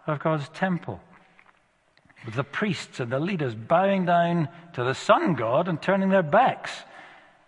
of 0.07 0.19
God's 0.19 0.47
temple 0.49 1.01
with 2.25 2.35
the 2.35 2.43
priests 2.43 2.99
and 2.99 3.11
the 3.11 3.19
leaders 3.19 3.53
bowing 3.53 4.05
down 4.05 4.49
to 4.73 4.83
the 4.83 4.95
sun 4.95 5.35
god 5.35 5.67
and 5.67 5.81
turning 5.81 6.09
their 6.09 6.23
backs 6.23 6.71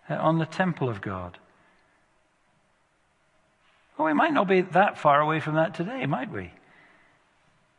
uh, 0.08 0.14
on 0.14 0.38
the 0.38 0.46
temple 0.46 0.88
of 0.88 1.00
God. 1.00 1.36
Well, 3.96 4.06
we 4.06 4.14
might 4.14 4.32
not 4.32 4.46
be 4.46 4.60
that 4.60 4.96
far 4.96 5.20
away 5.20 5.40
from 5.40 5.56
that 5.56 5.74
today, 5.74 6.06
might 6.06 6.30
we? 6.30 6.52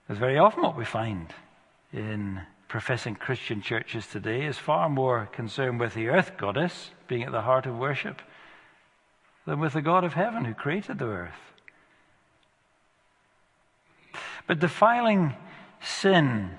Because 0.05 0.19
very 0.19 0.37
often 0.37 0.63
what 0.63 0.77
we 0.77 0.83
find 0.83 1.33
in 1.93 2.41
professing 2.67 3.15
Christian 3.15 3.61
churches 3.61 4.05
today 4.05 4.45
is 4.45 4.57
far 4.57 4.89
more 4.89 5.29
concerned 5.31 5.79
with 5.79 5.93
the 5.93 6.09
earth 6.09 6.37
goddess 6.37 6.91
being 7.07 7.23
at 7.23 7.31
the 7.31 7.41
heart 7.41 7.65
of 7.65 7.77
worship 7.77 8.21
than 9.45 9.59
with 9.59 9.73
the 9.73 9.81
God 9.81 10.03
of 10.03 10.13
heaven 10.13 10.45
who 10.45 10.53
created 10.53 10.99
the 10.99 11.05
earth. 11.05 11.33
But 14.45 14.59
defiling 14.59 15.35
sin 15.81 16.57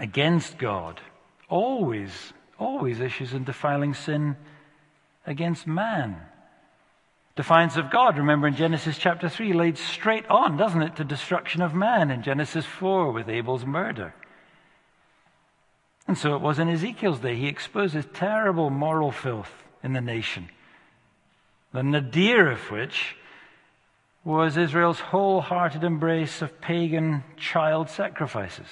against 0.00 0.58
God 0.58 1.00
always, 1.48 2.32
always 2.58 3.00
issues 3.00 3.34
in 3.34 3.44
defiling 3.44 3.94
sin 3.94 4.36
against 5.26 5.66
man. 5.66 6.16
Defiance 7.36 7.76
of 7.76 7.90
God, 7.90 8.18
remember 8.18 8.48
in 8.48 8.56
Genesis 8.56 8.98
chapter 8.98 9.28
3, 9.28 9.52
leads 9.52 9.80
straight 9.80 10.26
on, 10.26 10.56
doesn't 10.56 10.82
it, 10.82 10.96
to 10.96 11.04
destruction 11.04 11.62
of 11.62 11.74
man 11.74 12.10
in 12.10 12.22
Genesis 12.22 12.66
4 12.66 13.12
with 13.12 13.28
Abel's 13.28 13.64
murder. 13.64 14.14
And 16.08 16.18
so 16.18 16.34
it 16.34 16.40
was 16.40 16.58
in 16.58 16.68
Ezekiel's 16.68 17.20
day. 17.20 17.36
He 17.36 17.46
exposes 17.46 18.04
terrible 18.12 18.70
moral 18.70 19.12
filth 19.12 19.52
in 19.82 19.92
the 19.92 20.00
nation, 20.00 20.48
the 21.72 21.82
nadir 21.82 22.50
of 22.50 22.70
which 22.70 23.16
was 24.24 24.56
Israel's 24.56 25.00
wholehearted 25.00 25.84
embrace 25.84 26.42
of 26.42 26.60
pagan 26.60 27.22
child 27.36 27.88
sacrifices. 27.88 28.66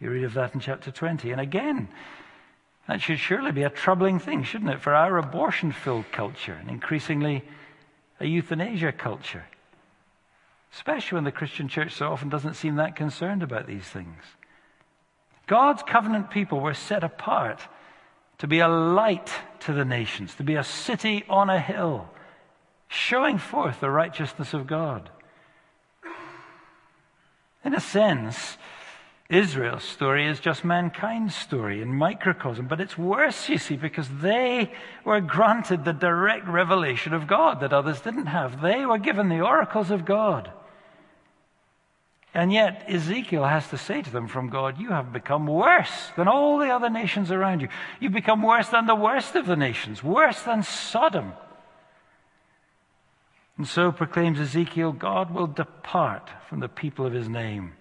You 0.00 0.10
read 0.10 0.24
of 0.24 0.34
that 0.34 0.54
in 0.54 0.60
chapter 0.60 0.90
20. 0.90 1.30
And 1.30 1.40
again, 1.40 1.88
that 2.88 3.00
should 3.00 3.18
surely 3.18 3.52
be 3.52 3.62
a 3.62 3.70
troubling 3.70 4.18
thing, 4.18 4.42
shouldn't 4.42 4.70
it, 4.70 4.80
for 4.80 4.94
our 4.94 5.16
abortion 5.16 5.72
filled 5.72 6.10
culture 6.12 6.54
and 6.54 6.68
increasingly 6.68 7.42
a 8.20 8.26
euthanasia 8.26 8.92
culture. 8.92 9.44
Especially 10.72 11.16
when 11.16 11.24
the 11.24 11.32
Christian 11.32 11.68
church 11.68 11.92
so 11.92 12.10
often 12.10 12.28
doesn't 12.28 12.54
seem 12.54 12.76
that 12.76 12.96
concerned 12.96 13.42
about 13.42 13.66
these 13.66 13.84
things. 13.84 14.22
God's 15.46 15.82
covenant 15.82 16.30
people 16.30 16.60
were 16.60 16.74
set 16.74 17.04
apart 17.04 17.60
to 18.38 18.46
be 18.46 18.58
a 18.58 18.68
light 18.68 19.30
to 19.60 19.72
the 19.72 19.84
nations, 19.84 20.34
to 20.34 20.42
be 20.42 20.56
a 20.56 20.64
city 20.64 21.24
on 21.28 21.48
a 21.48 21.60
hill 21.60 22.08
showing 22.88 23.38
forth 23.38 23.80
the 23.80 23.90
righteousness 23.90 24.54
of 24.54 24.66
God. 24.66 25.10
In 27.64 27.74
a 27.74 27.80
sense, 27.80 28.58
Israel's 29.30 29.84
story 29.84 30.26
is 30.26 30.38
just 30.38 30.64
mankind's 30.64 31.34
story 31.34 31.80
in 31.80 31.94
microcosm, 31.94 32.66
but 32.66 32.80
it's 32.80 32.98
worse, 32.98 33.48
you 33.48 33.56
see, 33.56 33.76
because 33.76 34.08
they 34.20 34.70
were 35.02 35.20
granted 35.20 35.84
the 35.84 35.94
direct 35.94 36.46
revelation 36.46 37.14
of 37.14 37.26
God 37.26 37.60
that 37.60 37.72
others 37.72 38.02
didn't 38.02 38.26
have. 38.26 38.60
They 38.60 38.84
were 38.84 38.98
given 38.98 39.30
the 39.30 39.40
oracles 39.40 39.90
of 39.90 40.04
God. 40.04 40.50
And 42.34 42.52
yet, 42.52 42.84
Ezekiel 42.86 43.44
has 43.44 43.68
to 43.68 43.78
say 43.78 44.02
to 44.02 44.10
them 44.10 44.28
from 44.28 44.50
God, 44.50 44.78
You 44.78 44.90
have 44.90 45.12
become 45.12 45.46
worse 45.46 46.10
than 46.16 46.28
all 46.28 46.58
the 46.58 46.68
other 46.68 46.90
nations 46.90 47.30
around 47.30 47.60
you. 47.60 47.68
You've 48.00 48.12
become 48.12 48.42
worse 48.42 48.68
than 48.68 48.86
the 48.86 48.94
worst 48.94 49.36
of 49.36 49.46
the 49.46 49.56
nations, 49.56 50.02
worse 50.02 50.42
than 50.42 50.64
Sodom. 50.64 51.32
And 53.56 53.66
so 53.66 53.90
proclaims 53.92 54.40
Ezekiel 54.40 54.92
God 54.92 55.32
will 55.32 55.46
depart 55.46 56.28
from 56.48 56.60
the 56.60 56.68
people 56.68 57.06
of 57.06 57.12
his 57.12 57.28
name 57.28 57.74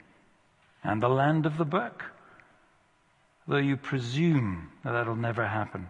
and 0.83 1.01
the 1.01 1.09
land 1.09 1.45
of 1.45 1.57
the 1.57 1.65
book, 1.65 2.03
though 3.47 3.57
you 3.57 3.77
presume 3.77 4.69
that 4.83 4.91
that'll 4.91 5.15
never 5.15 5.47
happen. 5.47 5.87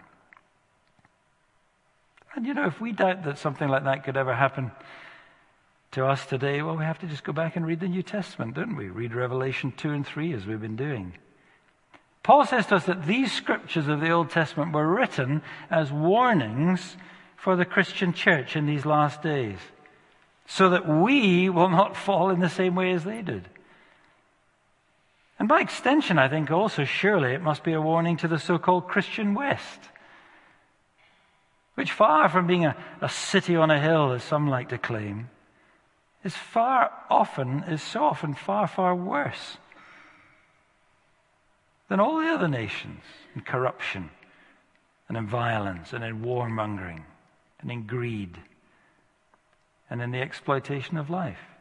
And 2.35 2.45
you 2.45 2.53
know, 2.53 2.65
if 2.65 2.81
we 2.81 2.91
doubt 2.91 3.23
that 3.23 3.37
something 3.37 3.67
like 3.67 3.83
that 3.83 4.03
could 4.03 4.17
ever 4.17 4.33
happen 4.33 4.71
to 5.91 6.05
us 6.05 6.25
today, 6.25 6.61
well, 6.61 6.75
we 6.75 6.83
have 6.83 6.99
to 6.99 7.07
just 7.07 7.23
go 7.23 7.31
back 7.31 7.55
and 7.55 7.65
read 7.65 7.79
the 7.79 7.87
New 7.87 8.01
Testament, 8.01 8.55
don't 8.55 8.75
we? 8.75 8.89
Read 8.89 9.13
Revelation 9.13 9.71
2 9.75 9.91
and 9.91 10.05
3 10.05 10.33
as 10.33 10.45
we've 10.45 10.61
been 10.61 10.75
doing. 10.75 11.13
Paul 12.23 12.45
says 12.45 12.65
to 12.67 12.75
us 12.75 12.85
that 12.85 13.05
these 13.05 13.31
scriptures 13.31 13.87
of 13.87 13.99
the 13.99 14.09
Old 14.09 14.29
Testament 14.29 14.73
were 14.73 14.87
written 14.87 15.41
as 15.69 15.91
warnings 15.91 16.97
for 17.35 17.55
the 17.55 17.65
Christian 17.65 18.13
church 18.13 18.55
in 18.55 18.65
these 18.65 18.85
last 18.85 19.21
days 19.21 19.59
so 20.47 20.69
that 20.69 20.87
we 20.87 21.49
will 21.49 21.69
not 21.69 21.97
fall 22.05 22.29
in 22.29 22.39
the 22.39 22.49
same 22.49 22.75
way 22.75 22.91
as 22.93 23.03
they 23.03 23.21
did. 23.21 23.47
And 25.43 25.49
by 25.49 25.59
extension, 25.59 26.17
I 26.17 26.29
think 26.29 26.51
also, 26.51 26.85
surely 26.85 27.33
it 27.33 27.41
must 27.41 27.65
be 27.65 27.73
a 27.73 27.81
warning 27.81 28.15
to 28.15 28.29
the 28.29 28.39
so 28.39 28.57
called 28.57 28.87
Christian 28.87 29.33
West, 29.33 29.81
which, 31.73 31.91
far 31.91 32.29
from 32.29 32.47
being 32.47 32.63
a, 32.63 32.77
a, 33.01 33.09
city 33.09 33.57
on 33.57 33.69
a 33.69 33.77
hill, 33.77 34.13
as 34.13 34.23
some 34.23 34.47
like 34.47 34.69
to 34.69 34.77
claim, 34.77 35.29
is 36.23 36.33
far 36.33 36.93
often, 37.09 37.63
is 37.63 37.81
so 37.81 38.05
often 38.05 38.33
far, 38.33 38.69
far 38.69 38.95
worse 38.95 39.57
than 41.89 41.99
all 41.99 42.21
the 42.21 42.29
other 42.29 42.47
nations 42.47 43.03
in 43.35 43.41
corruption 43.41 44.11
and 45.09 45.17
in 45.17 45.27
violence 45.27 45.91
and 45.91 46.05
in 46.05 46.21
warmongering 46.21 47.03
and 47.59 47.69
in 47.69 47.85
greed 47.85 48.37
and 49.89 50.01
in 50.01 50.11
the 50.11 50.21
exploitation 50.21 50.95
of 50.95 51.09
life. 51.09 51.52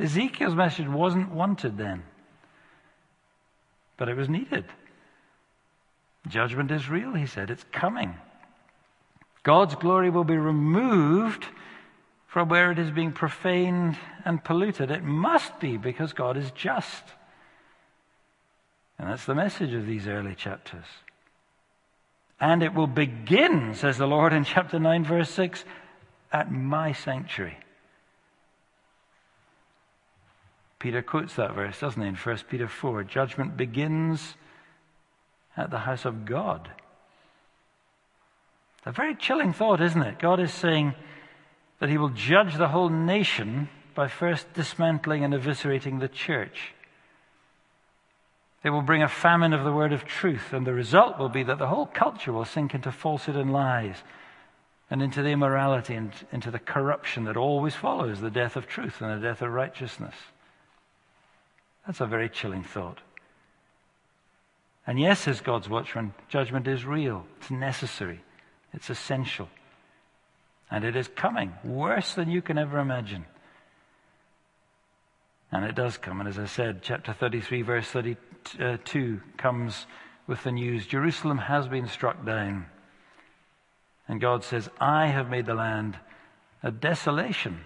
Ezekiel's 0.00 0.54
message 0.54 0.88
wasn't 0.88 1.30
wanted 1.30 1.76
then, 1.76 2.02
but 3.96 4.08
it 4.08 4.16
was 4.16 4.28
needed. 4.28 4.64
Judgment 6.28 6.70
is 6.70 6.88
real, 6.88 7.12
he 7.12 7.26
said. 7.26 7.50
It's 7.50 7.64
coming. 7.72 8.14
God's 9.42 9.74
glory 9.74 10.10
will 10.10 10.24
be 10.24 10.36
removed 10.36 11.46
from 12.26 12.48
where 12.48 12.70
it 12.70 12.78
is 12.78 12.90
being 12.90 13.12
profaned 13.12 13.96
and 14.24 14.42
polluted. 14.42 14.90
It 14.90 15.02
must 15.02 15.58
be 15.58 15.76
because 15.76 16.12
God 16.12 16.36
is 16.36 16.50
just. 16.52 17.02
And 18.98 19.08
that's 19.08 19.24
the 19.24 19.34
message 19.34 19.72
of 19.72 19.86
these 19.86 20.06
early 20.06 20.34
chapters. 20.34 20.84
And 22.38 22.62
it 22.62 22.74
will 22.74 22.86
begin, 22.86 23.74
says 23.74 23.98
the 23.98 24.06
Lord 24.06 24.32
in 24.32 24.44
chapter 24.44 24.78
9, 24.78 25.04
verse 25.04 25.30
6, 25.30 25.64
at 26.32 26.52
my 26.52 26.92
sanctuary. 26.92 27.58
Peter 30.80 31.02
quotes 31.02 31.36
that 31.36 31.54
verse, 31.54 31.78
doesn't 31.78 32.00
he, 32.00 32.08
in 32.08 32.16
1 32.16 32.38
Peter 32.48 32.66
4? 32.66 33.04
Judgment 33.04 33.56
begins 33.56 34.34
at 35.56 35.70
the 35.70 35.80
house 35.80 36.06
of 36.06 36.24
God. 36.24 36.70
A 38.86 38.92
very 38.92 39.14
chilling 39.14 39.52
thought, 39.52 39.82
isn't 39.82 40.02
it? 40.02 40.18
God 40.18 40.40
is 40.40 40.52
saying 40.52 40.94
that 41.78 41.90
he 41.90 41.98
will 41.98 42.08
judge 42.08 42.56
the 42.56 42.68
whole 42.68 42.88
nation 42.88 43.68
by 43.94 44.08
first 44.08 44.52
dismantling 44.54 45.22
and 45.22 45.34
eviscerating 45.34 46.00
the 46.00 46.08
church. 46.08 46.72
They 48.62 48.70
will 48.70 48.80
bring 48.80 49.02
a 49.02 49.08
famine 49.08 49.52
of 49.52 49.64
the 49.64 49.72
word 49.72 49.92
of 49.92 50.06
truth, 50.06 50.54
and 50.54 50.66
the 50.66 50.72
result 50.72 51.18
will 51.18 51.28
be 51.28 51.42
that 51.42 51.58
the 51.58 51.66
whole 51.66 51.86
culture 51.86 52.32
will 52.32 52.46
sink 52.46 52.74
into 52.74 52.90
falsehood 52.90 53.36
and 53.36 53.52
lies 53.52 53.96
and 54.88 55.02
into 55.02 55.22
the 55.22 55.30
immorality 55.30 55.94
and 55.94 56.12
into 56.32 56.50
the 56.50 56.58
corruption 56.58 57.24
that 57.24 57.36
always 57.36 57.74
follows 57.74 58.20
the 58.20 58.30
death 58.30 58.56
of 58.56 58.66
truth 58.66 59.02
and 59.02 59.10
the 59.10 59.28
death 59.28 59.42
of 59.42 59.52
righteousness. 59.52 60.14
That's 61.86 62.00
a 62.00 62.06
very 62.06 62.28
chilling 62.28 62.62
thought. 62.62 62.98
And 64.86 64.98
yes, 64.98 65.28
as 65.28 65.40
God's 65.40 65.68
watchman, 65.68 66.14
judgment 66.28 66.66
is 66.66 66.84
real, 66.84 67.24
it's 67.40 67.50
necessary, 67.50 68.20
it's 68.72 68.90
essential. 68.90 69.48
And 70.70 70.84
it 70.84 70.94
is 70.96 71.08
coming, 71.08 71.52
worse 71.64 72.14
than 72.14 72.30
you 72.30 72.42
can 72.42 72.56
ever 72.56 72.78
imagine. 72.78 73.24
And 75.52 75.64
it 75.64 75.74
does 75.74 75.98
come. 75.98 76.20
And 76.20 76.28
as 76.28 76.38
I 76.38 76.46
said, 76.46 76.82
chapter 76.82 77.12
33, 77.12 77.62
verse 77.62 77.88
32 77.88 79.20
comes 79.36 79.86
with 80.28 80.44
the 80.44 80.52
news 80.52 80.86
Jerusalem 80.86 81.38
has 81.38 81.66
been 81.66 81.88
struck 81.88 82.24
down. 82.24 82.66
And 84.06 84.20
God 84.20 84.44
says, 84.44 84.68
I 84.80 85.08
have 85.08 85.28
made 85.28 85.46
the 85.46 85.54
land 85.54 85.98
a 86.62 86.70
desolation 86.70 87.60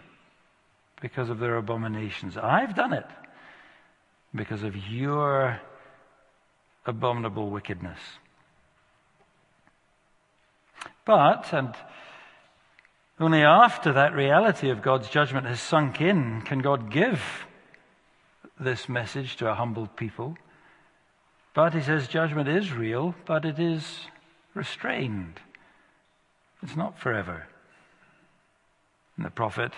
because 1.03 1.29
of 1.29 1.39
their 1.39 1.57
abominations. 1.57 2.39
I've 2.39 2.75
done 2.75 2.95
it 2.95 3.07
because 4.35 4.63
of 4.63 4.77
your 4.77 5.61
abominable 6.87 7.51
wickedness. 7.51 7.99
But, 11.05 11.53
and 11.53 11.75
only 13.21 13.43
after 13.43 13.93
that 13.93 14.15
reality 14.15 14.71
of 14.71 14.83
God's 14.83 15.09
judgment 15.09 15.47
has 15.47 15.61
sunk 15.61 16.01
in, 16.01 16.43
can 16.43 16.61
God 16.61 16.91
give 16.91 17.47
this 18.59 18.89
message 18.89 19.37
to 19.37 19.51
a 19.51 19.55
humbled 19.55 19.97
people. 19.97 20.37
But 21.55 21.75
he 21.75 21.81
says 21.81 22.09
judgment 22.09 22.49
is 22.49 22.73
real, 22.73 23.15
but 23.27 23.45
it 23.45 23.59
is 23.59 24.07
restrained. 24.55 25.41
It's 26.63 26.77
not 26.77 26.99
forever. 26.99 27.47
And 29.17 29.27
the 29.27 29.31
prophet 29.31 29.73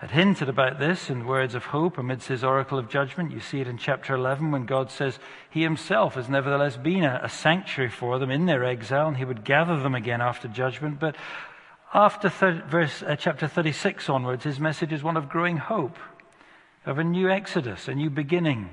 had 0.00 0.12
hinted 0.12 0.48
about 0.48 0.78
this 0.78 1.10
in 1.10 1.26
words 1.26 1.54
of 1.54 1.66
hope 1.66 1.98
amidst 1.98 2.28
his 2.28 2.42
oracle 2.42 2.78
of 2.78 2.88
judgment. 2.88 3.32
You 3.32 3.40
see 3.40 3.60
it 3.60 3.68
in 3.68 3.76
chapter 3.76 4.14
11 4.14 4.50
when 4.50 4.64
God 4.64 4.90
says 4.90 5.18
he 5.50 5.62
himself 5.62 6.14
has 6.14 6.26
nevertheless 6.26 6.78
been 6.78 7.04
a, 7.04 7.20
a 7.22 7.28
sanctuary 7.28 7.90
for 7.90 8.18
them 8.18 8.30
in 8.30 8.46
their 8.46 8.64
exile 8.64 9.08
and 9.08 9.18
he 9.18 9.26
would 9.26 9.44
gather 9.44 9.78
them 9.78 9.94
again 9.94 10.22
after 10.22 10.48
judgment. 10.48 10.98
But 10.98 11.16
after 11.92 12.30
thir- 12.30 12.64
verse, 12.66 13.02
uh, 13.02 13.14
chapter 13.16 13.46
36 13.46 14.08
onwards, 14.08 14.44
his 14.44 14.58
message 14.58 14.90
is 14.90 15.02
one 15.02 15.18
of 15.18 15.28
growing 15.28 15.58
hope, 15.58 15.98
of 16.86 16.98
a 16.98 17.04
new 17.04 17.28
exodus, 17.28 17.86
a 17.86 17.94
new 17.94 18.08
beginning, 18.08 18.70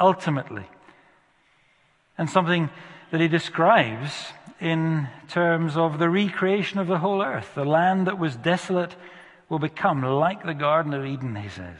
ultimately. 0.00 0.66
And 2.18 2.28
something 2.28 2.68
that 3.12 3.20
he 3.20 3.28
describes 3.28 4.10
in 4.60 5.06
terms 5.28 5.76
of 5.76 6.00
the 6.00 6.10
recreation 6.10 6.80
of 6.80 6.88
the 6.88 6.98
whole 6.98 7.22
earth. 7.22 7.54
The 7.54 7.64
land 7.64 8.08
that 8.08 8.18
was 8.18 8.34
desolate 8.34 8.96
will 9.48 9.58
become 9.58 10.02
like 10.02 10.44
the 10.44 10.54
Garden 10.54 10.94
of 10.94 11.04
Eden, 11.04 11.36
he 11.36 11.48
says. 11.48 11.78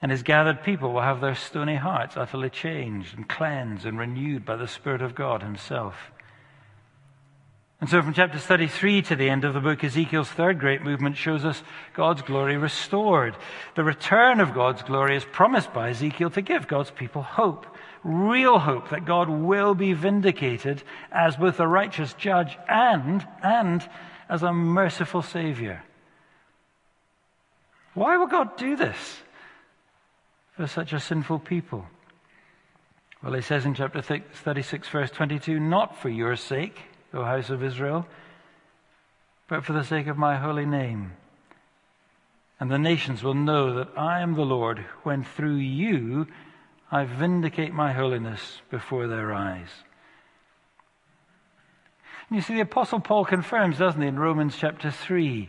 And 0.00 0.12
his 0.12 0.22
gathered 0.22 0.62
people 0.62 0.92
will 0.92 1.02
have 1.02 1.20
their 1.20 1.34
stony 1.34 1.74
hearts 1.74 2.16
utterly 2.16 2.50
changed 2.50 3.16
and 3.16 3.28
cleansed 3.28 3.84
and 3.84 3.98
renewed 3.98 4.44
by 4.44 4.56
the 4.56 4.68
Spirit 4.68 5.02
of 5.02 5.14
God 5.14 5.42
himself. 5.42 6.12
And 7.80 7.88
so 7.88 8.02
from 8.02 8.12
chapter 8.12 8.38
33 8.38 9.02
to 9.02 9.16
the 9.16 9.30
end 9.30 9.44
of 9.44 9.54
the 9.54 9.60
book, 9.60 9.84
Ezekiel's 9.84 10.28
third 10.28 10.58
great 10.58 10.82
movement 10.82 11.16
shows 11.16 11.44
us 11.44 11.62
God's 11.94 12.22
glory 12.22 12.56
restored. 12.56 13.36
The 13.76 13.84
return 13.84 14.40
of 14.40 14.52
God's 14.52 14.82
glory 14.82 15.16
is 15.16 15.24
promised 15.24 15.72
by 15.72 15.90
Ezekiel 15.90 16.30
to 16.30 16.42
give 16.42 16.66
God's 16.66 16.90
people 16.90 17.22
hope, 17.22 17.66
real 18.02 18.58
hope 18.58 18.90
that 18.90 19.04
God 19.04 19.28
will 19.28 19.74
be 19.74 19.92
vindicated 19.92 20.82
as 21.12 21.36
both 21.36 21.60
a 21.60 21.68
righteous 21.68 22.14
judge 22.14 22.58
and, 22.68 23.24
and 23.44 23.88
as 24.28 24.42
a 24.42 24.52
merciful 24.52 25.22
savior. 25.22 25.84
Why 27.98 28.16
would 28.16 28.30
God 28.30 28.56
do 28.56 28.76
this 28.76 29.18
for 30.52 30.68
such 30.68 30.92
a 30.92 31.00
sinful 31.00 31.40
people? 31.40 31.84
Well, 33.22 33.32
he 33.32 33.42
says 33.42 33.66
in 33.66 33.74
chapter 33.74 34.00
36, 34.00 34.88
verse 34.88 35.10
22, 35.10 35.58
not 35.58 36.00
for 36.00 36.08
your 36.08 36.36
sake 36.36 36.78
O 37.12 37.24
house 37.24 37.50
of 37.50 37.64
Israel, 37.64 38.06
but 39.48 39.64
for 39.64 39.72
the 39.72 39.82
sake 39.82 40.06
of 40.06 40.16
my 40.16 40.36
holy 40.36 40.64
name. 40.64 41.14
And 42.60 42.70
the 42.70 42.78
nations 42.78 43.24
will 43.24 43.34
know 43.34 43.74
that 43.74 43.88
I 43.96 44.20
am 44.20 44.34
the 44.34 44.42
Lord 44.42 44.84
when 45.02 45.24
through 45.24 45.56
you 45.56 46.28
I 46.92 47.04
vindicate 47.04 47.72
my 47.72 47.92
holiness 47.92 48.60
before 48.70 49.08
their 49.08 49.32
eyes. 49.32 49.68
And 52.28 52.36
you 52.36 52.42
see, 52.42 52.54
the 52.54 52.60
Apostle 52.60 53.00
Paul 53.00 53.24
confirms, 53.24 53.78
doesn't 53.78 54.00
he, 54.00 54.06
in 54.06 54.20
Romans 54.20 54.56
chapter 54.56 54.92
3, 54.92 55.48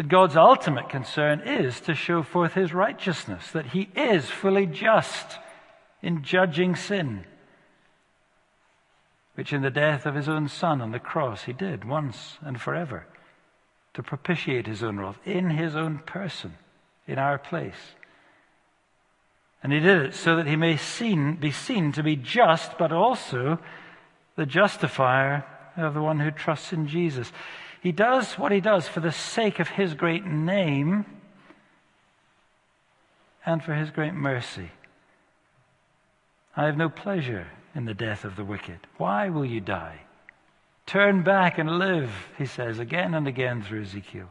that 0.00 0.08
God's 0.08 0.34
ultimate 0.34 0.88
concern 0.88 1.42
is 1.44 1.78
to 1.82 1.94
show 1.94 2.22
forth 2.22 2.54
his 2.54 2.72
righteousness, 2.72 3.50
that 3.50 3.66
he 3.66 3.90
is 3.94 4.24
fully 4.30 4.64
just 4.64 5.38
in 6.00 6.22
judging 6.22 6.74
sin 6.74 7.26
which 9.34 9.52
in 9.52 9.60
the 9.60 9.68
death 9.68 10.06
of 10.06 10.14
his 10.14 10.26
own 10.26 10.48
Son 10.48 10.80
on 10.80 10.92
the 10.92 10.98
cross 10.98 11.42
he 11.42 11.52
did 11.52 11.84
once 11.84 12.38
and 12.40 12.58
forever 12.58 13.06
to 13.92 14.02
propitiate 14.02 14.66
his 14.66 14.82
own 14.82 14.98
wrath 14.98 15.18
in 15.26 15.50
his 15.50 15.76
own 15.76 15.98
person, 15.98 16.54
in 17.06 17.18
our 17.18 17.36
place. 17.36 17.94
And 19.62 19.70
he 19.70 19.80
did 19.80 20.00
it 20.00 20.14
so 20.14 20.34
that 20.36 20.46
he 20.46 20.56
may 20.56 20.78
seen, 20.78 21.36
be 21.36 21.50
seen 21.50 21.92
to 21.92 22.02
be 22.02 22.16
just, 22.16 22.78
but 22.78 22.90
also 22.90 23.58
the 24.36 24.46
justifier 24.46 25.44
of 25.76 25.92
the 25.92 26.00
one 26.00 26.20
who 26.20 26.30
trusts 26.30 26.72
in 26.72 26.88
Jesus. 26.88 27.30
He 27.80 27.92
does 27.92 28.34
what 28.34 28.52
he 28.52 28.60
does 28.60 28.86
for 28.86 29.00
the 29.00 29.12
sake 29.12 29.58
of 29.58 29.68
his 29.68 29.94
great 29.94 30.24
name 30.24 31.06
and 33.46 33.62
for 33.62 33.74
his 33.74 33.90
great 33.90 34.14
mercy. 34.14 34.70
I 36.56 36.66
have 36.66 36.76
no 36.76 36.88
pleasure 36.88 37.46
in 37.74 37.86
the 37.86 37.94
death 37.94 38.24
of 38.24 38.36
the 38.36 38.44
wicked. 38.44 38.80
Why 38.98 39.30
will 39.30 39.46
you 39.46 39.60
die? 39.60 40.00
Turn 40.84 41.22
back 41.22 41.56
and 41.56 41.78
live, 41.78 42.10
he 42.36 42.46
says 42.46 42.78
again 42.78 43.14
and 43.14 43.26
again 43.26 43.62
through 43.62 43.82
Ezekiel. 43.82 44.30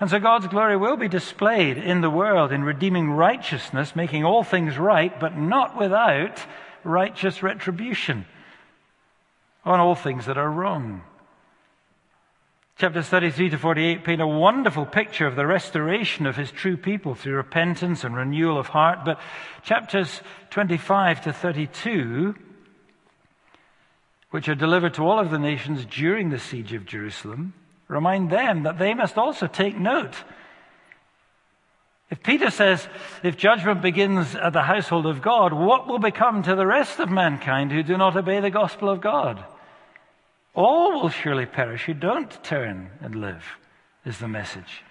And 0.00 0.10
so 0.10 0.18
God's 0.18 0.46
glory 0.46 0.76
will 0.76 0.96
be 0.96 1.08
displayed 1.08 1.76
in 1.76 2.00
the 2.00 2.10
world 2.10 2.52
in 2.52 2.64
redeeming 2.64 3.10
righteousness, 3.10 3.96
making 3.96 4.24
all 4.24 4.42
things 4.42 4.78
right, 4.78 5.18
but 5.18 5.36
not 5.36 5.76
without 5.76 6.44
righteous 6.84 7.42
retribution 7.42 8.26
on 9.64 9.80
all 9.80 9.94
things 9.94 10.26
that 10.26 10.38
are 10.38 10.50
wrong. 10.50 11.02
Chapters 12.76 13.06
33 13.06 13.50
to 13.50 13.58
48 13.58 14.02
paint 14.02 14.20
a 14.20 14.26
wonderful 14.26 14.84
picture 14.84 15.28
of 15.28 15.36
the 15.36 15.46
restoration 15.46 16.26
of 16.26 16.34
his 16.34 16.50
true 16.50 16.76
people 16.76 17.14
through 17.14 17.36
repentance 17.36 18.02
and 18.02 18.16
renewal 18.16 18.58
of 18.58 18.66
heart. 18.66 19.04
But 19.04 19.20
chapters 19.62 20.20
25 20.50 21.22
to 21.22 21.32
32, 21.32 22.34
which 24.30 24.48
are 24.48 24.56
delivered 24.56 24.94
to 24.94 25.06
all 25.06 25.20
of 25.20 25.30
the 25.30 25.38
nations 25.38 25.86
during 25.86 26.30
the 26.30 26.38
siege 26.40 26.72
of 26.72 26.84
Jerusalem, 26.84 27.54
remind 27.86 28.30
them 28.30 28.64
that 28.64 28.78
they 28.78 28.92
must 28.92 29.16
also 29.18 29.46
take 29.46 29.78
note. 29.78 30.16
If 32.10 32.24
Peter 32.24 32.50
says, 32.50 32.88
if 33.22 33.36
judgment 33.36 33.82
begins 33.82 34.34
at 34.34 34.52
the 34.52 34.62
household 34.62 35.06
of 35.06 35.22
God, 35.22 35.52
what 35.52 35.86
will 35.86 36.00
become 36.00 36.42
to 36.42 36.56
the 36.56 36.66
rest 36.66 36.98
of 36.98 37.08
mankind 37.08 37.70
who 37.70 37.84
do 37.84 37.96
not 37.96 38.16
obey 38.16 38.40
the 38.40 38.50
gospel 38.50 38.88
of 38.88 39.00
God? 39.00 39.44
All 40.54 41.02
will 41.02 41.08
surely 41.08 41.46
perish 41.46 41.84
who 41.84 41.94
don't 41.94 42.42
turn 42.44 42.90
and 43.00 43.14
live, 43.14 43.44
is 44.04 44.18
the 44.18 44.28
message. 44.28 44.82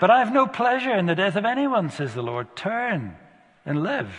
But 0.00 0.10
I 0.10 0.18
have 0.18 0.32
no 0.32 0.46
pleasure 0.46 0.94
in 0.94 1.06
the 1.06 1.14
death 1.14 1.36
of 1.36 1.44
anyone, 1.44 1.90
says 1.90 2.14
the 2.14 2.22
Lord. 2.22 2.56
Turn 2.56 3.14
and 3.64 3.84
live. 3.84 4.10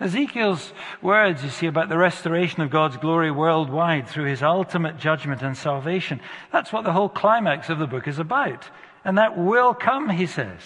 Ezekiel's 0.00 0.72
words, 1.02 1.42
you 1.42 1.50
see, 1.50 1.66
about 1.66 1.88
the 1.88 1.98
restoration 1.98 2.62
of 2.62 2.70
God's 2.70 2.96
glory 2.96 3.30
worldwide 3.30 4.08
through 4.08 4.26
his 4.26 4.42
ultimate 4.42 4.96
judgment 4.96 5.42
and 5.42 5.56
salvation, 5.56 6.20
that's 6.52 6.72
what 6.72 6.84
the 6.84 6.92
whole 6.92 7.08
climax 7.08 7.68
of 7.68 7.78
the 7.78 7.86
book 7.86 8.06
is 8.06 8.18
about. 8.18 8.64
And 9.04 9.18
that 9.18 9.36
will 9.36 9.74
come, 9.74 10.08
he 10.08 10.26
says. 10.26 10.60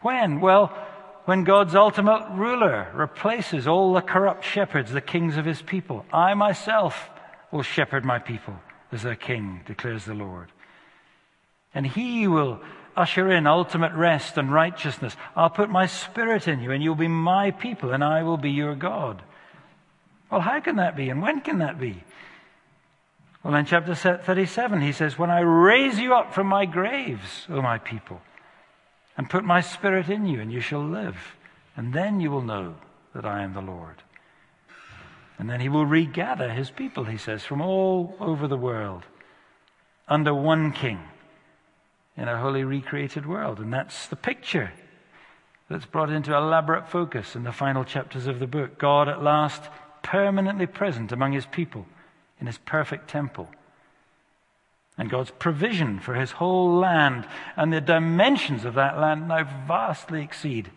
When? 0.00 0.40
Well, 0.40 0.76
when 1.24 1.44
God's 1.44 1.74
ultimate 1.74 2.26
ruler 2.32 2.90
replaces 2.94 3.66
all 3.66 3.94
the 3.94 4.02
corrupt 4.02 4.44
shepherds, 4.44 4.92
the 4.92 5.00
kings 5.00 5.36
of 5.36 5.44
his 5.44 5.62
people. 5.62 6.04
I 6.12 6.34
myself 6.34 7.08
will 7.50 7.62
shepherd 7.62 8.04
my 8.04 8.18
people 8.18 8.54
as 8.92 9.02
their 9.02 9.16
king, 9.16 9.60
declares 9.66 10.04
the 10.04 10.14
Lord. 10.14 10.52
And 11.74 11.86
he 11.86 12.28
will 12.28 12.60
usher 12.96 13.30
in 13.30 13.46
ultimate 13.46 13.92
rest 13.92 14.36
and 14.36 14.52
righteousness. 14.52 15.16
I'll 15.34 15.50
put 15.50 15.70
my 15.70 15.86
spirit 15.86 16.46
in 16.46 16.60
you, 16.60 16.70
and 16.70 16.82
you'll 16.82 16.94
be 16.94 17.08
my 17.08 17.50
people, 17.50 17.92
and 17.92 18.04
I 18.04 18.22
will 18.22 18.36
be 18.36 18.50
your 18.50 18.74
God. 18.74 19.22
Well, 20.30 20.42
how 20.42 20.60
can 20.60 20.76
that 20.76 20.96
be, 20.96 21.08
and 21.08 21.22
when 21.22 21.40
can 21.40 21.58
that 21.58 21.80
be? 21.80 22.04
Well, 23.42 23.54
in 23.54 23.66
chapter 23.66 23.94
37, 23.94 24.80
he 24.80 24.92
says, 24.92 25.18
When 25.18 25.30
I 25.30 25.40
raise 25.40 25.98
you 25.98 26.14
up 26.14 26.34
from 26.34 26.46
my 26.46 26.66
graves, 26.66 27.46
O 27.50 27.60
my 27.60 27.78
people, 27.78 28.20
and 29.16 29.30
put 29.30 29.44
my 29.44 29.60
spirit 29.60 30.08
in 30.08 30.26
you, 30.26 30.40
and 30.40 30.52
you 30.52 30.60
shall 30.60 30.84
live. 30.84 31.36
And 31.76 31.92
then 31.92 32.20
you 32.20 32.30
will 32.30 32.42
know 32.42 32.76
that 33.14 33.24
I 33.24 33.42
am 33.42 33.54
the 33.54 33.60
Lord. 33.60 34.02
And 35.38 35.50
then 35.50 35.60
he 35.60 35.68
will 35.68 35.86
regather 35.86 36.50
his 36.50 36.70
people, 36.70 37.04
he 37.04 37.18
says, 37.18 37.44
from 37.44 37.60
all 37.60 38.16
over 38.20 38.46
the 38.46 38.56
world 38.56 39.04
under 40.06 40.34
one 40.34 40.72
king 40.72 41.00
in 42.16 42.28
a 42.28 42.38
wholly 42.38 42.62
recreated 42.62 43.26
world. 43.26 43.58
And 43.58 43.72
that's 43.72 44.06
the 44.06 44.16
picture 44.16 44.72
that's 45.68 45.86
brought 45.86 46.10
into 46.10 46.34
elaborate 46.34 46.88
focus 46.88 47.34
in 47.34 47.42
the 47.42 47.52
final 47.52 47.84
chapters 47.84 48.26
of 48.26 48.38
the 48.38 48.46
book. 48.46 48.78
God 48.78 49.08
at 49.08 49.22
last 49.22 49.62
permanently 50.02 50.66
present 50.66 51.10
among 51.10 51.32
his 51.32 51.46
people 51.46 51.86
in 52.40 52.46
his 52.46 52.58
perfect 52.58 53.08
temple 53.08 53.48
and 54.96 55.10
God's 55.10 55.32
provision 55.32 55.98
for 55.98 56.14
his 56.14 56.32
whole 56.32 56.76
land. 56.76 57.26
And 57.56 57.72
the 57.72 57.80
dimensions 57.80 58.64
of 58.64 58.74
that 58.74 58.98
land 58.98 59.28
now 59.28 59.44
vastly 59.66 60.22
exceed 60.22 60.70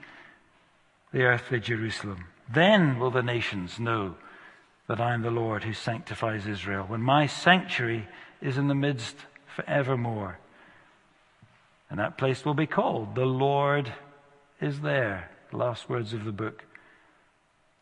the 1.11 1.23
earthly 1.23 1.59
Jerusalem. 1.59 2.25
Then 2.51 2.99
will 2.99 3.11
the 3.11 3.21
nations 3.21 3.79
know 3.79 4.15
that 4.87 5.01
I 5.01 5.13
am 5.13 5.21
the 5.21 5.31
Lord 5.31 5.63
who 5.63 5.73
sanctifies 5.73 6.47
Israel, 6.47 6.85
when 6.87 7.01
my 7.01 7.27
sanctuary 7.27 8.07
is 8.41 8.57
in 8.57 8.67
the 8.67 8.75
midst 8.75 9.17
forevermore. 9.55 10.39
And 11.89 11.99
that 11.99 12.17
place 12.17 12.45
will 12.45 12.53
be 12.53 12.67
called 12.67 13.15
The 13.15 13.25
Lord 13.25 13.93
is 14.61 14.81
There. 14.81 15.29
The 15.51 15.57
last 15.57 15.89
words 15.89 16.13
of 16.13 16.25
the 16.25 16.31
book. 16.31 16.63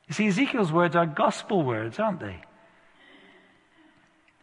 You 0.07 0.13
see, 0.13 0.27
Ezekiel's 0.27 0.71
words 0.71 0.95
are 0.95 1.05
gospel 1.05 1.63
words, 1.63 1.99
aren't 1.99 2.19
they? 2.19 2.41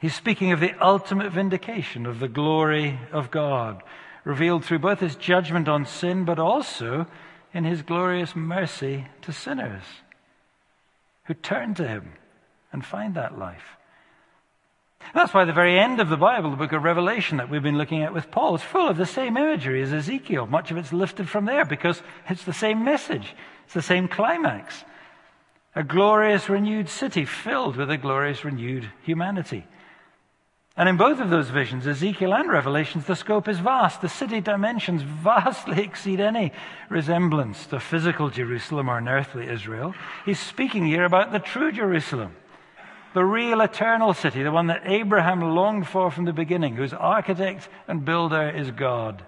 He's 0.02 0.16
speaking 0.16 0.50
of 0.50 0.58
the 0.58 0.74
ultimate 0.84 1.30
vindication 1.30 2.06
of 2.06 2.18
the 2.18 2.26
glory 2.26 2.98
of 3.12 3.30
God, 3.30 3.84
revealed 4.24 4.64
through 4.64 4.80
both 4.80 4.98
his 4.98 5.14
judgment 5.14 5.68
on 5.68 5.86
sin, 5.86 6.24
but 6.24 6.40
also 6.40 7.06
in 7.54 7.62
his 7.62 7.82
glorious 7.82 8.34
mercy 8.34 9.06
to 9.22 9.32
sinners 9.32 9.84
who 11.26 11.34
turn 11.34 11.74
to 11.74 11.86
him 11.86 12.14
and 12.72 12.84
find 12.84 13.14
that 13.14 13.38
life. 13.38 13.76
That's 15.14 15.32
why 15.32 15.44
the 15.44 15.52
very 15.52 15.78
end 15.78 16.00
of 16.00 16.08
the 16.08 16.16
Bible, 16.16 16.50
the 16.50 16.56
book 16.56 16.72
of 16.72 16.82
Revelation 16.82 17.36
that 17.36 17.48
we've 17.48 17.62
been 17.62 17.78
looking 17.78 18.02
at 18.02 18.12
with 18.12 18.32
Paul, 18.32 18.56
is 18.56 18.62
full 18.62 18.88
of 18.88 18.96
the 18.96 19.06
same 19.06 19.36
imagery 19.36 19.82
as 19.82 19.92
Ezekiel. 19.92 20.48
Much 20.48 20.72
of 20.72 20.78
it's 20.78 20.92
lifted 20.92 21.28
from 21.28 21.44
there 21.44 21.64
because 21.64 22.02
it's 22.28 22.42
the 22.42 22.52
same 22.52 22.84
message, 22.84 23.36
it's 23.66 23.74
the 23.74 23.82
same 23.82 24.08
climax. 24.08 24.82
A 25.76 25.84
glorious 25.84 26.48
renewed 26.48 26.88
city 26.88 27.24
filled 27.24 27.76
with 27.76 27.88
a 27.88 27.96
glorious 27.96 28.44
renewed 28.44 28.90
humanity. 29.04 29.64
And 30.76 30.88
in 30.88 30.96
both 30.96 31.20
of 31.20 31.28
those 31.28 31.50
visions, 31.50 31.86
Ezekiel 31.86 32.32
and 32.32 32.50
Revelations, 32.50 33.04
the 33.04 33.14
scope 33.14 33.46
is 33.46 33.58
vast. 33.58 34.00
The 34.00 34.08
city 34.08 34.40
dimensions 34.40 35.02
vastly 35.02 35.82
exceed 35.84 36.18
any 36.18 36.52
resemblance 36.88 37.66
to 37.66 37.78
physical 37.78 38.30
Jerusalem 38.30 38.88
or 38.88 38.96
an 38.98 39.08
earthly 39.08 39.48
Israel. 39.48 39.94
He's 40.24 40.40
speaking 40.40 40.86
here 40.86 41.04
about 41.04 41.30
the 41.30 41.38
true 41.38 41.72
Jerusalem, 41.72 42.34
the 43.12 43.24
real 43.24 43.60
eternal 43.60 44.14
city, 44.14 44.42
the 44.42 44.50
one 44.50 44.68
that 44.68 44.86
Abraham 44.86 45.42
longed 45.42 45.88
for 45.88 46.10
from 46.10 46.24
the 46.24 46.32
beginning, 46.32 46.76
whose 46.76 46.94
architect 46.94 47.68
and 47.86 48.04
builder 48.04 48.48
is 48.48 48.70
God. 48.70 49.22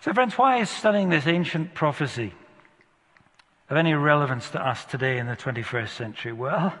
So, 0.00 0.14
friends, 0.14 0.38
why 0.38 0.60
is 0.60 0.70
studying 0.70 1.10
this 1.10 1.26
ancient 1.26 1.74
prophecy 1.74 2.32
of 3.68 3.76
any 3.76 3.92
relevance 3.92 4.48
to 4.50 4.66
us 4.66 4.84
today 4.86 5.18
in 5.18 5.26
the 5.26 5.36
21st 5.36 5.88
century? 5.88 6.32
Well, 6.32 6.74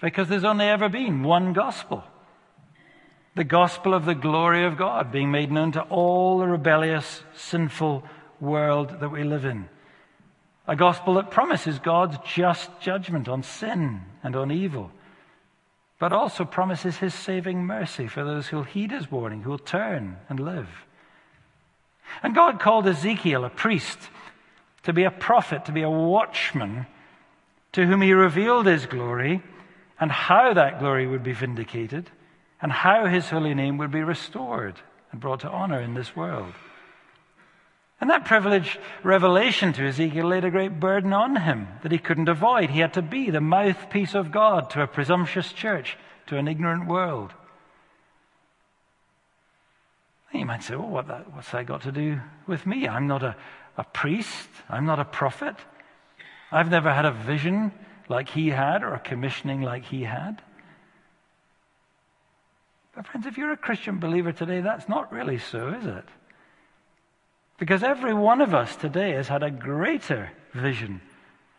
because 0.00 0.28
there's 0.28 0.44
only 0.44 0.66
ever 0.66 0.88
been 0.88 1.22
one 1.22 1.52
gospel 1.52 2.04
the 3.34 3.44
gospel 3.44 3.94
of 3.94 4.04
the 4.04 4.14
glory 4.14 4.66
of 4.66 4.76
God 4.76 5.12
being 5.12 5.30
made 5.30 5.52
known 5.52 5.72
to 5.72 5.82
all 5.82 6.38
the 6.38 6.46
rebellious, 6.46 7.22
sinful 7.34 8.04
world 8.40 9.00
that 9.00 9.08
we 9.08 9.22
live 9.22 9.44
in. 9.44 9.68
A 10.66 10.76
gospel 10.76 11.14
that 11.14 11.30
promises 11.30 11.78
God's 11.78 12.16
just 12.24 12.68
judgment 12.80 13.28
on 13.28 13.42
sin 13.42 14.02
and 14.22 14.34
on 14.36 14.50
evil, 14.50 14.90
but 15.98 16.12
also 16.12 16.44
promises 16.44 16.98
his 16.98 17.14
saving 17.14 17.64
mercy 17.64 18.08
for 18.08 18.24
those 18.24 18.48
who'll 18.48 18.64
heed 18.64 18.90
his 18.90 19.10
warning, 19.10 19.42
who'll 19.42 19.58
turn 19.58 20.16
and 20.28 20.40
live. 20.40 20.68
And 22.22 22.34
God 22.34 22.58
called 22.60 22.86
Ezekiel 22.86 23.44
a 23.44 23.50
priest, 23.50 23.98
to 24.82 24.92
be 24.92 25.04
a 25.04 25.10
prophet, 25.10 25.66
to 25.66 25.72
be 25.72 25.82
a 25.82 25.90
watchman, 25.90 26.86
to 27.72 27.86
whom 27.86 28.02
he 28.02 28.12
revealed 28.12 28.66
his 28.66 28.86
glory 28.86 29.42
and 30.00 30.10
how 30.10 30.54
that 30.54 30.80
glory 30.80 31.06
would 31.06 31.22
be 31.22 31.34
vindicated 31.34 32.10
and 32.62 32.72
how 32.72 33.06
his 33.06 33.28
holy 33.28 33.54
name 33.54 33.78
would 33.78 33.90
be 33.90 34.02
restored 34.02 34.74
and 35.12 35.20
brought 35.20 35.40
to 35.40 35.48
honor 35.48 35.80
in 35.80 35.94
this 35.94 36.16
world. 36.16 36.54
And 38.00 38.08
that 38.08 38.24
privileged 38.24 38.78
revelation 39.02 39.74
to 39.74 39.86
Ezekiel 39.86 40.26
laid 40.26 40.46
a 40.46 40.50
great 40.50 40.80
burden 40.80 41.12
on 41.12 41.36
him 41.36 41.68
that 41.82 41.92
he 41.92 41.98
couldn't 41.98 42.30
avoid. 42.30 42.70
He 42.70 42.80
had 42.80 42.94
to 42.94 43.02
be 43.02 43.28
the 43.28 43.42
mouthpiece 43.42 44.14
of 44.14 44.32
God 44.32 44.70
to 44.70 44.82
a 44.82 44.86
presumptuous 44.86 45.52
church, 45.52 45.98
to 46.28 46.38
an 46.38 46.48
ignorant 46.48 46.88
world. 46.88 47.34
You 50.32 50.46
might 50.46 50.62
say, 50.62 50.76
well, 50.76 50.88
what 50.88 51.08
that, 51.08 51.30
what's 51.34 51.50
that 51.50 51.66
got 51.66 51.82
to 51.82 51.92
do 51.92 52.20
with 52.46 52.64
me? 52.64 52.88
I'm 52.88 53.06
not 53.06 53.22
a, 53.22 53.36
a 53.76 53.84
priest. 53.84 54.48
I'm 54.70 54.86
not 54.86 54.98
a 54.98 55.04
prophet. 55.04 55.56
I've 56.50 56.70
never 56.70 56.92
had 56.94 57.04
a 57.04 57.12
vision 57.12 57.72
like 58.10 58.28
he 58.28 58.48
had 58.50 58.82
or 58.82 58.92
a 58.92 58.98
commissioning 58.98 59.62
like 59.62 59.84
he 59.84 60.02
had. 60.02 60.42
But, 62.94 63.06
friends, 63.06 63.26
if 63.26 63.38
you're 63.38 63.52
a 63.52 63.56
Christian 63.56 63.98
believer 63.98 64.32
today, 64.32 64.60
that's 64.60 64.88
not 64.88 65.12
really 65.12 65.38
so, 65.38 65.68
is 65.68 65.86
it? 65.86 66.04
Because 67.58 67.82
every 67.82 68.12
one 68.12 68.40
of 68.40 68.52
us 68.52 68.74
today 68.74 69.12
has 69.12 69.28
had 69.28 69.42
a 69.42 69.50
greater 69.50 70.32
vision 70.52 71.00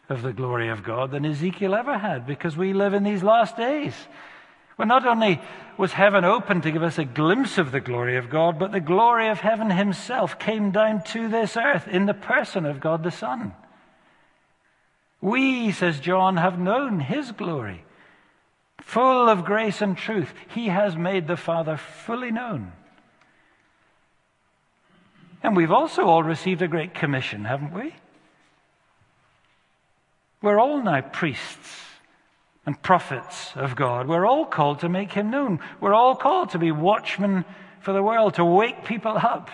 of 0.10 0.24
the 0.24 0.34
glory 0.34 0.68
of 0.68 0.84
God 0.84 1.12
than 1.12 1.26
Ezekiel 1.26 1.74
ever 1.74 1.97
had 1.97 2.28
because 2.28 2.58
we 2.58 2.74
live 2.74 2.93
in 2.93 3.04
these 3.04 3.24
last 3.24 3.56
days. 3.56 3.95
Well, 4.78 4.88
not 4.88 5.06
only 5.06 5.39
was 5.78 5.93
heaven 5.93 6.26
open 6.26 6.62
to 6.62 6.72
give 6.72 6.84
us 6.84 6.97
a 6.97 7.06
glimpse 7.06 7.58
of 7.58 7.72
the 7.72 7.80
glory 7.80 8.18
of 8.18 8.30
God, 8.30 8.60
but 8.60 8.74
the 8.74 8.80
glory 8.82 9.30
of 9.30 9.39
heaven 9.39 9.70
himself 9.70 10.38
came 10.38 10.72
down 10.72 11.04
to 11.06 11.30
this 11.30 11.56
earth 11.56 11.88
in 11.88 12.08
the 12.08 12.14
person 12.14 12.66
of 12.66 12.82
God 12.82 13.04
the 13.04 13.12
Son. 13.12 13.54
We, 15.22 15.72
says 15.72 15.99
John, 15.99 16.38
have 16.38 16.59
known 16.59 16.99
his 16.99 17.32
glory. 17.32 17.86
Full 18.82 19.30
of 19.30 19.45
grace 19.45 19.82
and 19.82 19.95
truth, 19.95 20.34
he 20.49 20.67
has 20.67 20.95
made 20.95 21.28
the 21.28 21.38
Father 21.38 21.78
fully 21.78 22.32
known. 22.32 22.72
And 25.43 25.55
we've 25.55 25.72
also 25.72 26.05
all 26.05 26.24
received 26.24 26.61
a 26.61 26.67
great 26.67 26.93
commission, 26.93 27.45
haven't 27.45 27.74
we? 27.74 27.93
We're 30.41 30.59
all 30.59 30.82
now 30.82 31.01
priests 31.01 31.82
and 32.65 32.82
prophets 32.82 33.51
of 33.55 33.76
God. 33.76 34.07
We're 34.07 34.26
all 34.26 34.45
called 34.45 34.80
to 34.80 34.89
make 34.89 35.13
him 35.13 35.30
known. 35.30 35.59
We're 35.80 35.93
all 35.93 36.15
called 36.15 36.51
to 36.51 36.59
be 36.59 36.72
watchmen 36.72 37.45
for 37.80 37.93
the 37.93 38.03
world, 38.03 38.36
to 38.36 38.45
wake 38.45 38.86
people 38.86 39.17
up 39.17 39.49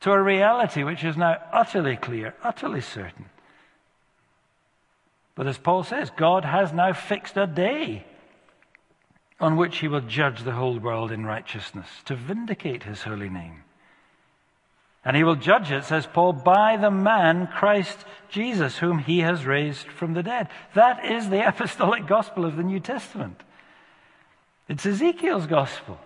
to 0.00 0.12
a 0.12 0.22
reality 0.22 0.82
which 0.82 1.04
is 1.04 1.16
now 1.16 1.42
utterly 1.52 1.96
clear, 1.96 2.34
utterly 2.42 2.80
certain. 2.80 3.26
But 5.40 5.46
as 5.46 5.56
Paul 5.56 5.84
says, 5.84 6.10
God 6.18 6.44
has 6.44 6.70
now 6.70 6.92
fixed 6.92 7.38
a 7.38 7.46
day 7.46 8.04
on 9.40 9.56
which 9.56 9.78
he 9.78 9.88
will 9.88 10.02
judge 10.02 10.42
the 10.42 10.52
whole 10.52 10.78
world 10.78 11.10
in 11.10 11.24
righteousness 11.24 11.86
to 12.04 12.14
vindicate 12.14 12.82
his 12.82 13.04
holy 13.04 13.30
name. 13.30 13.62
And 15.02 15.16
he 15.16 15.24
will 15.24 15.36
judge 15.36 15.70
it, 15.70 15.84
says 15.84 16.06
Paul, 16.06 16.34
by 16.34 16.76
the 16.76 16.90
man 16.90 17.46
Christ 17.46 18.04
Jesus, 18.28 18.76
whom 18.76 18.98
he 18.98 19.20
has 19.20 19.46
raised 19.46 19.86
from 19.86 20.12
the 20.12 20.22
dead. 20.22 20.48
That 20.74 21.06
is 21.06 21.30
the 21.30 21.40
apostolic 21.48 22.06
gospel 22.06 22.44
of 22.44 22.56
the 22.56 22.62
New 22.62 22.80
Testament. 22.80 23.40
It's 24.68 24.84
Ezekiel's 24.84 25.46
gospel, 25.46 25.98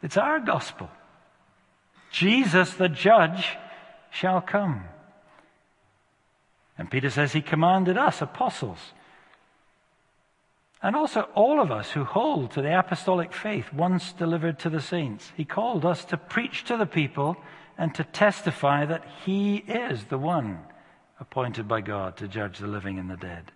it's 0.00 0.16
our 0.16 0.38
gospel. 0.38 0.88
Jesus, 2.12 2.74
the 2.74 2.88
judge, 2.88 3.56
shall 4.12 4.40
come. 4.40 4.84
And 6.78 6.90
Peter 6.90 7.10
says 7.10 7.32
he 7.32 7.40
commanded 7.40 7.96
us, 7.96 8.20
apostles, 8.20 8.78
and 10.82 10.94
also 10.94 11.22
all 11.34 11.60
of 11.60 11.70
us 11.70 11.90
who 11.90 12.04
hold 12.04 12.52
to 12.52 12.62
the 12.62 12.78
apostolic 12.78 13.32
faith 13.32 13.72
once 13.72 14.12
delivered 14.12 14.58
to 14.60 14.70
the 14.70 14.80
saints. 14.80 15.32
He 15.36 15.44
called 15.44 15.84
us 15.84 16.04
to 16.06 16.16
preach 16.16 16.64
to 16.64 16.76
the 16.76 16.86
people 16.86 17.36
and 17.78 17.94
to 17.94 18.04
testify 18.04 18.84
that 18.84 19.04
he 19.24 19.56
is 19.56 20.04
the 20.04 20.18
one 20.18 20.60
appointed 21.18 21.66
by 21.66 21.80
God 21.80 22.18
to 22.18 22.28
judge 22.28 22.58
the 22.58 22.66
living 22.66 22.98
and 22.98 23.10
the 23.10 23.16
dead. 23.16 23.52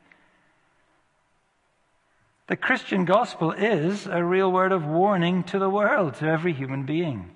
The 2.46 2.56
Christian 2.56 3.04
gospel 3.04 3.52
is 3.52 4.06
a 4.06 4.24
real 4.24 4.50
word 4.50 4.72
of 4.72 4.84
warning 4.84 5.44
to 5.44 5.58
the 5.58 5.70
world, 5.70 6.14
to 6.14 6.26
every 6.26 6.52
human 6.52 6.84
being. 6.84 7.30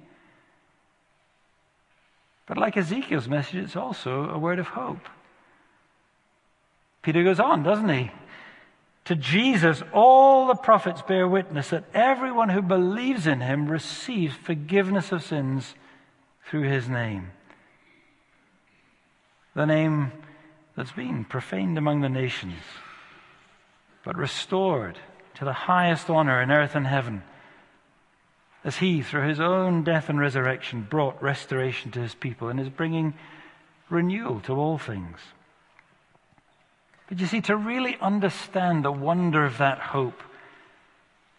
But 2.46 2.58
like 2.58 2.76
Ezekiel's 2.76 3.28
message, 3.28 3.62
it's 3.62 3.76
also 3.76 4.28
a 4.28 4.38
word 4.38 4.58
of 4.58 4.68
hope. 4.68 5.08
Peter 7.04 7.22
goes 7.22 7.38
on, 7.38 7.62
doesn't 7.62 7.90
he? 7.90 8.10
To 9.04 9.14
Jesus, 9.14 9.82
all 9.92 10.46
the 10.46 10.54
prophets 10.54 11.02
bear 11.02 11.28
witness 11.28 11.68
that 11.68 11.84
everyone 11.92 12.48
who 12.48 12.62
believes 12.62 13.26
in 13.26 13.42
him 13.42 13.68
receives 13.68 14.34
forgiveness 14.34 15.12
of 15.12 15.22
sins 15.22 15.74
through 16.48 16.62
his 16.62 16.88
name. 16.88 17.30
The 19.54 19.66
name 19.66 20.12
that's 20.74 20.92
been 20.92 21.26
profaned 21.26 21.76
among 21.76 22.00
the 22.00 22.08
nations, 22.08 22.62
but 24.02 24.16
restored 24.16 24.98
to 25.34 25.44
the 25.44 25.52
highest 25.52 26.08
honor 26.08 26.40
in 26.40 26.50
earth 26.50 26.74
and 26.74 26.86
heaven, 26.86 27.22
as 28.64 28.78
he, 28.78 29.02
through 29.02 29.28
his 29.28 29.40
own 29.40 29.84
death 29.84 30.08
and 30.08 30.18
resurrection, 30.18 30.86
brought 30.88 31.22
restoration 31.22 31.90
to 31.90 32.00
his 32.00 32.14
people 32.14 32.48
and 32.48 32.58
is 32.58 32.70
bringing 32.70 33.12
renewal 33.90 34.40
to 34.40 34.54
all 34.54 34.78
things. 34.78 35.18
But 37.08 37.20
you 37.20 37.26
see, 37.26 37.40
to 37.42 37.56
really 37.56 37.96
understand 38.00 38.84
the 38.84 38.92
wonder 38.92 39.44
of 39.44 39.58
that 39.58 39.78
hope, 39.78 40.22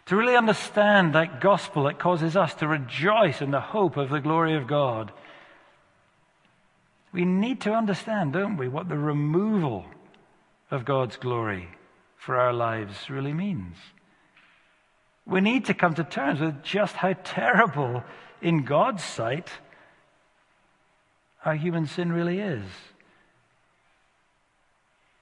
to 0.06 0.16
really 0.16 0.36
understand 0.36 1.16
that 1.16 1.42
gospel 1.42 1.84
that 1.84 1.98
causes 1.98 2.36
us 2.36 2.54
to 2.56 2.68
rejoice 2.68 3.42
in 3.42 3.52
the 3.52 3.62
hope 3.62 3.98
of 3.98 4.10
the 4.10 4.20
glory 4.20 4.56
of 4.56 4.68
God, 4.68 5.12
we 7.12 7.26
need 7.26 7.62
to 7.62 7.74
understand, 7.74 8.34
don't 8.34 8.58
we, 8.58 8.68
what 8.68 8.90
the 8.90 8.98
removal 8.98 9.86
of 10.70 10.86
God's 10.86 11.18
glory 11.18 11.70
for 12.18 12.36
our 12.36 12.54
lives 12.54 13.10
really 13.10 13.34
means. 13.34 13.78
We 15.26 15.42
need 15.42 15.66
to 15.66 15.74
come 15.74 15.96
to 15.96 16.04
terms 16.04 16.40
with 16.40 16.62
just 16.62 16.96
how 16.96 17.14
terrible, 17.24 18.04
in 18.42 18.64
God's 18.64 19.04
sight, 19.04 19.50
our 21.44 21.56
human 21.56 21.88
sin 21.88 22.12
really 22.12 22.40
is. 22.40 22.66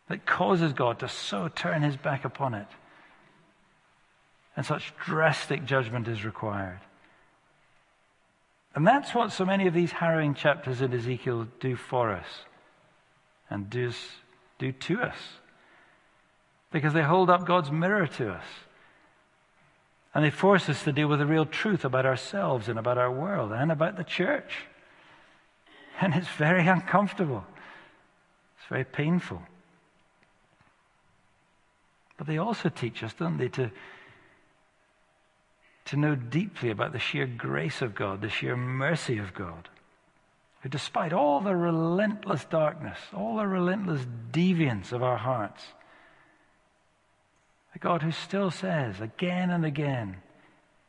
That 0.09 0.25
causes 0.25 0.73
God 0.73 0.99
to 0.99 1.07
so 1.07 1.47
turn 1.47 1.81
his 1.81 1.95
back 1.95 2.25
upon 2.25 2.53
it 2.53 2.67
and 4.55 4.65
such 4.65 4.93
drastic 5.03 5.65
judgment 5.65 6.07
is 6.07 6.23
required. 6.23 6.79
And 8.75 8.85
that's 8.87 9.13
what 9.13 9.31
so 9.31 9.45
many 9.45 9.67
of 9.67 9.73
these 9.73 9.91
harrowing 9.91 10.33
chapters 10.33 10.81
in 10.81 10.93
Ezekiel 10.93 11.47
do 11.59 11.75
for 11.75 12.11
us 12.11 12.27
and 13.49 13.69
do, 13.69 13.91
do 14.59 14.71
to 14.71 15.01
us. 15.01 15.17
Because 16.71 16.93
they 16.93 17.03
hold 17.03 17.29
up 17.29 17.45
God's 17.45 17.71
mirror 17.71 18.07
to 18.07 18.31
us. 18.31 18.45
And 20.15 20.23
they 20.23 20.31
force 20.31 20.69
us 20.69 20.83
to 20.83 20.91
deal 20.91 21.07
with 21.07 21.19
the 21.19 21.25
real 21.25 21.45
truth 21.45 21.85
about 21.85 22.05
ourselves 22.05 22.67
and 22.67 22.77
about 22.77 22.97
our 22.97 23.11
world 23.11 23.51
and 23.51 23.71
about 23.71 23.97
the 23.97 24.03
church. 24.03 24.65
And 26.01 26.13
it's 26.15 26.27
very 26.27 26.67
uncomfortable. 26.67 27.45
It's 28.57 28.67
very 28.69 28.85
painful. 28.85 29.41
But 32.23 32.31
they 32.31 32.37
also 32.37 32.69
teach 32.69 33.03
us, 33.03 33.13
don't 33.13 33.37
they, 33.37 33.49
to 33.49 33.69
to 35.85 35.97
know 35.97 36.15
deeply 36.15 36.69
about 36.69 36.93
the 36.93 36.99
sheer 36.99 37.25
grace 37.25 37.81
of 37.81 37.93
God, 37.93 38.21
the 38.21 38.29
sheer 38.29 38.55
mercy 38.55 39.17
of 39.17 39.33
God, 39.33 39.67
who, 40.61 40.69
despite 40.69 41.11
all 41.11 41.41
the 41.41 41.53
relentless 41.53 42.45
darkness, 42.45 42.97
all 43.13 43.35
the 43.35 43.45
relentless 43.45 44.07
deviance 44.31 44.93
of 44.93 45.03
our 45.03 45.17
hearts, 45.17 45.65
a 47.75 47.79
God 47.79 48.01
who 48.01 48.13
still 48.13 48.51
says 48.51 49.01
again 49.01 49.49
and 49.49 49.65
again, 49.65 50.15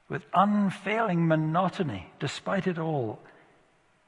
with 0.09 0.22
unfailing 0.32 1.26
monotony, 1.26 2.12
despite 2.20 2.68
it 2.68 2.78
all, 2.78 3.18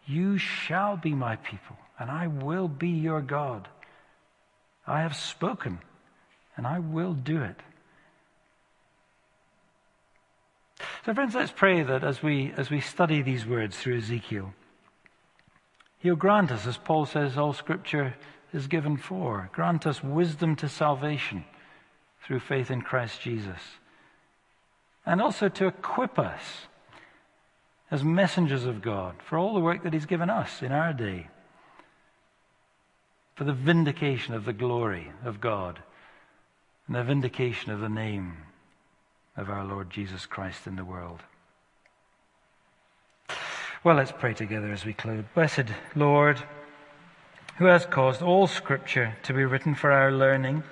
You 0.06 0.38
shall 0.38 0.96
be 0.96 1.12
my 1.12 1.34
people, 1.34 1.76
and 1.98 2.08
I 2.08 2.28
will 2.28 2.68
be 2.68 2.90
your 2.90 3.20
God. 3.20 3.66
I 4.86 5.00
have 5.00 5.16
spoken, 5.16 5.80
and 6.56 6.66
I 6.66 6.78
will 6.78 7.12
do 7.12 7.42
it. 7.42 7.56
So, 11.04 11.14
friends, 11.14 11.34
let's 11.34 11.52
pray 11.52 11.82
that 11.82 12.02
as 12.02 12.22
we, 12.22 12.52
as 12.56 12.70
we 12.70 12.80
study 12.80 13.22
these 13.22 13.46
words 13.46 13.76
through 13.76 13.98
Ezekiel, 13.98 14.52
He'll 15.98 16.16
grant 16.16 16.52
us, 16.52 16.66
as 16.66 16.76
Paul 16.76 17.06
says, 17.06 17.38
all 17.38 17.52
Scripture 17.52 18.14
is 18.52 18.66
given 18.66 18.96
for. 18.96 19.50
Grant 19.52 19.86
us 19.86 20.02
wisdom 20.02 20.56
to 20.56 20.68
salvation 20.68 21.44
through 22.24 22.40
faith 22.40 22.70
in 22.70 22.82
Christ 22.82 23.20
Jesus. 23.20 23.60
And 25.04 25.20
also 25.20 25.48
to 25.48 25.66
equip 25.66 26.18
us 26.18 26.66
as 27.90 28.02
messengers 28.02 28.64
of 28.64 28.82
God 28.82 29.16
for 29.24 29.38
all 29.38 29.54
the 29.54 29.60
work 29.60 29.84
that 29.84 29.92
He's 29.92 30.06
given 30.06 30.28
us 30.28 30.62
in 30.62 30.72
our 30.72 30.92
day, 30.92 31.28
for 33.34 33.44
the 33.44 33.52
vindication 33.52 34.34
of 34.34 34.44
the 34.44 34.52
glory 34.52 35.12
of 35.24 35.40
God 35.40 35.80
and 36.86 36.96
the 36.96 37.02
vindication 37.02 37.72
of 37.72 37.80
the 37.80 37.88
name 37.88 38.36
of 39.36 39.50
our 39.50 39.64
Lord 39.64 39.90
Jesus 39.90 40.26
Christ 40.26 40.66
in 40.66 40.76
the 40.76 40.84
world. 40.84 41.20
Well, 43.82 43.96
let's 43.96 44.12
pray 44.12 44.34
together 44.34 44.72
as 44.72 44.84
we 44.84 44.92
close. 44.92 45.24
Blessed 45.34 45.66
Lord, 45.94 46.42
who 47.58 47.66
has 47.66 47.86
caused 47.86 48.22
all 48.22 48.46
Scripture 48.46 49.16
to 49.24 49.32
be 49.32 49.44
written 49.44 49.74
for 49.74 49.92
our 49.92 50.10
learning, 50.10 50.62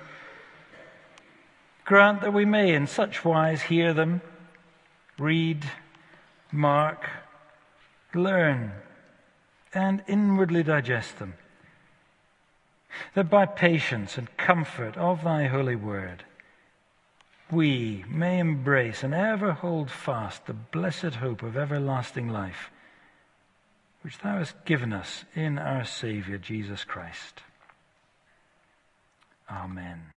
grant 1.83 2.21
that 2.21 2.33
we 2.33 2.45
may 2.45 2.73
in 2.73 2.87
such 2.87 3.23
wise 3.23 3.63
hear 3.63 3.93
them, 3.93 4.21
read, 5.17 5.63
mark, 6.51 7.09
learn, 8.13 8.71
and 9.73 10.03
inwardly 10.07 10.63
digest 10.63 11.19
them, 11.19 11.35
that 13.13 13.29
by 13.29 13.45
patience 13.45 14.17
and 14.17 14.35
comfort 14.37 14.97
of 14.97 15.23
thy 15.23 15.45
holy 15.47 15.75
word, 15.75 16.23
we 17.51 18.03
may 18.07 18.39
embrace 18.39 19.03
and 19.03 19.13
ever 19.13 19.51
hold 19.51 19.91
fast 19.91 20.45
the 20.45 20.53
blessed 20.53 21.15
hope 21.15 21.43
of 21.43 21.57
everlasting 21.57 22.29
life, 22.29 22.71
which 24.01 24.17
thou 24.19 24.37
hast 24.37 24.65
given 24.65 24.93
us 24.93 25.25
in 25.35 25.59
our 25.59 25.85
Saviour 25.85 26.37
Jesus 26.37 26.83
Christ. 26.83 27.41
Amen. 29.49 30.11